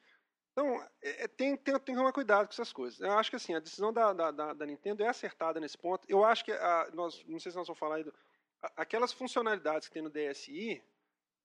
então, 0.52 0.82
é, 1.02 1.24
é, 1.24 1.28
tem, 1.28 1.58
tem, 1.58 1.74
tem 1.74 1.94
que 1.94 1.96
tomar 1.96 2.14
cuidado 2.14 2.48
com 2.48 2.54
essas 2.54 2.72
coisas. 2.72 3.02
Eu 3.02 3.12
acho 3.12 3.30
que 3.30 3.36
assim, 3.36 3.54
a 3.54 3.60
decisão 3.60 3.92
da, 3.92 4.14
da, 4.14 4.32
da, 4.32 4.54
da 4.54 4.66
Nintendo 4.66 5.04
é 5.04 5.08
acertada 5.08 5.60
nesse 5.60 5.78
ponto. 5.78 6.06
Eu 6.08 6.24
acho 6.24 6.46
que, 6.46 6.52
a, 6.54 6.90
nós, 6.94 7.22
não 7.28 7.40
sei 7.40 7.52
se 7.52 7.58
nós 7.58 7.68
vamos 7.68 7.80
falar 7.80 8.02
do, 8.04 8.14
aquelas 8.78 9.12
funcionalidades 9.12 9.90
que 9.90 9.94
tem 9.94 10.02
no 10.02 10.10
DSi, 10.10 10.82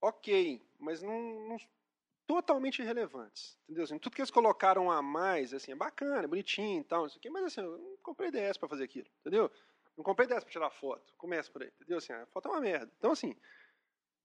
ok, 0.01 0.63
mas 0.79 1.03
não, 1.03 1.21
não, 1.49 1.57
totalmente 2.31 2.81
irrelevantes. 2.81 3.59
Entendeu? 3.65 3.83
Assim, 3.83 3.99
tudo 3.99 4.15
que 4.15 4.21
eles 4.21 4.31
colocaram 4.31 4.89
a 4.89 5.03
mais, 5.03 5.53
assim, 5.53 5.73
é 5.73 5.75
bacana, 5.75 6.23
é 6.23 6.29
bonitinho 6.29 6.81
e 6.81 6.85
tal, 6.85 7.05
isso 7.05 7.19
aqui, 7.19 7.29
mas 7.29 7.43
assim, 7.43 7.61
eu 7.61 7.77
não 7.77 7.97
comprei 8.05 8.31
DS 8.31 8.57
para 8.57 8.69
fazer 8.69 8.85
aquilo, 8.85 9.09
entendeu? 9.19 9.51
Não 9.97 10.05
comprei 10.05 10.29
DS 10.29 10.45
para 10.45 10.53
tirar 10.53 10.71
foto. 10.71 11.13
Começa 11.19 11.51
por 11.51 11.63
aí, 11.63 11.73
entendeu? 11.75 11.99
Assim, 11.99 12.13
a 12.13 12.25
foto 12.27 12.47
é 12.47 12.53
uma 12.53 12.61
merda. 12.61 12.89
Então, 12.99 13.11
assim, 13.11 13.37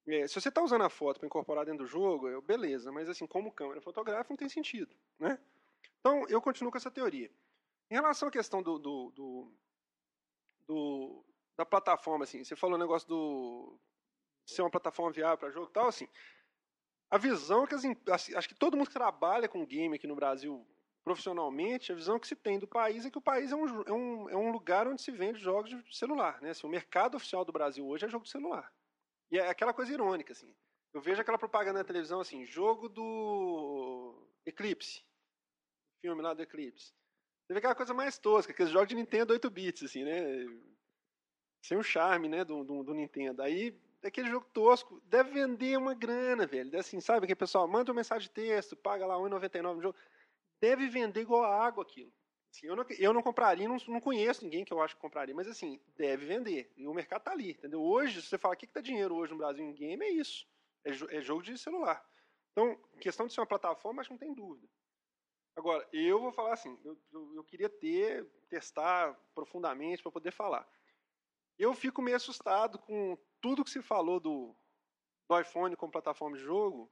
é, 0.08 0.28
se 0.28 0.40
você 0.40 0.50
está 0.50 0.62
usando 0.62 0.84
a 0.84 0.90
foto 0.90 1.18
para 1.20 1.26
incorporar 1.26 1.66
dentro 1.66 1.84
do 1.84 1.90
jogo, 1.90 2.30
eu, 2.30 2.44
beleza, 2.44 2.92
mas 2.92 3.10
assim, 3.10 3.26
como 3.26 3.52
câmera 3.52 3.82
fotográfica 3.82 4.32
não 4.32 4.38
tem 4.38 4.50
sentido, 4.50 4.96
né? 5.18 5.40
Então, 6.00 6.28
eu 6.30 6.40
continuo 6.40 6.72
com 6.72 6.78
essa 6.78 6.92
teoria. 6.92 7.32
Em 7.90 7.96
relação 7.96 8.28
à 8.28 8.32
questão 8.32 8.62
do, 8.62 8.78
do, 8.78 9.12
do, 9.16 9.52
do 10.68 11.26
da 11.58 11.66
plataforma, 11.66 12.24
assim, 12.24 12.44
você 12.44 12.56
falou 12.56 12.76
o 12.76 12.80
negócio 12.80 13.08
do 13.08 13.80
ser 14.46 14.62
uma 14.62 14.70
plataforma 14.70 15.12
viável 15.12 15.40
para 15.40 15.50
jogo 15.50 15.70
e 15.72 15.74
tal, 15.74 15.88
assim, 15.88 16.08
a 17.16 17.18
visão 17.18 17.66
que 17.66 17.74
as, 17.74 17.84
assim, 18.12 18.36
acho 18.36 18.48
que 18.48 18.56
todo 18.56 18.76
mundo 18.76 18.88
que 18.88 18.94
trabalha 18.94 19.48
com 19.48 19.66
game 19.66 19.96
aqui 19.96 20.06
no 20.06 20.16
Brasil 20.16 20.68
profissionalmente, 21.06 21.92
a 21.92 21.96
visão 21.96 22.20
que 22.20 22.28
se 22.28 22.36
tem 22.36 22.60
do 22.60 22.68
país 22.68 23.06
é 23.06 23.12
que 23.12 23.18
o 23.18 23.22
país 23.22 23.52
é 23.52 23.56
um, 23.56 23.84
é 23.84 23.94
um, 23.94 24.30
é 24.32 24.36
um 24.36 24.52
lugar 24.52 24.88
onde 24.88 25.02
se 25.02 25.12
vende 25.12 25.40
jogos 25.40 25.70
de 25.70 25.96
celular. 25.96 26.42
Né? 26.42 26.50
Assim, 26.50 26.68
o 26.68 26.70
mercado 26.70 27.16
oficial 27.16 27.46
do 27.46 27.54
Brasil 27.54 27.88
hoje 27.88 28.06
é 28.06 28.10
jogo 28.10 28.26
de 28.26 28.32
celular. 28.32 28.74
E 29.32 29.38
é 29.38 29.48
aquela 29.48 29.74
coisa 29.74 29.94
irônica. 29.94 30.34
Assim. 30.34 30.54
Eu 30.94 31.00
vejo 31.00 31.22
aquela 31.22 31.38
propaganda 31.38 31.80
na 31.80 31.86
televisão 31.86 32.20
assim, 32.20 32.46
jogo 32.46 32.90
do 32.90 34.28
Eclipse. 34.46 35.06
Filme 36.02 36.22
lá 36.22 36.34
do 36.34 36.42
Eclipse. 36.42 36.92
Você 37.46 37.54
vê 37.54 37.60
aquela 37.60 37.76
coisa 37.76 37.94
mais 37.94 38.18
tosca, 38.18 38.52
aqueles 38.52 38.72
jogos 38.72 38.90
de 38.90 38.96
Nintendo 38.96 39.32
8 39.32 39.50
bits, 39.50 39.84
assim, 39.84 40.04
né? 40.04 40.46
Sem 41.64 41.78
o 41.78 41.84
charme, 41.84 42.28
né, 42.28 42.44
do, 42.44 42.64
do, 42.64 42.84
do 42.84 42.94
Nintendo. 42.94 43.42
Aí 43.42 43.80
daquele 44.06 44.30
jogo 44.30 44.46
tosco, 44.54 45.02
deve 45.06 45.32
vender 45.32 45.76
uma 45.80 45.96
grana, 45.96 46.46
velho. 46.46 46.78
Assim, 46.78 47.02
sabe 47.02 47.26
que 47.26 47.36
pessoal 47.36 47.68
manda 47.68 47.92
uma 47.92 47.98
mensagem 47.98 48.28
de 48.28 48.34
texto, 48.36 48.76
paga 48.76 49.04
lá 49.04 49.16
R$1,99 49.18 49.76
no 49.76 49.82
jogo. 49.82 49.98
Deve 50.62 50.88
vender 50.88 51.22
igual 51.22 51.44
água 51.44 51.82
aquilo. 51.82 52.14
Assim, 52.52 52.68
eu, 52.68 52.76
não, 52.76 52.86
eu 53.00 53.12
não 53.12 53.24
compraria, 53.24 53.68
não, 53.68 53.78
não 53.88 54.00
conheço 54.00 54.44
ninguém 54.44 54.64
que 54.64 54.72
eu 54.72 54.80
acho 54.80 54.94
que 54.94 55.02
compraria, 55.02 55.34
mas 55.34 55.48
assim, 55.48 55.82
deve 55.98 56.24
vender. 56.28 56.72
E 56.78 56.88
o 56.88 56.94
mercado 56.94 57.24
tá 57.24 57.32
ali, 57.32 57.52
entendeu? 57.54 57.82
Hoje, 57.82 58.22
se 58.22 58.28
você 58.28 58.38
fala 58.38 58.54
o 58.54 58.58
que, 58.58 58.68
que 58.68 58.74
dá 58.76 58.80
dinheiro 58.80 59.16
hoje 59.16 59.32
no 59.32 59.40
Brasil 59.40 59.66
em 59.66 59.74
game, 59.74 60.06
é 60.06 60.10
isso. 60.10 60.48
É, 60.84 60.92
é 61.18 61.22
jogo 61.22 61.42
de 61.42 61.58
celular. 61.58 62.08
Então, 62.52 62.80
questão 63.02 63.26
de 63.26 63.34
ser 63.34 63.42
uma 63.42 63.48
plataforma, 63.48 64.02
acho 64.02 64.10
que 64.10 64.14
não 64.14 64.20
tem 64.20 64.36
dúvida. 64.36 64.68
Agora, 65.56 65.88
eu 65.92 66.20
vou 66.20 66.32
falar 66.32 66.54
assim, 66.54 66.78
eu, 66.86 66.96
eu, 67.12 67.36
eu 67.38 67.44
queria 67.44 67.70
ter, 67.70 68.24
testar 68.50 69.20
profundamente 69.34 70.04
para 70.04 70.12
poder 70.12 70.32
falar. 70.32 70.70
Eu 71.58 71.74
fico 71.74 72.02
meio 72.02 72.18
assustado 72.18 72.78
com 72.80 73.18
tudo 73.42 73.64
que 73.64 73.70
se 73.70 73.82
falou 73.82 74.20
do, 74.20 74.56
do 75.30 75.40
iPhone 75.40 75.76
como 75.76 75.92
plataforma 75.92 76.38
de 76.38 76.44
jogo. 76.44 76.92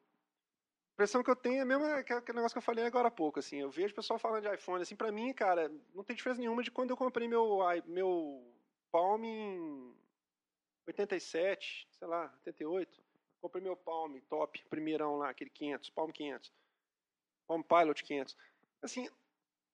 A 0.92 0.94
impressão 0.94 1.24
que 1.24 1.30
eu 1.30 1.36
tenho 1.36 1.62
é 1.62 1.66
mesmo 1.66 1.86
aquele 1.86 2.36
negócio 2.36 2.54
que 2.54 2.60
eu 2.60 2.62
falei 2.62 2.86
agora 2.86 3.08
há 3.08 3.12
pouco, 3.12 3.40
assim. 3.40 3.60
Eu 3.60 3.70
vejo 3.70 3.94
o 3.94 3.96
pessoal 3.96 4.20
falando 4.20 4.44
de 4.44 4.54
iPhone, 4.54 4.82
assim, 4.82 4.96
pra 4.96 5.12
mim, 5.12 5.34
cara, 5.34 5.72
não 5.94 6.04
tem 6.04 6.16
diferença 6.16 6.40
nenhuma 6.40 6.64
de 6.64 6.72
quando 6.72 6.92
eu 6.92 6.98
comprei 6.98 7.28
meu, 7.28 7.60
meu 7.88 8.54
Palm 8.92 9.24
em 9.24 9.96
87, 10.88 11.88
sei 11.92 12.08
lá, 12.08 12.32
88. 12.46 13.04
Comprei 13.42 13.64
meu 13.64 13.76
Palm 13.76 14.20
top, 14.30 14.64
primeirão 14.70 15.18
lá, 15.18 15.30
aquele 15.30 15.50
500, 15.50 15.90
Palm 15.90 16.12
500. 16.12 16.54
Palm 17.48 17.62
Pilot 17.62 18.04
500. 18.04 18.38
Assim, 18.82 19.10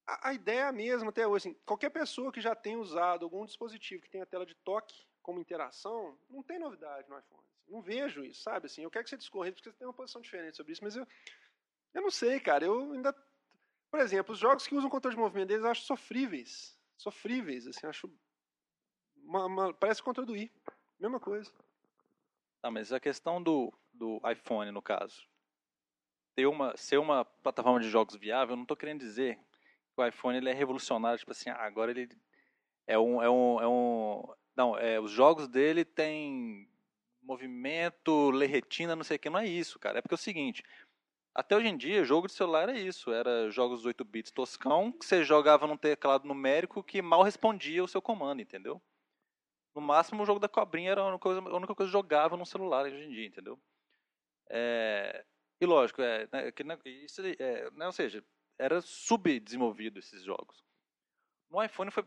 a, 0.10 0.30
a 0.30 0.34
ideia 0.34 0.62
é 0.62 0.68
a 0.68 0.72
mesma 0.72 1.10
até 1.10 1.28
hoje. 1.28 1.50
Assim, 1.50 1.60
qualquer 1.66 1.90
pessoa 1.90 2.32
que 2.32 2.42
já 2.42 2.56
tenha 2.56 2.80
usado 2.80 3.24
algum 3.24 3.46
dispositivo 3.46 4.02
que 4.02 4.10
tenha 4.10 4.26
tela 4.26 4.46
de 4.46 4.56
toque 4.56 5.06
como 5.22 5.40
interação, 5.40 6.18
não 6.30 6.42
tem 6.42 6.58
novidade 6.58 7.08
no 7.08 7.18
iPhone. 7.18 7.44
Assim, 7.54 7.72
não 7.72 7.82
vejo 7.82 8.24
isso, 8.24 8.42
sabe? 8.42 8.66
Assim, 8.66 8.84
eu 8.84 8.90
quero 8.90 9.04
que 9.04 9.10
você 9.12 9.18
discorra, 9.18 9.52
porque 9.52 9.70
você 9.70 9.78
tem 9.78 9.88
uma 9.88 9.94
posição 9.94 10.22
diferente 10.22 10.58
sobre 10.58 10.74
isso, 10.74 10.84
mas 10.84 10.96
eu, 10.96 11.08
eu 11.94 12.02
não 12.02 12.10
sei, 12.10 12.40
cara. 12.40 12.66
Eu 12.66 12.94
ainda. 12.94 13.14
Por 13.92 14.00
exemplo, 14.00 14.34
os 14.34 14.40
jogos 14.40 14.68
que 14.68 14.76
usam 14.76 14.90
controle 14.90 15.16
de 15.16 15.22
movimento 15.22 15.48
deles 15.50 15.64
eu 15.64 15.72
acho 15.72 15.84
sofríveis. 15.84 16.78
Sofríveis, 16.98 17.68
assim, 17.68 17.86
acho. 17.86 18.12
Uma, 19.18 19.46
uma, 19.46 19.74
parece 19.74 20.02
o 20.02 20.04
controle 20.04 20.28
do 20.28 20.36
i. 20.36 20.52
Mesma 21.00 21.20
coisa. 21.20 21.52
Tá, 22.62 22.70
mas 22.70 22.92
a 22.92 23.00
questão 23.00 23.42
do, 23.42 23.72
do 23.94 24.20
iPhone, 24.30 24.72
no 24.72 24.82
caso, 24.82 25.28
ter 26.36 26.46
uma, 26.46 26.76
ser 26.76 26.98
uma 26.98 27.24
plataforma 27.24 27.80
de 27.80 27.90
jogos 27.90 28.16
viável, 28.16 28.54
eu 28.54 28.58
não 28.58 28.64
estou 28.64 28.76
querendo 28.76 29.00
dizer 29.00 29.40
o 30.02 30.08
iPhone 30.08 30.38
ele 30.38 30.50
é 30.50 30.54
revolucionário, 30.54 31.20
tipo 31.20 31.32
assim, 31.32 31.50
agora 31.50 31.92
ele 31.92 32.10
é 32.88 32.98
um, 32.98 33.22
é 33.22 33.30
um, 33.30 33.62
é 33.62 33.68
um, 33.68 34.34
não, 34.56 34.78
é, 34.78 35.00
os 35.00 35.12
jogos 35.12 35.48
dele 35.48 35.86
tem 35.86 36.70
movimento, 37.22 38.32
lerretina, 38.32 38.96
não 38.96 39.04
sei 39.04 39.18
o 39.18 39.20
que, 39.20 39.30
não 39.30 39.40
é 39.40 39.48
isso, 39.48 39.80
cara. 39.80 40.00
É 40.00 40.02
porque 40.02 40.16
é 40.16 40.18
o 40.18 40.18
seguinte, 40.18 40.64
Até 41.34 41.56
hoje 41.56 41.68
em 41.68 41.78
dia, 41.78 42.04
jogo 42.04 42.28
de 42.28 42.34
celular 42.34 42.64
era 42.64 42.78
isso. 42.78 43.12
Era 43.14 43.50
jogos 43.52 43.86
8 43.86 44.04
bits 44.04 44.32
toscão, 44.32 44.92
que 44.92 45.06
você 45.06 45.24
jogava 45.24 45.68
num 45.68 45.78
teclado 45.78 46.28
numérico 46.28 46.84
que 46.84 47.02
mal 47.02 47.24
respondia 47.24 47.84
o 47.84 47.88
seu 47.88 48.02
comando, 48.02 48.42
entendeu? 48.42 48.82
No 49.76 49.82
máximo, 49.82 50.24
o 50.24 50.26
jogo 50.26 50.40
da 50.40 50.50
cobrinha 50.50 50.92
era 50.92 51.02
a 51.02 51.08
única 51.08 51.20
coisa, 51.20 51.40
a 51.42 51.56
única 51.56 51.76
coisa 51.76 52.38
no 52.38 52.46
celular 52.46 52.86
hoje 52.86 53.06
em 53.06 53.10
dia, 53.12 53.28
entendeu? 53.28 53.60
É, 54.50 55.24
e 55.62 55.66
lógico, 55.66 56.02
é, 56.02 56.28
né, 56.32 56.52
que, 56.52 56.90
isso, 56.90 57.22
é, 57.40 57.70
né, 57.72 57.86
ou 57.86 57.92
seja, 57.92 58.24
era 58.60 58.82
subdesenvolvido 58.82 59.98
esses 59.98 60.22
jogos. 60.24 60.64
No 61.50 61.64
iPhone 61.64 61.90
foi, 61.90 62.06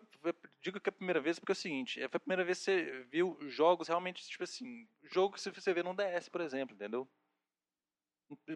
digo 0.60 0.78
que 0.78 0.88
é 0.88 0.90
a 0.90 0.92
primeira 0.92 1.20
vez 1.20 1.38
porque 1.38 1.50
é 1.50 1.54
o 1.54 1.56
seguinte, 1.56 2.00
é, 2.00 2.08
foi 2.08 2.18
a 2.18 2.20
primeira 2.20 2.44
vez 2.44 2.58
que 2.58 2.64
você 2.64 3.06
viu 3.10 3.36
jogos 3.48 3.88
realmente, 3.88 4.24
tipo 4.24 4.44
assim, 4.44 4.86
jogo 5.02 5.34
que 5.34 5.40
você 5.40 5.72
vê 5.72 5.82
no 5.82 5.96
DS, 5.96 6.28
por 6.28 6.40
exemplo, 6.40 6.76
entendeu? 6.76 7.08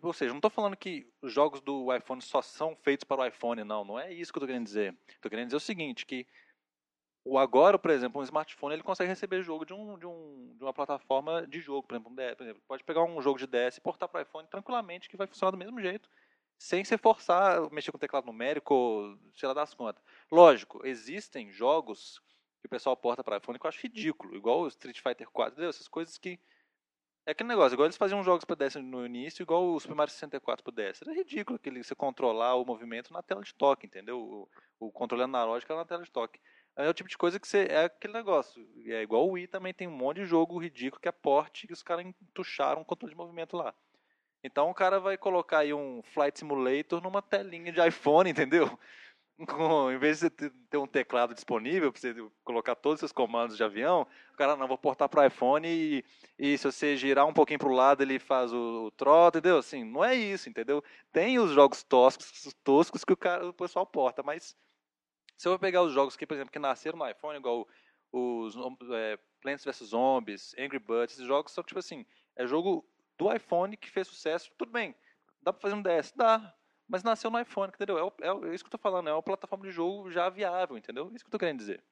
Ou 0.00 0.12
seja, 0.12 0.30
não 0.30 0.38
estou 0.38 0.50
falando 0.50 0.76
que 0.76 1.10
os 1.20 1.32
jogos 1.32 1.60
do 1.60 1.94
iPhone 1.94 2.22
só 2.22 2.40
são 2.40 2.76
feitos 2.76 3.04
para 3.04 3.22
o 3.22 3.26
iPhone, 3.26 3.64
não. 3.64 3.84
Não 3.84 3.98
é 3.98 4.12
isso 4.12 4.32
que 4.32 4.38
eu 4.38 4.40
estou 4.40 4.46
querendo 4.48 4.64
dizer. 4.64 4.96
Estou 5.08 5.28
querendo 5.28 5.46
dizer 5.48 5.56
o 5.56 5.60
seguinte, 5.60 6.06
que 6.06 6.26
o 7.22 7.38
agora, 7.38 7.78
por 7.78 7.90
exemplo, 7.90 8.20
um 8.20 8.24
smartphone 8.24 8.74
ele 8.74 8.82
consegue 8.82 9.08
receber 9.08 9.42
jogo 9.42 9.66
de, 9.66 9.74
um, 9.74 9.98
de, 9.98 10.06
um, 10.06 10.54
de 10.56 10.62
uma 10.62 10.72
plataforma 10.72 11.46
de 11.46 11.60
jogo, 11.60 11.86
por 11.86 11.94
exemplo, 11.94 12.12
um 12.12 12.14
DS, 12.14 12.34
por 12.36 12.44
exemplo, 12.44 12.62
pode 12.68 12.84
pegar 12.84 13.02
um 13.02 13.20
jogo 13.20 13.38
de 13.38 13.46
DS 13.46 13.76
e 13.76 13.80
portar 13.80 14.08
para 14.08 14.20
o 14.20 14.22
iPhone 14.22 14.46
tranquilamente 14.48 15.08
que 15.08 15.16
vai 15.16 15.26
funcionar 15.26 15.50
do 15.50 15.58
mesmo 15.58 15.80
jeito, 15.80 16.08
sem 16.58 16.84
você 16.84 16.96
forçar 16.96 17.70
mexer 17.70 17.90
com 17.90 17.96
o 17.96 18.00
teclado 18.00 18.26
numérico, 18.26 19.18
sei 19.34 19.46
lá 19.46 19.54
das 19.54 19.74
contas. 19.74 20.02
Lógico, 20.30 20.86
existem 20.86 21.50
jogos 21.52 22.20
que 22.60 22.66
o 22.66 22.70
pessoal 22.70 22.96
porta 22.96 23.22
para 23.22 23.36
iPhone 23.36 23.58
que 23.58 23.66
eu 23.66 23.68
acho 23.68 23.82
ridículo, 23.82 24.34
igual 24.34 24.62
o 24.62 24.68
Street 24.68 25.00
Fighter 25.00 25.30
4, 25.30 25.52
entendeu? 25.52 25.70
essas 25.70 25.88
coisas 25.88 26.18
que 26.18 26.38
é 27.26 27.32
aquele 27.32 27.48
negócio, 27.48 27.74
igual 27.74 27.86
eles 27.86 27.96
faziam 27.96 28.22
jogos 28.22 28.44
para 28.44 28.54
DS 28.54 28.76
no 28.76 29.04
início, 29.04 29.42
igual 29.42 29.74
o 29.74 29.80
Super 29.80 29.96
Mario 29.96 30.12
64 30.12 30.62
para 30.62 30.72
DS. 30.72 31.02
Era 31.02 31.12
ridículo 31.12 31.56
aquele, 31.56 31.82
você 31.82 31.92
controlar 31.92 32.54
o 32.54 32.64
movimento 32.64 33.12
na 33.12 33.20
tela 33.20 33.42
de 33.42 33.52
toque, 33.52 33.84
entendeu? 33.84 34.48
O, 34.78 34.86
o 34.86 34.92
controle 34.92 35.24
analógico 35.24 35.72
era 35.72 35.80
na 35.80 35.84
tela 35.84 36.04
de 36.04 36.10
toque. 36.10 36.38
É 36.76 36.88
o 36.88 36.94
tipo 36.94 37.08
de 37.08 37.18
coisa 37.18 37.40
que 37.40 37.48
você. 37.48 37.66
É 37.68 37.84
aquele 37.86 38.12
negócio. 38.12 38.64
É 38.86 39.02
igual 39.02 39.26
o 39.26 39.32
Wii 39.32 39.48
também 39.48 39.74
tem 39.74 39.88
um 39.88 39.96
monte 39.96 40.18
de 40.18 40.26
jogo 40.26 40.58
ridículo 40.58 41.00
que 41.00 41.08
é 41.08 41.12
porte 41.12 41.66
que 41.66 41.72
os 41.72 41.82
caras 41.82 42.06
entucharam 42.06 42.82
o 42.82 42.84
controle 42.84 43.12
de 43.12 43.18
movimento 43.18 43.56
lá. 43.56 43.74
Então 44.42 44.70
o 44.70 44.74
cara 44.74 45.00
vai 45.00 45.16
colocar 45.16 45.58
aí 45.58 45.72
um 45.72 46.02
Flight 46.02 46.38
Simulator 46.38 47.02
numa 47.02 47.22
telinha 47.22 47.72
de 47.72 47.86
iPhone, 47.86 48.30
entendeu? 48.30 48.78
Em 49.92 49.98
vez 49.98 50.20
de 50.20 50.30
você 50.30 50.30
ter 50.70 50.78
um 50.78 50.86
teclado 50.86 51.34
disponível 51.34 51.92
para 51.92 52.00
você 52.00 52.14
colocar 52.42 52.74
todos 52.74 53.02
os 53.02 53.12
comandos 53.12 53.54
de 53.54 53.62
avião, 53.62 54.06
o 54.32 54.36
cara 54.36 54.56
não 54.56 54.66
vou 54.66 54.78
portar 54.78 55.10
para 55.10 55.26
iPhone 55.26 55.68
e, 55.68 56.02
e, 56.38 56.56
se 56.56 56.64
você 56.64 56.96
girar 56.96 57.26
um 57.26 57.34
pouquinho 57.34 57.58
para 57.58 57.68
o 57.68 57.74
lado 57.74 58.02
ele 58.02 58.18
faz 58.18 58.50
o, 58.50 58.90
o 58.90 59.28
entendeu? 59.28 59.58
Assim, 59.58 59.84
não 59.84 60.02
é 60.02 60.14
isso, 60.14 60.48
entendeu? 60.48 60.82
Tem 61.12 61.38
os 61.38 61.50
jogos 61.50 61.82
toscos, 61.82 62.54
toscos 62.64 63.04
que 63.04 63.12
o, 63.12 63.16
cara, 63.16 63.46
o 63.46 63.52
pessoal 63.52 63.84
porta, 63.84 64.22
mas 64.22 64.56
se 65.36 65.46
eu 65.46 65.52
vou 65.52 65.58
pegar 65.58 65.82
os 65.82 65.92
jogos 65.92 66.16
que, 66.16 66.26
por 66.26 66.32
exemplo, 66.32 66.52
que 66.52 66.58
nasceram 66.58 66.98
no 66.98 67.08
iPhone, 67.08 67.38
igual 67.38 67.68
os 68.10 68.56
é, 68.92 69.18
Plants 69.42 69.64
vs 69.64 69.88
Zombies, 69.88 70.54
Angry 70.58 70.78
Birds, 70.78 71.14
esses 71.14 71.26
jogos 71.26 71.52
são 71.52 71.62
tipo 71.62 71.78
assim, 71.78 72.06
é 72.34 72.46
jogo 72.46 72.88
do 73.16 73.32
iPhone 73.32 73.76
que 73.76 73.90
fez 73.90 74.08
sucesso, 74.08 74.50
tudo 74.56 74.72
bem, 74.72 74.94
dá 75.42 75.52
para 75.52 75.62
fazer 75.62 75.74
um 75.74 75.82
DS? 75.82 76.12
Dá, 76.12 76.54
mas 76.88 77.02
nasceu 77.02 77.30
no 77.30 77.40
iPhone, 77.40 77.72
entendeu? 77.74 77.98
É, 77.98 78.26
é, 78.26 78.30
é, 78.30 78.54
isso 78.54 78.64
que 78.64 78.68
eu 78.68 78.72
tô 78.72 78.78
falando, 78.78 79.08
é 79.08 79.12
uma 79.12 79.22
plataforma 79.22 79.64
de 79.64 79.70
jogo 79.70 80.10
já 80.10 80.28
viável, 80.28 80.76
entendeu? 80.76 81.08
É 81.10 81.14
isso 81.14 81.24
que 81.24 81.28
eu 81.28 81.32
tô 81.32 81.38
querendo 81.38 81.58
dizer. 81.58 81.82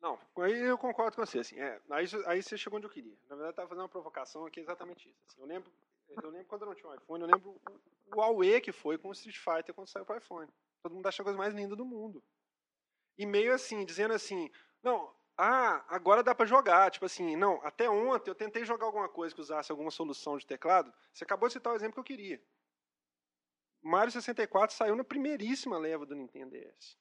Não, 0.00 0.18
aí 0.38 0.58
eu 0.60 0.78
concordo 0.78 1.16
com 1.16 1.24
você, 1.24 1.40
assim, 1.40 1.60
é, 1.60 1.80
aí, 1.90 2.06
aí 2.26 2.42
você 2.42 2.56
chegou 2.56 2.78
onde 2.78 2.86
eu 2.86 2.90
queria. 2.90 3.16
Na 3.28 3.36
verdade, 3.36 3.52
eu 3.52 3.56
tava 3.56 3.68
fazendo 3.68 3.82
uma 3.82 3.88
provocação 3.88 4.46
aqui 4.46 4.60
exatamente 4.60 5.08
isso. 5.08 5.18
Assim, 5.28 5.40
eu 5.42 5.46
lembro, 5.46 5.70
eu 6.08 6.30
lembro 6.30 6.46
quando 6.46 6.62
eu 6.62 6.68
não 6.68 6.74
tinha 6.74 6.90
um 6.90 6.94
iPhone, 6.94 7.22
eu 7.22 7.26
lembro 7.26 7.50
o, 7.50 8.16
o 8.16 8.18
Huawei 8.18 8.60
que 8.60 8.72
foi 8.72 8.96
com 8.96 9.08
o 9.08 9.12
Street 9.12 9.36
Fighter 9.36 9.74
quando 9.74 9.88
saiu 9.88 10.06
pro 10.06 10.16
iPhone. 10.16 10.48
Todo 10.82 10.94
mundo 10.94 11.06
acha 11.06 11.22
a 11.22 11.24
coisa 11.24 11.38
mais 11.38 11.52
linda 11.52 11.76
do 11.76 11.84
mundo 11.84 12.22
e 13.20 13.26
meio 13.26 13.52
assim, 13.52 13.84
dizendo 13.84 14.14
assim, 14.14 14.50
não, 14.82 15.14
ah, 15.42 15.84
agora 15.88 16.22
dá 16.22 16.34
para 16.34 16.44
jogar. 16.44 16.90
Tipo 16.90 17.06
assim, 17.06 17.34
não, 17.34 17.64
até 17.64 17.88
ontem 17.88 18.30
eu 18.30 18.34
tentei 18.34 18.64
jogar 18.64 18.86
alguma 18.86 19.08
coisa 19.08 19.34
que 19.34 19.40
usasse 19.40 19.72
alguma 19.72 19.90
solução 19.90 20.36
de 20.36 20.46
teclado. 20.46 20.92
Você 21.12 21.24
acabou 21.24 21.48
de 21.48 21.54
citar 21.54 21.72
o 21.72 21.76
exemplo 21.76 21.94
que 21.94 22.00
eu 22.00 22.16
queria. 22.16 22.42
Mario 23.80 24.12
64 24.12 24.76
saiu 24.76 24.94
na 24.94 25.02
primeiríssima 25.02 25.78
leva 25.78 26.04
do 26.04 26.14
Nintendo 26.14 26.50
DS. 26.50 26.98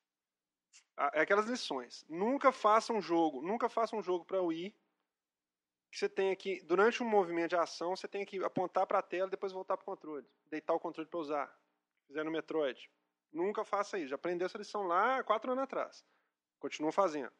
É 1.13 1.21
aquelas 1.21 1.47
lições. 1.47 2.05
Nunca 2.07 2.51
faça 2.53 2.93
um 2.93 3.01
jogo, 3.01 3.41
nunca 3.41 3.67
faça 3.67 3.95
um 3.95 4.01
jogo 4.01 4.23
para 4.23 4.41
Wii 4.41 4.73
que 5.91 5.97
você 5.97 6.07
tem 6.07 6.33
que, 6.35 6.61
durante 6.61 7.01
um 7.01 7.09
movimento 7.09 7.49
de 7.49 7.55
ação, 7.55 7.95
você 7.95 8.07
tem 8.07 8.23
que 8.23 8.41
apontar 8.43 8.85
para 8.85 8.99
a 8.99 9.01
tela 9.01 9.27
e 9.27 9.31
depois 9.31 9.51
voltar 9.51 9.75
para 9.75 9.83
o 9.83 9.85
controle. 9.85 10.25
Deitar 10.45 10.73
o 10.73 10.79
controle 10.79 11.09
para 11.09 11.19
usar. 11.19 11.59
Fizer 12.07 12.23
no 12.23 12.31
Metroid. 12.31 12.89
Nunca 13.33 13.65
faça 13.65 13.97
isso. 13.97 14.09
Já 14.09 14.15
aprendeu 14.15 14.45
essa 14.45 14.57
lição 14.57 14.83
lá 14.83 15.23
quatro 15.23 15.51
anos 15.51 15.63
atrás. 15.63 16.05
Continua 16.59 16.91
fazendo. 16.91 17.33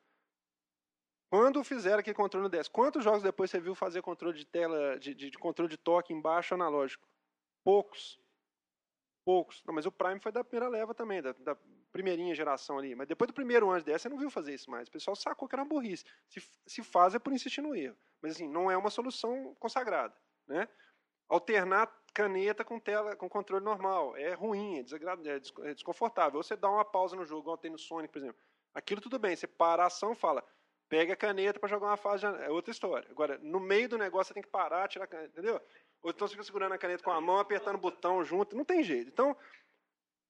Quando 1.29 1.63
fizeram 1.63 1.99
aquele 1.99 2.15
controle 2.15 2.43
no 2.43 2.49
DS, 2.49 2.67
quantos 2.67 3.03
jogos 3.03 3.21
depois 3.21 3.51
você 3.51 3.59
viu 3.59 3.75
fazer 3.75 4.01
controle 4.01 4.37
de 4.37 4.45
tela, 4.45 4.97
de, 4.97 5.13
de, 5.13 5.29
de 5.29 5.37
controle 5.37 5.69
de 5.69 5.77
toque 5.77 6.11
embaixo 6.11 6.55
analógico? 6.55 7.07
Poucos. 7.63 8.19
Poucos. 9.23 9.63
Não, 9.63 9.73
mas 9.73 9.85
o 9.85 9.91
Prime 9.91 10.19
foi 10.19 10.31
da 10.31 10.43
primeira 10.43 10.67
leva 10.67 10.95
também, 10.95 11.21
da, 11.21 11.33
da 11.33 11.55
primeirinha 11.91 12.33
geração 12.33 12.79
ali. 12.79 12.95
Mas 12.95 13.07
depois 13.07 13.27
do 13.27 13.33
primeiro 13.33 13.69
ano 13.69 13.79
de 13.79 13.91
DS, 13.91 14.01
você 14.01 14.09
não 14.09 14.17
viu 14.17 14.31
fazer 14.31 14.55
isso 14.55 14.71
mais. 14.71 14.87
O 14.87 14.91
pessoal 14.91 15.15
sacou 15.15 15.47
que 15.47 15.53
era 15.53 15.61
uma 15.61 15.69
burrice. 15.69 16.03
Se, 16.27 16.41
se 16.65 16.81
faz 16.81 17.13
é 17.13 17.19
por 17.19 17.31
insistir 17.31 17.61
no 17.61 17.75
erro. 17.75 17.95
Mas 18.21 18.31
assim, 18.31 18.47
não 18.47 18.71
é 18.71 18.75
uma 18.75 18.89
solução 18.89 19.55
consagrada. 19.59 20.15
Né? 20.47 20.67
Alternar 21.27 21.93
caneta 22.11 22.65
com 22.65 22.79
tela 22.79 23.15
com 23.15 23.29
controle 23.29 23.63
normal. 23.63 24.17
É 24.17 24.33
ruim, 24.33 24.79
é, 24.79 24.79
é, 24.79 25.69
é 25.69 25.73
desconfortável. 25.75 26.37
Ou 26.37 26.43
você 26.43 26.55
dá 26.55 26.69
uma 26.69 26.85
pausa 26.85 27.15
no 27.15 27.23
jogo, 27.23 27.41
igual 27.41 27.57
tem 27.57 27.69
no 27.69 27.77
Sonic, 27.77 28.11
por 28.11 28.19
exemplo. 28.19 28.41
Aquilo 28.73 29.01
tudo 29.01 29.19
bem, 29.19 29.35
você 29.35 29.47
para 29.47 29.83
a 29.83 29.87
ação 29.87 30.15
fala, 30.15 30.43
pega 30.89 31.13
a 31.13 31.15
caneta 31.15 31.59
para 31.59 31.69
jogar 31.69 31.87
uma 31.87 31.97
fase, 31.97 32.25
é 32.25 32.49
outra 32.49 32.71
história. 32.71 33.07
Agora, 33.11 33.37
no 33.41 33.59
meio 33.59 33.87
do 33.87 33.97
negócio 33.97 34.29
você 34.29 34.33
tem 34.33 34.43
que 34.43 34.49
parar, 34.49 34.87
tirar 34.87 35.05
a 35.05 35.07
caneta, 35.07 35.29
entendeu? 35.29 35.61
Ou 36.01 36.09
então 36.09 36.27
você 36.27 36.33
fica 36.33 36.43
segurando 36.43 36.73
a 36.73 36.77
caneta 36.77 37.03
com 37.03 37.11
a 37.11 37.21
mão, 37.21 37.37
apertando 37.37 37.75
o 37.75 37.79
botão 37.79 38.23
junto, 38.23 38.55
não 38.55 38.65
tem 38.65 38.83
jeito. 38.83 39.07
Então, 39.07 39.37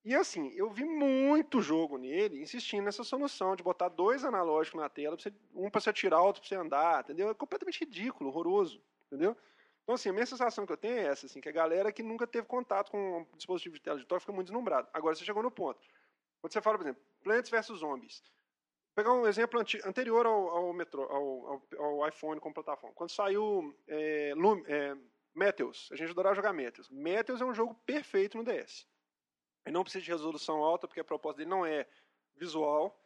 e 0.03 0.13
assim, 0.15 0.51
eu 0.55 0.69
vi 0.69 0.83
muito 0.83 1.61
jogo 1.61 1.97
nele 1.97 2.41
insistindo 2.41 2.83
nessa 2.83 3.03
solução 3.03 3.55
de 3.55 3.63
botar 3.63 3.89
dois 3.89 4.23
analógicos 4.25 4.79
na 4.79 4.89
tela, 4.89 5.17
um 5.53 5.69
para 5.69 5.81
você 5.81 5.93
tirar, 5.93 6.21
outro 6.21 6.41
para 6.41 6.49
você 6.49 6.55
andar, 6.55 7.01
entendeu? 7.01 7.29
É 7.29 7.33
completamente 7.33 7.79
ridículo, 7.79 8.29
horroroso, 8.29 8.81
entendeu? 9.07 9.35
Então, 9.83 9.95
assim, 9.95 10.09
a 10.09 10.13
minha 10.13 10.25
sensação 10.25 10.65
que 10.65 10.73
eu 10.73 10.77
tenho 10.77 10.97
é 10.97 11.05
essa, 11.05 11.25
assim, 11.25 11.41
que 11.41 11.49
a 11.49 11.51
galera 11.51 11.91
que 11.91 12.03
nunca 12.03 12.27
teve 12.27 12.45
contato 12.45 12.91
com 12.91 13.21
um 13.21 13.37
dispositivo 13.37 13.75
de 13.75 13.81
tela 13.81 13.97
de 13.97 14.05
toque 14.05 14.21
fica 14.21 14.33
muito 14.33 14.47
deslumbrado. 14.47 14.87
Agora, 14.93 15.15
você 15.15 15.25
chegou 15.25 15.41
no 15.41 15.49
ponto. 15.49 15.79
Quando 16.39 16.53
você 16.53 16.61
fala, 16.61 16.77
por 16.77 16.83
exemplo, 16.83 17.01
Plants 17.23 17.49
vs 17.49 17.79
Zombies. 17.79 18.23
Pegar 18.99 19.13
um 19.13 19.25
exemplo 19.25 19.61
anterior 19.85 20.25
ao, 20.25 20.49
ao, 20.49 20.73
metro, 20.73 21.03
ao, 21.03 21.63
ao, 21.77 22.05
iPhone 22.09 22.37
como 22.41 22.53
plataforma. 22.53 22.93
Quando 22.93 23.11
saiu 23.11 23.73
é, 23.87 24.33
Lum, 24.35 24.61
é, 24.67 24.93
Meteos, 25.33 25.87
a 25.93 25.95
gente 25.95 26.11
adorava 26.11 26.35
jogar 26.35 26.51
Meteos. 26.51 26.89
Meteos 26.89 27.39
é 27.39 27.45
um 27.45 27.53
jogo 27.53 27.73
perfeito 27.85 28.37
no 28.37 28.43
DS. 28.43 28.85
Ele 29.65 29.73
não 29.73 29.83
precisa 29.83 30.03
de 30.03 30.11
resolução 30.11 30.61
alta, 30.61 30.85
porque 30.85 30.99
a 30.99 31.03
proposta 31.05 31.37
dele 31.37 31.49
não 31.49 31.65
é 31.65 31.87
visual. 32.35 33.01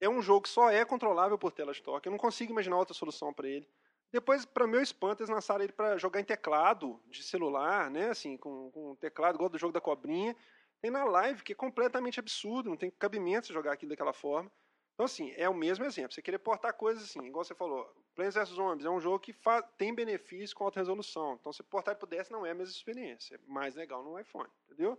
É 0.00 0.08
um 0.08 0.22
jogo 0.22 0.44
que 0.44 0.48
só 0.48 0.70
é 0.70 0.82
controlável 0.86 1.36
por 1.36 1.52
tela 1.52 1.74
de 1.74 1.82
toque. 1.82 2.08
Eu 2.08 2.12
não 2.12 2.18
consigo 2.18 2.50
imaginar 2.50 2.78
outra 2.78 2.94
solução 2.94 3.30
para 3.34 3.46
ele. 3.46 3.68
Depois, 4.10 4.46
para 4.46 4.66
meu 4.66 4.80
espanto, 4.80 5.22
eles 5.22 5.28
lançaram 5.28 5.64
ele 5.64 5.72
para 5.74 5.98
jogar 5.98 6.18
em 6.18 6.24
teclado 6.24 6.98
de 7.10 7.22
celular, 7.22 7.90
né? 7.90 8.08
Assim, 8.08 8.38
com, 8.38 8.70
com 8.70 8.96
teclado, 8.96 9.34
igual 9.34 9.50
do 9.50 9.58
jogo 9.58 9.74
da 9.74 9.82
cobrinha. 9.82 10.34
Tem 10.80 10.90
na 10.90 11.04
live, 11.04 11.42
que 11.42 11.52
é 11.52 11.54
completamente 11.54 12.18
absurdo, 12.18 12.70
não 12.70 12.76
tem 12.78 12.90
cabimento 12.90 13.52
jogar 13.52 13.74
aquilo 13.74 13.90
daquela 13.90 14.14
forma. 14.14 14.50
Então, 14.96 15.04
assim, 15.04 15.30
é 15.36 15.46
o 15.46 15.54
mesmo 15.54 15.84
exemplo. 15.84 16.14
Você 16.14 16.22
querer 16.22 16.38
portar 16.38 16.72
coisas 16.72 17.04
assim, 17.04 17.22
igual 17.26 17.44
você 17.44 17.54
falou, 17.54 17.86
Plants 18.14 18.34
vs 18.34 18.48
Zombies 18.48 18.86
é 18.86 18.90
um 18.90 18.98
jogo 18.98 19.20
que 19.20 19.36
tem 19.76 19.94
benefício 19.94 20.56
com 20.56 20.64
alta 20.64 20.80
resolução. 20.80 21.34
Então, 21.38 21.52
você 21.52 21.62
portar 21.62 21.92
ele 21.92 21.98
pro 21.98 22.08
DS 22.08 22.30
não 22.30 22.46
é 22.46 22.52
a 22.52 22.54
mesma 22.54 22.72
experiência. 22.72 23.34
É 23.34 23.38
mais 23.46 23.74
legal 23.74 24.02
no 24.02 24.18
iPhone, 24.18 24.48
entendeu? 24.64 24.98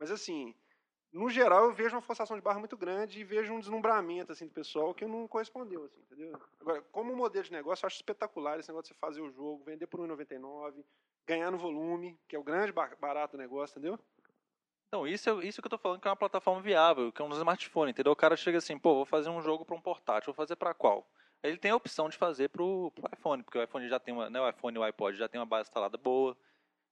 Mas, 0.00 0.10
assim, 0.10 0.52
no 1.12 1.30
geral, 1.30 1.66
eu 1.66 1.72
vejo 1.72 1.94
uma 1.94 2.02
forçação 2.02 2.36
de 2.36 2.42
barra 2.42 2.58
muito 2.58 2.76
grande 2.76 3.20
e 3.20 3.24
vejo 3.24 3.52
um 3.52 3.60
deslumbramento 3.60 4.32
assim, 4.32 4.48
do 4.48 4.52
pessoal 4.52 4.92
que 4.92 5.06
não 5.06 5.28
correspondeu, 5.28 5.84
assim, 5.84 6.00
entendeu? 6.00 6.36
Agora, 6.60 6.82
como 6.90 7.14
modelo 7.14 7.44
de 7.44 7.52
negócio, 7.52 7.84
eu 7.84 7.86
acho 7.86 7.96
espetacular 7.96 8.58
esse 8.58 8.68
negócio 8.68 8.92
de 8.92 8.98
você 8.98 9.00
fazer 9.00 9.20
o 9.20 9.30
jogo, 9.30 9.62
vender 9.64 9.86
por 9.86 10.00
1,99, 10.00 10.84
ganhar 11.24 11.52
no 11.52 11.56
volume, 11.58 12.18
que 12.26 12.34
é 12.34 12.38
o 12.38 12.42
grande 12.42 12.72
barato 12.72 13.36
do 13.36 13.40
negócio, 13.40 13.78
entendeu? 13.78 13.96
Então, 14.88 15.06
isso, 15.06 15.28
é, 15.28 15.46
isso 15.46 15.60
que 15.60 15.66
eu 15.66 15.70
tô 15.70 15.78
falando 15.78 16.00
que 16.00 16.06
é 16.06 16.10
uma 16.10 16.16
plataforma 16.16 16.62
viável, 16.62 17.12
que 17.12 17.20
é 17.20 17.24
um 17.24 17.32
smartphone, 17.32 17.90
entendeu? 17.90 18.12
O 18.12 18.16
cara 18.16 18.36
chega 18.36 18.58
assim, 18.58 18.78
pô, 18.78 18.94
vou 18.94 19.04
fazer 19.04 19.28
um 19.28 19.42
jogo 19.42 19.64
para 19.64 19.74
um 19.74 19.80
portátil, 19.80 20.32
vou 20.32 20.34
fazer 20.34 20.56
para 20.56 20.72
qual? 20.72 21.06
Ele 21.42 21.58
tem 21.58 21.70
a 21.70 21.76
opção 21.76 22.08
de 22.08 22.16
fazer 22.16 22.48
pro, 22.48 22.90
pro 22.92 23.10
iPhone, 23.12 23.42
porque 23.42 23.58
o 23.58 23.62
iPhone 23.62 23.88
já 23.88 23.98
tem 23.98 24.14
uma, 24.14 24.30
né, 24.30 24.40
o 24.40 24.48
iPhone 24.48 24.76
e 24.76 24.78
o 24.78 24.82
iPod 24.84 25.16
já 25.16 25.28
tem 25.28 25.40
uma 25.40 25.46
base 25.46 25.68
instalada 25.68 25.98
boa, 25.98 26.36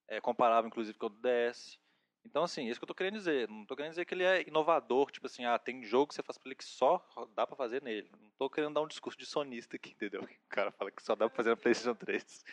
é 0.09 0.21
comparável 0.21 0.69
inclusive 0.69 0.99
com 0.99 1.07
o 1.07 1.09
do 1.09 1.21
DS. 1.21 1.79
Então, 2.25 2.43
assim, 2.45 2.69
isso 2.69 2.81
que 2.81 2.85
eu 2.85 2.89
tô 2.89 2.95
querendo 2.95 3.15
dizer. 3.15 3.49
Não 3.49 3.67
tô 3.67 3.77
querendo 3.77 3.91
dizer 3.91 4.05
que 4.07 4.15
ele 4.15 4.25
é 4.25 4.47
inovador, 4.49 5.11
tipo 5.11 5.27
assim, 5.27 5.45
ah, 5.45 5.59
tem 5.59 5.85
jogo 5.85 6.09
que 6.09 6.15
você 6.15 6.23
faz 6.23 6.39
pra 6.39 6.49
ele 6.49 6.55
que 6.55 6.65
só 6.65 7.05
dá 7.35 7.47
pra 7.47 7.57
fazer 7.57 7.83
nele. 7.83 8.11
Não 8.19 8.31
tô 8.39 8.49
querendo 8.49 8.75
dar 8.75 8.83
um 8.83 8.89
discurso 8.89 9.19
de 9.19 9.27
sonista 9.27 9.77
aqui, 9.77 9.91
entendeu? 9.91 10.23
O 10.45 10.49
cara 10.49 10.71
fala 10.73 10.91
que 10.91 11.03
só 11.03 11.15
dá 11.15 11.29
pra 11.29 11.37
fazer 11.37 11.51
na 11.51 11.57
PlayStation 11.57 11.95
3. 11.95 12.45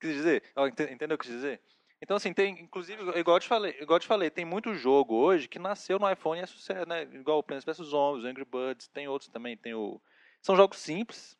Quer 0.00 0.06
dizer, 0.08 0.42
entendeu 0.90 1.14
o 1.14 1.18
que 1.18 1.26
eu 1.26 1.30
quis 1.30 1.30
dizer? 1.30 1.62
Então, 2.00 2.16
assim, 2.16 2.32
tem, 2.32 2.60
inclusive, 2.60 3.00
igual 3.18 3.36
eu 3.36 3.40
te 3.40 3.48
falei, 3.48 3.76
igual 3.80 3.98
te 3.98 4.06
falei, 4.06 4.30
tem 4.30 4.44
muito 4.44 4.74
jogo 4.74 5.14
hoje 5.14 5.48
que 5.48 5.58
nasceu 5.58 5.98
no 5.98 6.10
iPhone 6.10 6.40
e 6.40 6.42
é 6.42 6.46
sucesso, 6.46 6.86
né? 6.86 7.02
Igual 7.02 7.38
o 7.38 7.42
Plants 7.42 7.64
vs 7.64 7.88
Zombies, 7.88 8.24
Angry 8.24 8.44
Birds, 8.44 8.88
tem 8.88 9.08
outros 9.08 9.30
também, 9.30 9.56
tem 9.56 9.74
o... 9.74 10.00
São 10.42 10.56
jogos 10.56 10.78
simples, 10.78 11.36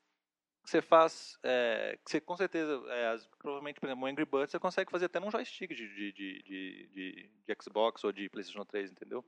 que 0.66 0.70
você 0.70 0.82
faz, 0.82 1.38
é, 1.44 1.98
que 2.04 2.10
você 2.10 2.20
com 2.20 2.36
certeza, 2.36 2.82
é, 2.88 3.08
as, 3.08 3.26
provavelmente, 3.38 3.78
por 3.78 3.86
exemplo, 3.86 4.04
o 4.04 4.08
Angry 4.08 4.24
Birds 4.24 4.50
você 4.50 4.58
consegue 4.58 4.90
fazer 4.90 5.04
até 5.04 5.20
num 5.20 5.30
joystick 5.30 5.72
de, 5.72 5.88
de, 5.94 6.12
de, 6.12 6.42
de, 6.88 7.30
de 7.46 7.56
Xbox 7.62 8.02
ou 8.02 8.10
de 8.10 8.28
PlayStation 8.28 8.64
3, 8.64 8.90
entendeu? 8.90 9.24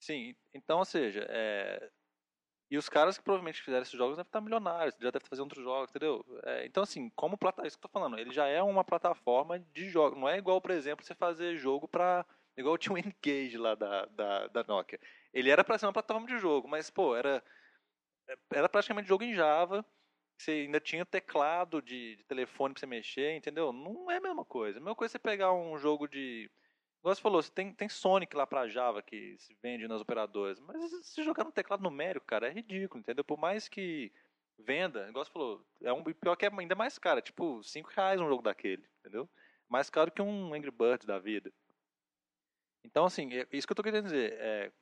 Sim, 0.00 0.34
então, 0.52 0.78
ou 0.78 0.84
seja, 0.84 1.24
é, 1.28 1.90
e 2.72 2.78
os 2.78 2.88
caras 2.88 3.18
que 3.18 3.24
provavelmente 3.24 3.62
fizeram 3.62 3.82
esses 3.82 3.96
jogos 3.96 4.16
devem 4.16 4.26
estar 4.26 4.40
milionários, 4.40 4.94
já 4.94 5.10
devem 5.10 5.18
estar 5.18 5.28
fazendo 5.28 5.44
outros 5.44 5.62
jogos, 5.62 5.90
entendeu? 5.90 6.24
É, 6.44 6.66
então, 6.66 6.82
assim, 6.82 7.10
como 7.10 7.36
plataforma, 7.36 7.68
isso 7.68 7.78
que 7.78 7.84
eu 7.84 7.88
tô 7.90 7.92
falando, 7.92 8.18
ele 8.18 8.32
já 8.32 8.46
é 8.46 8.62
uma 8.62 8.82
plataforma 8.82 9.58
de 9.58 9.90
jogos. 9.90 10.18
Não 10.18 10.28
é 10.28 10.38
igual, 10.38 10.60
por 10.60 10.70
exemplo, 10.70 11.04
você 11.04 11.14
fazer 11.14 11.56
jogo 11.56 11.86
para 11.86 12.24
Igual 12.56 12.76
tinha 12.76 12.92
o 12.94 12.98
N-Gage 12.98 13.56
lá 13.56 13.74
da, 13.74 14.04
da, 14.06 14.46
da 14.48 14.64
Nokia. 14.64 15.00
Ele 15.32 15.50
era 15.50 15.64
para 15.64 15.78
ser 15.78 15.86
uma 15.86 15.92
plataforma 15.92 16.26
de 16.26 16.38
jogo, 16.38 16.68
mas, 16.68 16.90
pô, 16.90 17.16
era, 17.16 17.42
era 18.50 18.68
praticamente 18.68 19.08
jogo 19.08 19.24
em 19.24 19.34
Java. 19.34 19.84
Você 20.36 20.52
ainda 20.52 20.80
tinha 20.80 21.06
teclado 21.06 21.80
de, 21.80 22.16
de 22.16 22.24
telefone 22.24 22.74
para 22.74 22.80
você 22.80 22.86
mexer, 22.86 23.36
entendeu? 23.36 23.72
Não 23.72 24.10
é 24.10 24.16
a 24.16 24.20
mesma 24.20 24.44
coisa. 24.44 24.78
A 24.78 24.80
mesma 24.80 24.94
coisa 24.94 25.12
é 25.12 25.12
você 25.12 25.18
pegar 25.18 25.52
um 25.52 25.78
jogo 25.78 26.06
de 26.06 26.50
Igual 27.02 27.16
você 27.16 27.20
falou, 27.20 27.42
você 27.42 27.50
tem, 27.50 27.74
tem 27.74 27.88
Sonic 27.88 28.36
lá 28.36 28.46
pra 28.46 28.68
Java 28.68 29.02
que 29.02 29.36
se 29.36 29.52
vende 29.60 29.88
nas 29.88 30.00
operadoras. 30.00 30.60
Mas 30.60 31.04
se 31.04 31.24
jogar 31.24 31.42
no 31.42 31.50
teclado 31.50 31.82
numérico, 31.82 32.24
cara, 32.24 32.46
é 32.46 32.52
ridículo, 32.52 33.00
entendeu? 33.00 33.24
Por 33.24 33.36
mais 33.36 33.68
que 33.68 34.12
venda, 34.56 35.08
igual 35.08 35.24
você 35.24 35.32
falou, 35.32 35.66
é 35.82 35.92
um 35.92 36.04
pior 36.04 36.36
que 36.36 36.46
é 36.46 36.50
ainda 36.56 36.76
mais 36.76 36.98
caro, 36.98 37.18
é 37.18 37.22
tipo 37.22 37.60
5 37.64 37.90
reais 37.90 38.20
um 38.20 38.28
jogo 38.28 38.44
daquele, 38.44 38.84
entendeu? 39.00 39.28
Mais 39.68 39.90
caro 39.90 40.12
que 40.12 40.22
um 40.22 40.54
Angry 40.54 40.70
Birds 40.70 41.04
da 41.04 41.18
vida. 41.18 41.52
Então, 42.84 43.04
assim, 43.04 43.32
é 43.34 43.48
isso 43.50 43.66
que 43.66 43.72
eu 43.72 43.76
tô 43.76 43.82
querendo 43.82 44.04
dizer. 44.04 44.34
É, 44.34 44.72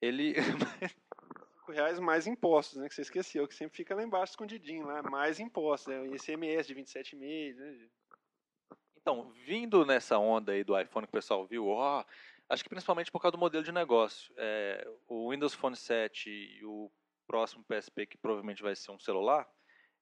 ele. 0.00 0.34
5 1.66 1.72
reais 1.72 2.00
mais 2.00 2.26
impostos, 2.26 2.78
né? 2.78 2.88
Que 2.88 2.94
você 2.94 3.02
esqueceu, 3.02 3.46
que 3.46 3.54
sempre 3.54 3.76
fica 3.76 3.94
lá 3.94 4.02
embaixo 4.02 4.32
escondidinho 4.32 4.86
lá, 4.86 5.02
mais 5.02 5.38
impostos, 5.38 5.92
né? 5.92 6.06
ICMS 6.14 6.66
de 6.66 6.74
27,5, 6.74 7.56
né? 7.56 7.88
Então, 9.00 9.30
vindo 9.46 9.84
nessa 9.84 10.18
onda 10.18 10.52
aí 10.52 10.62
do 10.62 10.78
iPhone 10.78 11.06
que 11.06 11.10
o 11.10 11.18
pessoal 11.18 11.46
viu, 11.46 11.68
ó, 11.68 12.04
acho 12.48 12.62
que 12.62 12.68
principalmente 12.68 13.10
por 13.10 13.20
causa 13.20 13.32
do 13.32 13.38
modelo 13.38 13.64
de 13.64 13.72
negócio. 13.72 14.32
É, 14.36 14.86
o 15.08 15.30
Windows 15.30 15.54
Phone 15.54 15.76
7 15.76 16.30
e 16.30 16.64
o 16.64 16.90
próximo 17.26 17.64
PSP, 17.64 18.06
que 18.06 18.18
provavelmente 18.18 18.62
vai 18.62 18.74
ser 18.76 18.90
um 18.90 18.98
celular, 18.98 19.48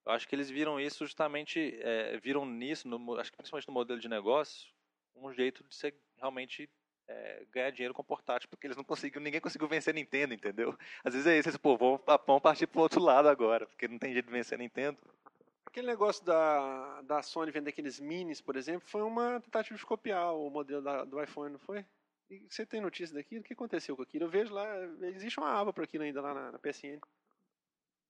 eu 0.05 0.13
acho 0.13 0.27
que 0.27 0.35
eles 0.35 0.49
viram 0.49 0.81
isso 0.81 1.05
justamente, 1.05 1.79
é, 1.83 2.19
viram 2.19 2.47
nisso, 2.47 2.89
no, 2.89 3.19
acho 3.21 3.31
que 3.31 3.37
principalmente 3.37 3.69
no 3.69 3.75
modelo 3.75 4.01
de 4.01 4.09
negócio, 4.09 4.69
um 5.15 5.33
jeito 5.33 5.63
de 5.65 5.75
ser 5.75 5.95
realmente 6.17 6.69
é, 7.07 7.45
ganhar 7.51 7.71
dinheiro 7.71 7.95
com 7.95 8.03
portátil, 8.03 8.49
porque 8.49 8.67
eles 8.67 8.77
não 8.77 8.85
conseguiram, 8.85 9.23
ninguém 9.23 9.41
conseguiu 9.41 9.69
vencer 9.69 9.93
a 9.93 9.95
Nintendo, 9.95 10.35
entendeu? 10.35 10.77
Às 11.05 11.15
vezes 11.15 11.27
é 11.27 11.39
isso, 11.39 11.61
pô, 11.61 11.77
vamos, 11.77 12.01
vamos 12.27 12.43
partir 12.43 12.67
pro 12.67 12.81
outro 12.81 13.03
lado 13.03 13.29
agora, 13.29 13.67
porque 13.67 13.87
não 13.87 13.99
tem 13.99 14.13
jeito 14.13 14.27
de 14.27 14.33
vencer 14.33 14.57
a 14.57 14.63
Nintendo. 14.63 14.99
Aquele 15.69 15.87
negócio 15.87 16.25
da, 16.25 17.03
da 17.03 17.23
Sony 17.23 17.51
vender 17.51 17.69
aqueles 17.69 18.01
minis, 18.01 18.41
por 18.41 18.57
exemplo, 18.57 18.89
foi 18.89 19.03
uma 19.03 19.39
tentativa 19.39 19.79
de 19.79 19.85
copiar 19.85 20.35
o 20.35 20.49
modelo 20.49 20.81
da, 20.81 21.05
do 21.05 21.23
iPhone, 21.23 21.53
não 21.53 21.59
foi? 21.59 21.85
E 22.31 22.47
você 22.49 22.64
tem 22.64 22.81
notícia 22.81 23.14
daquilo? 23.14 23.43
O 23.43 23.45
que 23.45 23.53
aconteceu 23.53 23.95
com 23.95 24.03
aquilo? 24.03 24.25
Eu 24.25 24.31
vejo 24.31 24.55
lá, 24.55 24.66
existe 25.03 25.39
uma 25.39 25.51
aba 25.51 25.71
para 25.71 25.85
aquilo 25.85 26.05
ainda 26.05 26.23
lá 26.23 26.33
na, 26.33 26.53
na, 26.53 26.59
PSN. 26.59 26.99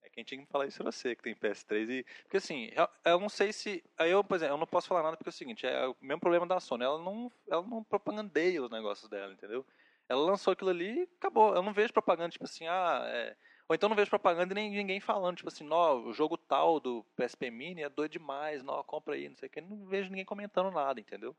É 0.04 0.08
quem 0.08 0.22
tinha 0.22 0.40
que 0.40 0.52
falar 0.52 0.66
isso 0.66 0.80
é 0.80 0.84
você, 0.84 1.16
que 1.16 1.22
tem 1.22 1.34
PS3 1.34 1.88
e... 1.90 2.04
Porque 2.22 2.36
assim, 2.36 2.70
eu, 2.76 2.88
eu 3.04 3.18
não 3.18 3.28
sei 3.28 3.52
se... 3.52 3.82
Aí 3.96 4.12
eu, 4.12 4.22
por 4.22 4.36
exemplo, 4.36 4.54
eu 4.54 4.58
não 4.58 4.66
posso 4.66 4.86
falar 4.86 5.02
nada 5.02 5.16
porque 5.16 5.28
é 5.28 5.32
o 5.32 5.32
seguinte, 5.32 5.66
é 5.66 5.88
o 5.88 5.96
mesmo 6.00 6.20
problema 6.20 6.46
da 6.46 6.60
Sony, 6.60 6.84
ela 6.84 7.02
não, 7.02 7.30
ela 7.48 7.62
não 7.62 7.82
propagandeia 7.82 8.62
os 8.62 8.70
negócios 8.70 9.10
dela, 9.10 9.32
entendeu? 9.32 9.66
Ela 10.08 10.22
lançou 10.22 10.52
aquilo 10.52 10.70
ali 10.70 11.00
e 11.00 11.08
acabou. 11.18 11.56
Eu 11.56 11.62
não 11.62 11.72
vejo 11.72 11.92
propaganda 11.92 12.30
tipo 12.30 12.44
assim, 12.44 12.68
ah, 12.68 13.02
é, 13.08 13.36
ou 13.68 13.74
então 13.74 13.88
não 13.88 13.96
vejo 13.96 14.08
propaganda 14.08 14.52
e 14.52 14.54
nem 14.54 14.70
ninguém 14.70 14.98
falando, 14.98 15.36
tipo 15.36 15.48
assim, 15.48 15.64
nó, 15.64 15.96
o 15.96 16.12
jogo 16.12 16.38
tal 16.38 16.80
do 16.80 17.04
PSP 17.14 17.50
Mini 17.50 17.82
é 17.82 17.88
doido 17.88 18.12
demais, 18.12 18.62
nó, 18.62 18.82
compra 18.82 19.14
aí, 19.14 19.28
não 19.28 19.36
sei 19.36 19.48
o 19.48 19.50
que. 19.50 19.60
Não 19.60 19.84
vejo 19.86 20.08
ninguém 20.08 20.24
comentando 20.24 20.70
nada, 20.70 20.98
entendeu? 20.98 21.36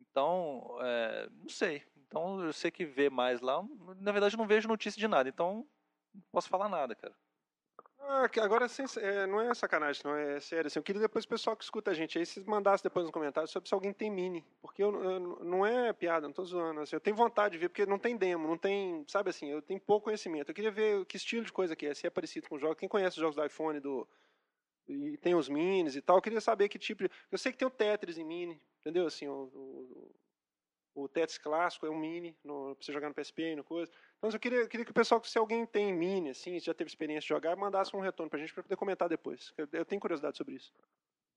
Então, 0.00 0.76
é, 0.82 1.28
não 1.30 1.48
sei. 1.48 1.82
Então 2.06 2.40
eu 2.42 2.52
sei 2.52 2.70
que 2.70 2.84
vê 2.84 3.08
mais 3.08 3.40
lá. 3.40 3.64
Na 4.00 4.12
verdade, 4.12 4.36
não 4.36 4.46
vejo 4.46 4.68
notícia 4.68 4.98
de 4.98 5.08
nada, 5.08 5.28
então 5.28 5.66
não 6.14 6.22
posso 6.30 6.48
falar 6.48 6.68
nada, 6.68 6.94
cara. 6.94 7.14
Ah, 8.08 8.28
agora 8.40 8.66
é, 9.00 9.26
não 9.26 9.40
é 9.40 9.52
sacanagem, 9.52 10.02
não 10.04 10.14
é 10.14 10.38
sério. 10.38 10.68
Assim, 10.68 10.78
eu 10.78 10.82
queria 10.82 11.02
depois 11.02 11.24
o 11.24 11.28
pessoal 11.28 11.56
que 11.56 11.64
escuta 11.64 11.90
a 11.90 11.94
gente 11.94 12.16
aí, 12.18 12.24
se 12.24 12.40
mandasse 12.48 12.82
depois 12.82 13.04
nos 13.04 13.12
comentários 13.12 13.50
sobre 13.50 13.68
se 13.68 13.74
alguém 13.74 13.92
tem 13.92 14.10
mini. 14.10 14.44
Porque 14.62 14.82
eu, 14.82 15.02
eu 15.02 15.20
não 15.44 15.66
é 15.66 15.92
piada, 15.92 16.22
não 16.22 16.30
estou 16.30 16.44
zoando. 16.44 16.80
Assim, 16.80 16.94
eu 16.94 17.00
tenho 17.00 17.16
vontade 17.16 17.52
de 17.52 17.58
ver, 17.58 17.68
porque 17.68 17.84
não 17.84 17.98
tem 17.98 18.16
demo, 18.16 18.46
não 18.46 18.56
tem. 18.56 19.04
Sabe 19.08 19.30
assim, 19.30 19.50
eu 19.50 19.60
tenho 19.60 19.80
pouco 19.80 20.04
conhecimento. 20.04 20.50
Eu 20.50 20.54
queria 20.54 20.70
ver 20.70 21.04
que 21.06 21.16
estilo 21.16 21.44
de 21.44 21.52
coisa 21.52 21.74
que 21.74 21.86
é, 21.86 21.94
se 21.94 22.06
é 22.06 22.10
parecido 22.10 22.48
com 22.48 22.54
o 22.54 22.58
jogo. 22.58 22.76
Quem 22.76 22.88
conhece 22.88 23.16
os 23.16 23.20
jogos 23.20 23.34
do 23.34 23.44
iPhone 23.44 23.80
do, 23.80 24.06
e 24.88 25.16
tem 25.16 25.34
os 25.34 25.48
minis 25.48 25.96
e 25.96 26.00
tal, 26.00 26.16
eu 26.16 26.22
queria 26.22 26.40
saber 26.40 26.68
que 26.68 26.78
tipo 26.78 27.02
de. 27.02 27.10
Eu 27.30 27.38
sei 27.38 27.50
que 27.50 27.58
tem 27.58 27.66
o 27.66 27.70
Tetris 27.70 28.18
em 28.18 28.24
mini, 28.24 28.60
entendeu? 28.80 29.06
Assim, 29.06 29.26
o, 29.26 29.50
o, 29.52 30.14
o 30.96 31.06
Tetris 31.06 31.36
clássico 31.36 31.86
é 31.86 31.90
um 31.90 31.98
mini, 31.98 32.34
no, 32.42 32.74
pra 32.74 32.84
você 32.84 32.90
jogar 32.90 33.08
no 33.10 33.14
PSP 33.14 33.54
no 33.54 33.62
coisa. 33.62 33.92
Então 34.16 34.30
eu 34.30 34.40
queria, 34.40 34.66
queria 34.66 34.84
que 34.84 34.90
o 34.90 34.94
pessoal, 34.94 35.22
se 35.22 35.38
alguém 35.38 35.66
tem 35.66 35.92
mini, 35.92 36.30
assim, 36.30 36.58
já 36.58 36.72
teve 36.72 36.88
experiência 36.88 37.20
de 37.20 37.28
jogar, 37.28 37.54
mandasse 37.54 37.94
um 37.94 38.00
retorno 38.00 38.30
pra 38.30 38.38
gente 38.38 38.54
pra 38.54 38.62
poder 38.62 38.76
comentar 38.76 39.06
depois. 39.06 39.52
Eu, 39.58 39.68
eu 39.72 39.84
tenho 39.84 40.00
curiosidade 40.00 40.38
sobre 40.38 40.54
isso. 40.54 40.72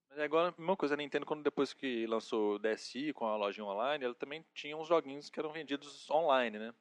Mas 0.09 0.17
é 0.17 0.23
igual 0.23 0.47
a 0.47 0.77
coisa, 0.77 0.95
a 0.95 0.97
Nintendo, 0.97 1.25
quando 1.25 1.43
depois 1.43 1.73
que 1.73 2.07
lançou 2.07 2.55
o 2.55 2.59
DSi 2.59 3.11
com 3.11 3.25
a 3.25 3.35
lojinha 3.35 3.65
online, 3.65 4.05
ela 4.05 4.15
também 4.15 4.45
tinha 4.53 4.77
uns 4.77 4.87
joguinhos 4.87 5.29
que 5.29 5.39
eram 5.39 5.51
vendidos 5.51 6.09
online, 6.09 6.57
né? 6.57 6.73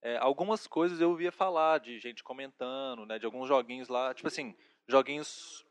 É, 0.00 0.16
algumas 0.16 0.68
coisas 0.68 1.00
eu 1.00 1.10
ouvia 1.10 1.32
falar 1.32 1.80
de 1.80 1.98
gente 1.98 2.22
comentando, 2.22 3.04
né? 3.04 3.18
De 3.18 3.26
alguns 3.26 3.48
joguinhos 3.48 3.88
lá, 3.88 4.14
tipo 4.14 4.28
assim, 4.28 4.56
joguinhos. 4.88 5.66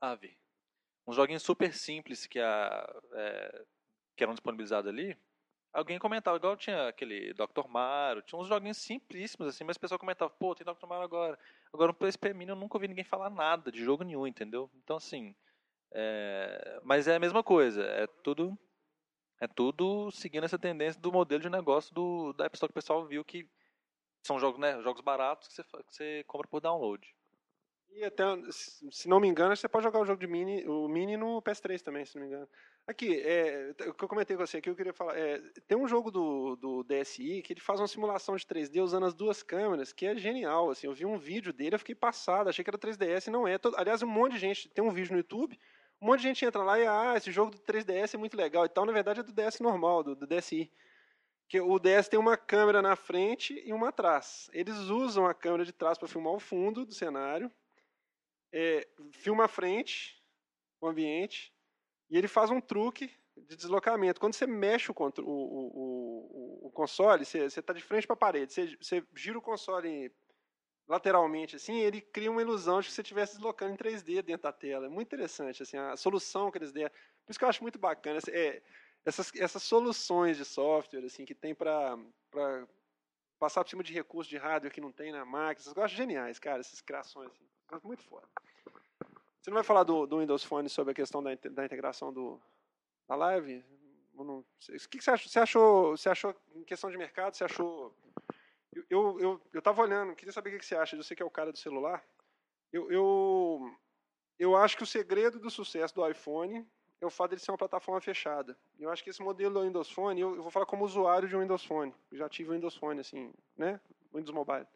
Ave. 0.00 0.36
Uns 1.06 1.16
joguinhos 1.16 1.42
super 1.44 1.72
simples 1.72 2.26
que 2.26 2.40
a. 2.40 3.02
É, 3.12 3.64
que 4.20 4.24
eram 4.24 4.34
disponibilizados 4.34 4.86
ali, 4.86 5.16
alguém 5.72 5.98
comentava, 5.98 6.36
igual 6.36 6.54
tinha 6.54 6.88
aquele 6.88 7.32
Dr. 7.32 7.66
Mario, 7.66 8.20
tinha 8.20 8.38
uns 8.38 8.48
joguinhos 8.48 8.76
simplíssimos 8.76 9.48
assim, 9.48 9.64
mas 9.64 9.78
o 9.78 9.80
pessoal 9.80 9.98
comentava, 9.98 10.30
pô, 10.30 10.54
tem 10.54 10.62
Dr. 10.62 10.86
Mario 10.86 11.04
agora. 11.04 11.38
Agora 11.72 11.88
no 11.88 11.94
PSP 11.94 12.34
Mini 12.34 12.50
eu 12.50 12.56
nunca 12.56 12.76
ouvi 12.76 12.86
ninguém 12.86 13.02
falar 13.02 13.30
nada 13.30 13.72
de 13.72 13.82
jogo 13.82 14.04
nenhum, 14.04 14.26
entendeu? 14.26 14.70
Então 14.84 14.98
assim, 14.98 15.34
é... 15.90 16.80
mas 16.84 17.08
é 17.08 17.16
a 17.16 17.18
mesma 17.18 17.42
coisa, 17.42 17.82
é 17.82 18.06
tudo 18.22 18.58
é 19.40 19.48
tudo 19.48 20.10
seguindo 20.10 20.44
essa 20.44 20.58
tendência 20.58 21.00
do 21.00 21.10
modelo 21.10 21.40
de 21.40 21.48
negócio 21.48 21.94
do 21.94 22.34
da 22.34 22.44
App 22.44 22.56
Store 22.56 22.70
que 22.70 22.78
o 22.78 22.82
pessoal 22.82 23.06
viu 23.06 23.24
que 23.24 23.48
são 24.22 24.38
jogos, 24.38 24.60
né, 24.60 24.82
jogos 24.82 25.00
baratos 25.00 25.48
que 25.48 25.54
você, 25.54 25.62
que 25.62 25.94
você 25.94 26.24
compra 26.24 26.46
por 26.46 26.60
download. 26.60 27.08
E 27.92 28.04
até, 28.04 28.24
se 28.52 29.08
não 29.08 29.18
me 29.18 29.28
engano, 29.28 29.56
você 29.56 29.68
pode 29.68 29.84
jogar 29.84 30.00
o 30.00 30.04
jogo 30.04 30.20
de 30.20 30.26
mini, 30.26 30.66
o 30.68 30.86
mini 30.86 31.16
no 31.16 31.42
PS3 31.42 31.80
também, 31.80 32.04
se 32.04 32.14
não 32.14 32.22
me 32.22 32.28
engano. 32.28 32.48
Aqui, 32.90 33.20
é, 33.20 33.74
o 33.86 33.94
que 33.94 34.04
eu 34.04 34.08
comentei 34.08 34.36
com 34.36 34.44
você 34.44 34.58
aqui, 34.58 34.68
eu 34.68 34.74
queria 34.74 34.92
falar. 34.92 35.16
É, 35.16 35.38
tem 35.68 35.78
um 35.78 35.86
jogo 35.86 36.10
do, 36.10 36.56
do 36.56 36.82
DSi 36.82 37.40
que 37.42 37.52
ele 37.52 37.60
faz 37.60 37.80
uma 37.80 37.86
simulação 37.86 38.36
de 38.36 38.44
3D 38.44 38.82
usando 38.82 39.06
as 39.06 39.14
duas 39.14 39.42
câmeras, 39.42 39.92
que 39.92 40.06
é 40.06 40.16
genial. 40.16 40.70
Assim, 40.70 40.86
eu 40.86 40.92
vi 40.92 41.06
um 41.06 41.16
vídeo 41.16 41.52
dele, 41.52 41.74
eu 41.74 41.78
fiquei 41.78 41.94
passado, 41.94 42.48
achei 42.48 42.64
que 42.64 42.70
era 42.70 42.78
3DS 42.78 43.28
e 43.28 43.30
não 43.30 43.46
é. 43.46 43.58
Todo, 43.58 43.76
aliás, 43.76 44.02
um 44.02 44.08
monte 44.08 44.32
de 44.32 44.38
gente 44.38 44.68
tem 44.68 44.82
um 44.82 44.90
vídeo 44.90 45.12
no 45.12 45.18
YouTube, 45.18 45.58
um 46.00 46.06
monte 46.06 46.20
de 46.20 46.28
gente 46.28 46.44
entra 46.44 46.62
lá 46.62 46.78
e, 46.78 46.86
ah, 46.86 47.14
esse 47.16 47.30
jogo 47.30 47.52
do 47.52 47.58
3DS 47.58 48.14
é 48.14 48.18
muito 48.18 48.36
legal 48.36 48.64
e 48.64 48.68
tal. 48.68 48.84
Na 48.84 48.92
verdade, 48.92 49.20
é 49.20 49.22
do 49.22 49.32
DS 49.32 49.60
normal, 49.60 50.02
do, 50.02 50.16
do 50.16 50.26
DSi. 50.26 50.70
Que 51.48 51.60
o 51.60 51.78
DS 51.78 52.08
tem 52.08 52.18
uma 52.18 52.36
câmera 52.36 52.82
na 52.82 52.96
frente 52.96 53.60
e 53.64 53.72
uma 53.72 53.88
atrás. 53.88 54.48
Eles 54.52 54.76
usam 54.76 55.26
a 55.26 55.34
câmera 55.34 55.64
de 55.64 55.72
trás 55.72 55.96
para 55.96 56.08
filmar 56.08 56.32
o 56.32 56.40
fundo 56.40 56.84
do 56.84 56.94
cenário 56.94 57.50
é, 58.52 58.86
filma 59.12 59.44
a 59.44 59.48
frente, 59.48 60.20
o 60.80 60.88
ambiente, 60.88 61.52
e 62.10 62.18
ele 62.18 62.28
faz 62.28 62.50
um 62.50 62.60
truque 62.60 63.10
de 63.36 63.56
deslocamento. 63.56 64.20
Quando 64.20 64.34
você 64.34 64.46
mexe 64.46 64.90
o, 64.90 64.94
o, 64.94 65.22
o, 65.22 66.66
o 66.66 66.70
console, 66.72 67.24
você 67.24 67.44
está 67.44 67.72
de 67.72 67.82
frente 67.82 68.06
para 68.06 68.14
a 68.14 68.18
parede, 68.18 68.52
você, 68.52 68.76
você, 68.76 69.04
gira 69.14 69.38
o 69.38 69.42
console 69.42 70.12
lateralmente, 70.88 71.54
assim, 71.54 71.78
ele 71.78 72.00
cria 72.00 72.30
uma 72.30 72.42
ilusão 72.42 72.80
de 72.80 72.88
que 72.88 72.92
você 72.92 73.00
estivesse 73.00 73.34
deslocando 73.34 73.72
em 73.72 73.76
3D 73.76 74.22
dentro 74.22 74.42
da 74.42 74.52
tela. 74.52 74.86
É 74.86 74.88
muito 74.88 75.06
interessante, 75.06 75.62
assim, 75.62 75.76
a 75.76 75.96
solução 75.96 76.50
que 76.50 76.58
eles 76.58 76.72
deram. 76.72 76.90
Por 77.24 77.30
isso 77.30 77.38
que 77.38 77.44
eu 77.44 77.48
acho 77.48 77.62
muito 77.62 77.78
bacana. 77.78 78.18
É, 78.28 78.60
essas, 79.04 79.32
essas 79.36 79.62
soluções 79.62 80.36
de 80.36 80.44
software 80.44 81.04
assim 81.04 81.24
que 81.24 81.34
tem 81.34 81.54
para 81.54 81.96
passar 83.38 83.62
por 83.62 83.70
cima 83.70 83.82
de 83.82 83.94
recursos 83.94 84.28
de 84.28 84.36
hardware 84.36 84.72
que 84.72 84.80
não 84.80 84.92
tem 84.92 85.12
na 85.12 85.24
máquina, 85.24 85.62
essas 85.62 85.72
coisas 85.72 85.92
geniais, 85.92 86.38
cara, 86.40 86.60
essas 86.60 86.80
criações. 86.80 87.30
Assim. 87.30 87.80
Muito 87.84 88.02
foda. 88.02 88.26
Você 89.40 89.50
não 89.50 89.54
vai 89.54 89.64
falar 89.64 89.84
do, 89.84 90.06
do 90.06 90.18
Windows 90.18 90.44
Phone 90.44 90.68
sobre 90.68 90.92
a 90.92 90.94
questão 90.94 91.22
da, 91.22 91.30
da 91.34 91.64
integração 91.64 92.12
do, 92.12 92.38
da 93.08 93.14
live? 93.14 93.64
O 94.14 94.44
que, 94.90 95.00
você 95.00 95.10
achou? 95.10 95.28
Você 95.30 95.38
achou, 95.38 95.96
você 95.96 96.08
achou, 96.10 96.36
em 96.54 96.64
questão 96.64 96.90
de 96.90 96.98
mercado, 96.98 97.34
você 97.34 97.44
achou... 97.44 97.94
Eu 98.72 98.84
eu, 98.88 99.20
eu, 99.20 99.62
eu 99.64 99.78
olhando, 99.78 100.14
queria 100.14 100.32
saber 100.32 100.54
o 100.54 100.58
que 100.58 100.64
você 100.64 100.76
acha, 100.76 100.94
eu 100.94 101.02
sei 101.02 101.16
que 101.16 101.22
é 101.22 101.26
o 101.26 101.30
cara 101.30 101.50
do 101.50 101.58
celular. 101.58 102.04
Eu, 102.72 102.90
eu, 102.92 103.76
eu 104.38 104.56
acho 104.56 104.76
que 104.76 104.82
o 104.82 104.86
segredo 104.86 105.40
do 105.40 105.50
sucesso 105.50 105.94
do 105.94 106.08
iPhone 106.08 106.64
é 107.00 107.06
o 107.06 107.10
fato 107.10 107.34
de 107.34 107.42
ser 107.42 107.50
uma 107.50 107.58
plataforma 107.58 108.00
fechada. 108.00 108.56
Eu 108.78 108.90
acho 108.90 109.02
que 109.02 109.10
esse 109.10 109.22
modelo 109.22 109.54
do 109.54 109.62
Windows 109.62 109.90
Phone, 109.90 110.20
eu, 110.20 110.36
eu 110.36 110.42
vou 110.42 110.50
falar 110.50 110.66
como 110.66 110.84
usuário 110.84 111.28
de 111.28 111.34
um 111.34 111.40
Windows 111.40 111.64
Phone. 111.64 111.94
Eu 112.12 112.18
já 112.18 112.28
tive 112.28 112.50
o 112.50 112.52
Windows 112.52 112.76
Phone, 112.76 113.00
assim, 113.00 113.32
né? 113.56 113.80
Windows 114.12 114.34
Mobile. 114.34 114.66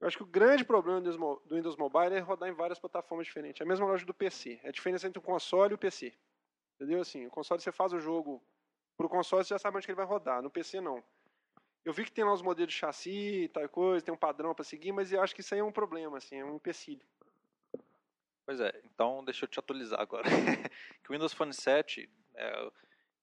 Eu 0.00 0.06
acho 0.08 0.16
que 0.16 0.22
o 0.22 0.26
grande 0.26 0.64
problema 0.64 1.00
do 1.00 1.54
Windows 1.54 1.76
Mobile 1.76 2.14
é 2.14 2.20
rodar 2.20 2.48
em 2.48 2.54
várias 2.54 2.78
plataformas 2.78 3.26
diferentes. 3.26 3.60
É 3.60 3.64
a 3.64 3.66
mesma 3.66 3.86
loja 3.86 4.06
do 4.06 4.14
PC. 4.14 4.58
É 4.62 4.68
a 4.70 4.72
diferença 4.72 5.06
entre 5.06 5.18
o 5.18 5.22
console 5.22 5.72
e 5.72 5.74
o 5.74 5.78
PC. 5.78 6.14
Entendeu? 6.76 7.00
Assim, 7.02 7.26
o 7.26 7.30
console 7.30 7.60
você 7.60 7.70
faz 7.70 7.92
o 7.92 8.00
jogo 8.00 8.42
para 8.96 9.06
o 9.06 9.10
console, 9.10 9.44
você 9.44 9.54
já 9.54 9.58
sabe 9.58 9.76
onde 9.76 9.86
que 9.86 9.92
ele 9.92 9.96
vai 9.96 10.06
rodar. 10.06 10.42
No 10.42 10.50
PC, 10.50 10.80
não. 10.80 11.04
Eu 11.84 11.92
vi 11.92 12.04
que 12.04 12.12
tem 12.12 12.24
lá 12.24 12.32
os 12.32 12.42
modelos 12.42 12.72
de 12.72 12.78
chassi 12.78 13.44
e 13.44 13.48
tal 13.48 13.68
coisa, 13.68 14.04
tem 14.04 14.12
um 14.12 14.18
padrão 14.18 14.54
para 14.54 14.64
seguir, 14.64 14.92
mas 14.92 15.12
eu 15.12 15.22
acho 15.22 15.34
que 15.34 15.40
isso 15.40 15.54
aí 15.54 15.60
é 15.60 15.64
um 15.64 15.72
problema, 15.72 16.18
assim, 16.18 16.36
é 16.36 16.44
um 16.44 16.56
empecilho. 16.56 17.04
Pois 18.44 18.60
é, 18.60 18.80
então 18.84 19.24
deixa 19.24 19.44
eu 19.44 19.48
te 19.48 19.58
atualizar 19.58 20.00
agora. 20.00 20.24
que 21.02 21.10
o 21.10 21.12
Windows 21.12 21.32
Phone 21.32 21.54
7, 21.54 22.10
é, 22.34 22.70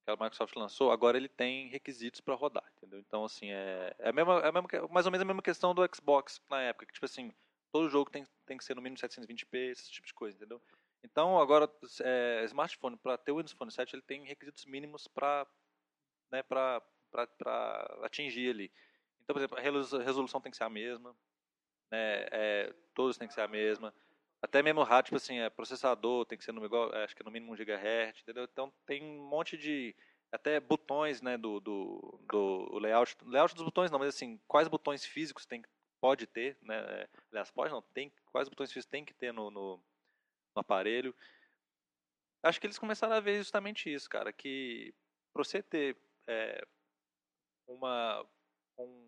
que 0.08 0.12
a 0.12 0.24
Microsoft 0.24 0.56
lançou, 0.56 0.90
agora 0.90 1.18
ele 1.18 1.28
tem 1.28 1.68
requisitos 1.68 2.22
para 2.22 2.34
rodar, 2.34 2.64
entendeu? 2.78 3.00
Então, 3.00 3.26
assim, 3.26 3.52
é, 3.52 3.94
é, 4.00 4.10
a 4.10 4.14
mesma, 4.14 4.40
é 4.40 4.48
a 4.48 4.52
mesma, 4.54 4.70
mais 4.90 5.06
ou 5.06 5.12
menos 5.12 5.22
a 5.22 5.26
mesma 5.26 5.42
questão 5.42 5.76
do 5.76 5.88
Xbox 5.94 6.42
na 6.50 6.62
época, 6.62 6.86
que, 6.86 6.94
tipo 6.94 7.06
assim, 7.06 7.34
todo 7.74 7.90
jogo 7.90 8.10
tem, 8.10 8.26
tem 8.46 8.58
que 8.58 8.64
ser 8.64 8.74
no 8.74 8.82
mínimo 8.82 8.98
720p, 8.98 9.72
esse 9.72 9.92
tipo 9.92 10.08
de 10.08 10.14
coisa, 10.14 10.38
entendeu? 10.38 10.62
Então, 11.04 11.38
agora, 11.38 11.70
é, 12.02 12.44
smartphone, 12.46 12.96
para 12.96 13.18
ter 13.18 13.34
o 13.34 13.38
Windows 13.38 13.52
Phone 13.52 13.72
7, 13.72 13.96
ele 13.96 14.02
tem 14.02 14.24
requisitos 14.24 14.66
mínimos 14.66 15.08
para 15.10 15.46
né, 16.32 16.42
atingir 18.04 18.50
ali. 18.50 18.72
Então, 19.22 19.34
por 19.34 19.40
exemplo, 19.40 19.58
a 19.58 20.04
resolução 20.04 20.40
tem 20.40 20.52
que 20.52 20.58
ser 20.58 20.64
a 20.64 20.70
mesma, 20.70 21.14
né, 21.92 22.28
é, 22.32 22.74
todos 22.94 23.18
tem 23.18 23.28
que 23.28 23.34
ser 23.34 23.42
a 23.42 23.48
mesma, 23.48 23.94
até 24.42 24.62
mesmo 24.62 24.84
rádio, 24.84 25.06
tipo 25.06 25.18
assim, 25.18 25.40
é, 25.40 25.50
processador 25.50 26.26
tem 26.26 26.38
que 26.38 26.44
ser 26.44 26.52
no 26.52 26.64
igual, 26.64 26.94
é, 26.94 27.04
acho 27.04 27.16
que 27.16 27.22
é 27.22 27.26
no 27.26 27.32
mínimo 27.32 27.54
1 27.54 27.56
GHz, 27.56 28.22
entendeu? 28.22 28.44
Então 28.44 28.72
tem 28.86 29.04
um 29.04 29.28
monte 29.28 29.58
de 29.58 29.96
até 30.32 30.60
botões, 30.60 31.22
né, 31.22 31.38
do, 31.38 31.60
do, 31.60 32.20
do 32.30 32.80
layout, 32.80 33.16
layout 33.24 33.56
dos 33.56 33.64
botões 33.64 33.90
não, 33.90 34.00
mas 34.00 34.10
assim, 34.10 34.40
quais 34.48 34.68
botões 34.68 35.06
físicos 35.06 35.46
tem 35.46 35.64
pode 36.00 36.28
ter, 36.28 36.58
né? 36.62 36.78
É, 36.78 37.10
aliás, 37.32 37.50
pode 37.52 37.72
não, 37.72 37.82
tem 37.82 38.12
quais 38.32 38.48
botões 38.48 38.72
físicos 38.72 38.92
tem 38.92 39.04
que 39.04 39.14
ter 39.14 39.34
no, 39.34 39.50
no, 39.50 39.78
no 39.78 40.60
aparelho. 40.60 41.16
Acho 42.44 42.60
que 42.62 42.68
eles 42.68 42.78
começaram 42.78 43.16
a 43.16 43.20
ver 43.20 43.38
justamente 43.38 43.92
isso, 43.92 44.10
cara, 44.10 44.32
que 44.32 44.94
para 45.34 45.44
você 45.44 45.62
ter 45.62 45.98
é, 46.28 46.64
uma 47.68 48.26
um, 48.78 49.07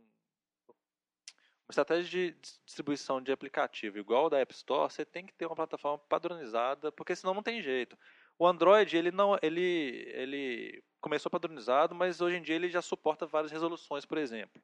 estratégia 1.72 2.32
de 2.32 2.40
distribuição 2.66 3.22
de 3.22 3.32
aplicativo 3.32 4.00
igual 4.00 4.30
da 4.30 4.40
App 4.40 4.54
Store, 4.54 4.92
você 4.92 5.06
tem 5.06 5.26
que 5.26 5.34
ter 5.34 5.46
uma 5.46 5.56
plataforma 5.56 5.98
padronizada, 5.98 6.92
porque 6.92 7.16
senão 7.16 7.34
não 7.34 7.44
tem 7.44 7.62
jeito. 7.62 7.98
O 8.38 8.48
Android, 8.48 8.96
ele 8.96 9.12
não, 9.12 9.38
ele, 9.42 10.10
ele 10.14 10.84
começou 11.02 11.30
padronizado, 11.30 11.94
mas 11.94 12.22
hoje 12.22 12.38
em 12.38 12.42
dia 12.42 12.56
ele 12.56 12.70
já 12.70 12.82
suporta 12.82 13.26
várias 13.26 13.52
resoluções, 13.52 14.06
por 14.06 14.18
exemplo. 14.18 14.62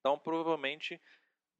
Então, 0.00 0.18
provavelmente, 0.18 1.00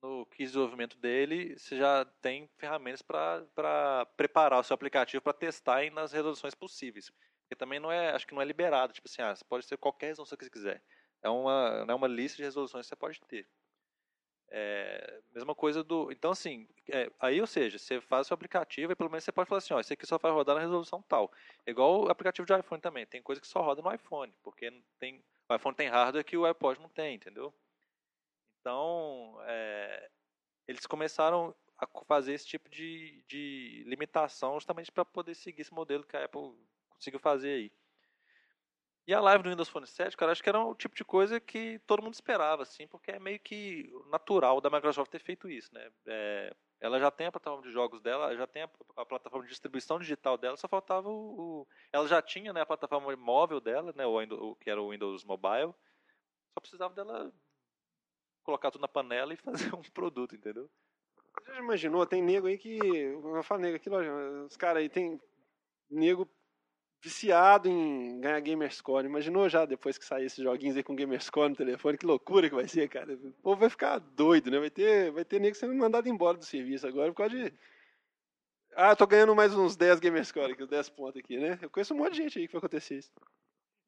no 0.02 0.26
desenvolvimento 0.38 0.96
dele, 0.98 1.58
você 1.58 1.76
já 1.76 2.04
tem 2.22 2.48
ferramentas 2.56 3.02
para 3.02 4.06
preparar 4.16 4.60
o 4.60 4.62
seu 4.62 4.74
aplicativo 4.74 5.22
para 5.22 5.32
testar 5.32 5.84
em 5.84 5.90
nas 5.90 6.12
resoluções 6.12 6.54
possíveis. 6.54 7.10
Porque 7.42 7.56
também 7.56 7.78
não 7.80 7.90
é, 7.90 8.10
acho 8.10 8.26
que 8.26 8.34
não 8.34 8.42
é 8.42 8.44
liberado, 8.44 8.92
tipo 8.92 9.08
assim, 9.08 9.22
ah, 9.22 9.34
você 9.34 9.44
pode 9.44 9.66
ter 9.66 9.76
qualquer 9.76 10.08
resolução 10.08 10.36
que 10.38 10.44
você 10.44 10.50
quiser. 10.50 10.82
É 11.22 11.28
uma, 11.28 11.84
é 11.88 11.94
uma 11.94 12.08
lista 12.08 12.36
de 12.36 12.42
resoluções 12.42 12.86
que 12.86 12.88
você 12.88 12.96
pode 12.96 13.20
ter. 13.22 13.48
É, 14.48 15.20
mesma 15.34 15.54
coisa 15.54 15.82
do. 15.82 16.10
Então, 16.12 16.30
assim, 16.30 16.68
é, 16.88 17.10
aí, 17.18 17.40
ou 17.40 17.46
seja, 17.46 17.78
você 17.78 18.00
faz 18.00 18.26
o 18.26 18.28
seu 18.28 18.34
aplicativo 18.34 18.92
e 18.92 18.96
pelo 18.96 19.10
menos 19.10 19.24
você 19.24 19.32
pode 19.32 19.48
falar 19.48 19.58
assim: 19.58 19.74
ó, 19.74 19.80
esse 19.80 19.92
aqui 19.92 20.06
só 20.06 20.18
vai 20.18 20.30
rodar 20.30 20.54
na 20.54 20.60
resolução 20.60 21.02
tal. 21.02 21.32
É 21.66 21.70
igual 21.70 22.04
o 22.04 22.08
aplicativo 22.10 22.46
de 22.46 22.56
iPhone 22.58 22.80
também. 22.80 23.06
Tem 23.06 23.22
coisa 23.22 23.40
que 23.40 23.46
só 23.46 23.60
roda 23.60 23.82
no 23.82 23.92
iPhone, 23.92 24.32
porque 24.42 24.72
tem, 24.98 25.22
o 25.48 25.54
iPhone 25.54 25.74
tem 25.74 25.88
hardware 25.88 26.24
que 26.24 26.36
o 26.36 26.46
iPod 26.46 26.80
não 26.80 26.88
tem, 26.88 27.16
entendeu? 27.16 27.52
Então, 28.60 29.38
é, 29.46 30.10
eles 30.66 30.86
começaram 30.86 31.54
a 31.78 31.86
fazer 32.06 32.32
esse 32.32 32.46
tipo 32.46 32.68
de, 32.68 33.22
de 33.28 33.84
limitação 33.86 34.54
justamente 34.54 34.90
para 34.90 35.04
poder 35.04 35.34
seguir 35.34 35.62
esse 35.62 35.72
modelo 35.72 36.04
que 36.04 36.16
a 36.16 36.24
Apple 36.24 36.54
conseguiu 36.88 37.20
fazer 37.20 37.50
aí. 37.50 37.72
E 39.06 39.14
a 39.14 39.20
live 39.20 39.44
do 39.44 39.50
Windows 39.50 39.68
Phone 39.68 39.86
7, 39.86 40.16
cara, 40.16 40.32
acho 40.32 40.42
que 40.42 40.48
era 40.48 40.60
o 40.60 40.74
tipo 40.74 40.96
de 40.96 41.04
coisa 41.04 41.38
que 41.38 41.78
todo 41.86 42.02
mundo 42.02 42.14
esperava, 42.14 42.62
assim, 42.62 42.88
porque 42.88 43.12
é 43.12 43.20
meio 43.20 43.38
que 43.38 43.88
natural 44.10 44.60
da 44.60 44.68
Microsoft 44.68 45.12
ter 45.12 45.20
feito 45.20 45.48
isso, 45.48 45.72
né? 45.72 45.88
É, 46.06 46.52
ela 46.80 46.98
já 46.98 47.08
tem 47.08 47.28
a 47.28 47.32
plataforma 47.32 47.62
de 47.62 47.70
jogos 47.70 48.00
dela, 48.02 48.36
já 48.36 48.48
tem 48.48 48.62
a, 48.62 48.70
a 48.96 49.06
plataforma 49.06 49.44
de 49.44 49.50
distribuição 49.50 50.00
digital 50.00 50.36
dela, 50.36 50.56
só 50.56 50.66
faltava 50.66 51.08
o, 51.08 51.12
o, 51.62 51.68
ela 51.92 52.08
já 52.08 52.20
tinha, 52.20 52.52
né, 52.52 52.62
a 52.62 52.66
plataforma 52.66 53.14
móvel 53.14 53.60
dela, 53.60 53.92
né, 53.96 54.04
o, 54.04 54.18
o, 54.18 54.56
que 54.56 54.68
era 54.68 54.82
o 54.82 54.90
Windows 54.90 55.24
Mobile, 55.24 55.72
só 56.52 56.60
precisava 56.60 56.92
dela 56.92 57.32
colocar 58.42 58.72
tudo 58.72 58.82
na 58.82 58.88
panela 58.88 59.32
e 59.32 59.36
fazer 59.38 59.72
um 59.72 59.82
produto, 59.82 60.34
entendeu? 60.34 60.68
Você 61.38 61.52
já 61.52 61.58
imaginou? 61.60 62.04
Tem 62.06 62.20
nego 62.20 62.48
aí 62.48 62.58
que, 62.58 62.76
eu 62.76 63.42
falo 63.44 63.60
nego 63.60 63.76
aqui, 63.76 63.88
os 63.88 64.56
caras 64.56 64.82
aí 64.82 64.88
tem 64.88 65.20
nego 65.88 66.28
viciado 67.00 67.68
em 67.68 68.20
ganhar 68.20 68.40
Gamerscore. 68.40 69.06
Imaginou 69.06 69.48
já 69.48 69.64
depois 69.64 69.98
que 69.98 70.04
sair 70.04 70.26
esses 70.26 70.42
joguinhos 70.42 70.76
aí 70.76 70.82
com 70.82 70.96
Gamerscore 70.96 71.50
no 71.50 71.56
telefone? 71.56 71.98
Que 71.98 72.06
loucura 72.06 72.48
que 72.48 72.54
vai 72.54 72.66
ser, 72.68 72.88
cara. 72.88 73.14
O 73.14 73.32
povo 73.42 73.60
vai 73.60 73.70
ficar 73.70 73.98
doido, 73.98 74.50
né? 74.50 74.58
Vai 74.58 74.70
ter, 74.70 75.10
vai 75.12 75.24
ter 75.24 75.40
nego 75.40 75.56
sendo 75.56 75.74
mandado 75.74 76.08
embora 76.08 76.36
do 76.36 76.44
serviço 76.44 76.86
agora 76.86 77.10
por 77.12 77.18
causa 77.18 77.36
de. 77.36 77.52
Ah, 78.74 78.94
tô 78.94 79.06
ganhando 79.06 79.34
mais 79.34 79.54
uns 79.54 79.74
10 79.74 80.00
Gamerscore 80.00 80.52
aqui, 80.52 80.66
10 80.66 80.90
pontos 80.90 81.16
aqui, 81.16 81.38
né? 81.38 81.58
Eu 81.62 81.70
conheço 81.70 81.94
um 81.94 81.98
monte 81.98 82.12
de 82.12 82.22
gente 82.22 82.38
aí 82.38 82.46
que 82.46 82.52
vai 82.52 82.58
acontecer 82.58 82.98
isso. 82.98 83.10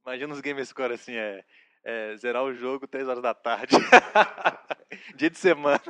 Imagina 0.07 0.33
os 0.33 0.41
Gamerscore 0.41 0.95
assim, 0.95 1.15
é, 1.15 1.45
é 1.85 2.17
zerar 2.17 2.43
o 2.43 2.55
jogo 2.55 2.87
3 2.87 3.07
horas 3.07 3.23
da 3.23 3.35
tarde. 3.35 3.77
Dia 5.15 5.29
de 5.29 5.37
semana. 5.37 5.83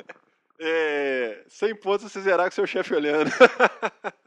É, 0.61 1.45
100 1.47 1.77
pontos 1.77 2.11
você 2.11 2.21
zerar 2.21 2.47
com 2.47 2.55
seu 2.55 2.67
chefe 2.67 2.93
olhando. 2.95 3.31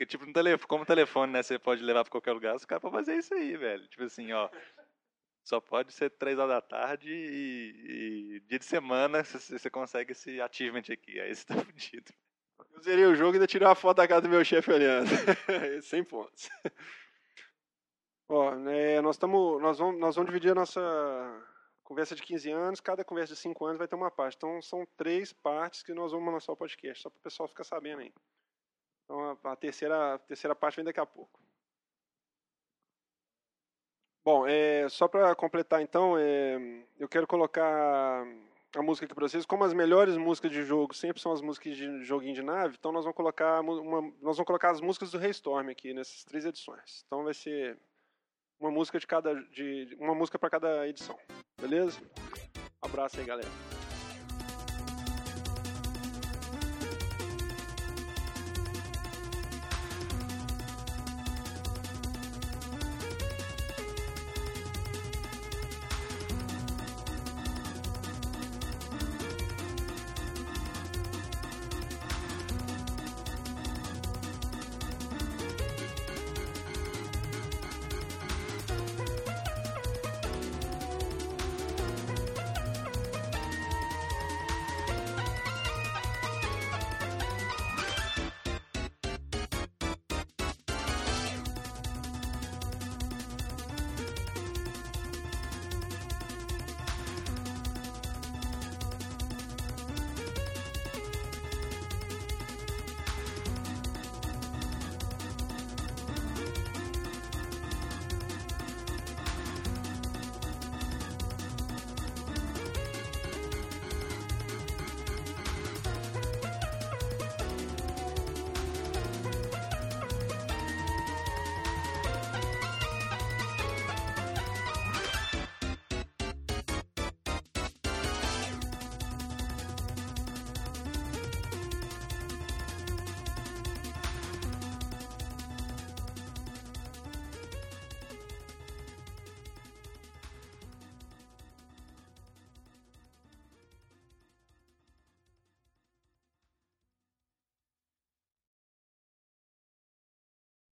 Porque, 0.00 0.06
tipo, 0.06 0.24
no 0.24 0.32
telefone, 0.32 0.66
como 0.66 0.86
telefone, 0.86 1.30
né, 1.30 1.42
você 1.42 1.58
pode 1.58 1.82
levar 1.82 2.04
pra 2.04 2.10
qualquer 2.10 2.32
lugar, 2.32 2.56
os 2.56 2.64
caras 2.64 2.80
podem 2.80 3.00
fazer 3.00 3.18
isso 3.18 3.34
aí, 3.34 3.54
velho. 3.54 3.86
Tipo 3.86 4.04
assim, 4.04 4.32
ó. 4.32 4.48
Só 5.44 5.60
pode 5.60 5.92
ser 5.92 6.08
três 6.08 6.38
horas 6.38 6.54
da 6.54 6.62
tarde 6.62 7.12
e, 7.12 8.36
e 8.36 8.40
dia 8.48 8.58
de 8.58 8.64
semana 8.64 9.22
você, 9.22 9.68
consegue 9.68 10.12
esse 10.12 10.40
achievement 10.40 10.84
aqui. 10.90 11.20
Aí 11.20 11.34
você 11.34 11.44
tá 11.44 11.54
fudido. 11.54 12.10
Eu 12.72 12.80
zerei 12.80 13.04
o 13.04 13.14
jogo 13.14 13.32
e 13.32 13.36
ainda 13.36 13.46
tirei 13.46 13.68
uma 13.68 13.74
foto 13.74 13.98
da 13.98 14.08
casa 14.08 14.22
do 14.22 14.30
meu 14.30 14.42
chefe 14.42 14.72
olhando. 14.72 15.06
100 15.84 16.04
pontos. 16.04 16.48
Ó, 18.26 18.54
né, 18.54 19.02
nós, 19.02 19.18
tamo, 19.18 19.58
nós, 19.58 19.76
vamos, 19.76 20.00
nós 20.00 20.16
vamos 20.16 20.30
dividir 20.30 20.52
a 20.52 20.54
nossa 20.54 20.80
conversa 21.84 22.14
de 22.14 22.22
15 22.22 22.50
anos, 22.50 22.80
cada 22.80 23.04
conversa 23.04 23.34
de 23.34 23.40
5 23.40 23.66
anos 23.66 23.76
vai 23.76 23.86
ter 23.86 23.96
uma 23.96 24.10
parte. 24.10 24.36
Então 24.36 24.62
são 24.62 24.86
três 24.96 25.30
partes 25.30 25.82
que 25.82 25.92
nós 25.92 26.10
vamos 26.10 26.32
lançar 26.32 26.52
o 26.52 26.56
podcast, 26.56 27.02
só 27.02 27.10
para 27.10 27.18
o 27.18 27.22
pessoal 27.22 27.46
ficar 27.46 27.64
sabendo 27.64 28.00
aí. 28.00 28.14
Então 29.10 29.36
a, 29.42 29.56
terceira, 29.56 30.14
a 30.14 30.18
terceira 30.18 30.54
parte 30.54 30.76
vem 30.76 30.84
daqui 30.84 31.00
a 31.00 31.06
pouco. 31.06 31.40
Bom, 34.24 34.46
é, 34.46 34.88
só 34.88 35.08
para 35.08 35.34
completar 35.34 35.82
então, 35.82 36.16
é, 36.16 36.84
eu 36.96 37.08
quero 37.08 37.26
colocar 37.26 38.24
a 38.76 38.82
música 38.82 39.06
aqui 39.06 39.14
para 39.14 39.26
vocês. 39.26 39.44
Como 39.44 39.64
as 39.64 39.72
melhores 39.72 40.16
músicas 40.16 40.52
de 40.52 40.62
jogo 40.62 40.94
sempre 40.94 41.20
são 41.20 41.32
as 41.32 41.40
músicas 41.40 41.76
de 41.76 42.04
joguinho 42.04 42.34
de 42.34 42.42
nave, 42.42 42.76
então 42.78 42.92
nós 42.92 43.04
vamos 43.04 43.16
colocar 43.16 43.60
uma, 43.62 44.00
nós 44.22 44.36
vamos 44.36 44.46
colocar 44.46 44.70
as 44.70 44.80
músicas 44.80 45.10
do 45.10 45.18
Raystorm 45.18 45.70
aqui 45.70 45.92
nessas 45.92 46.22
três 46.22 46.44
edições. 46.44 47.02
Então 47.04 47.24
vai 47.24 47.34
ser 47.34 47.76
uma 48.60 48.70
música 48.70 49.00
de 49.00 49.08
cada 49.08 49.34
de 49.34 49.96
uma 49.98 50.14
música 50.14 50.38
para 50.38 50.50
cada 50.50 50.86
edição. 50.86 51.18
Beleza? 51.60 52.00
Um 52.80 52.86
abraço 52.86 53.18
aí, 53.18 53.26
galera. 53.26 53.79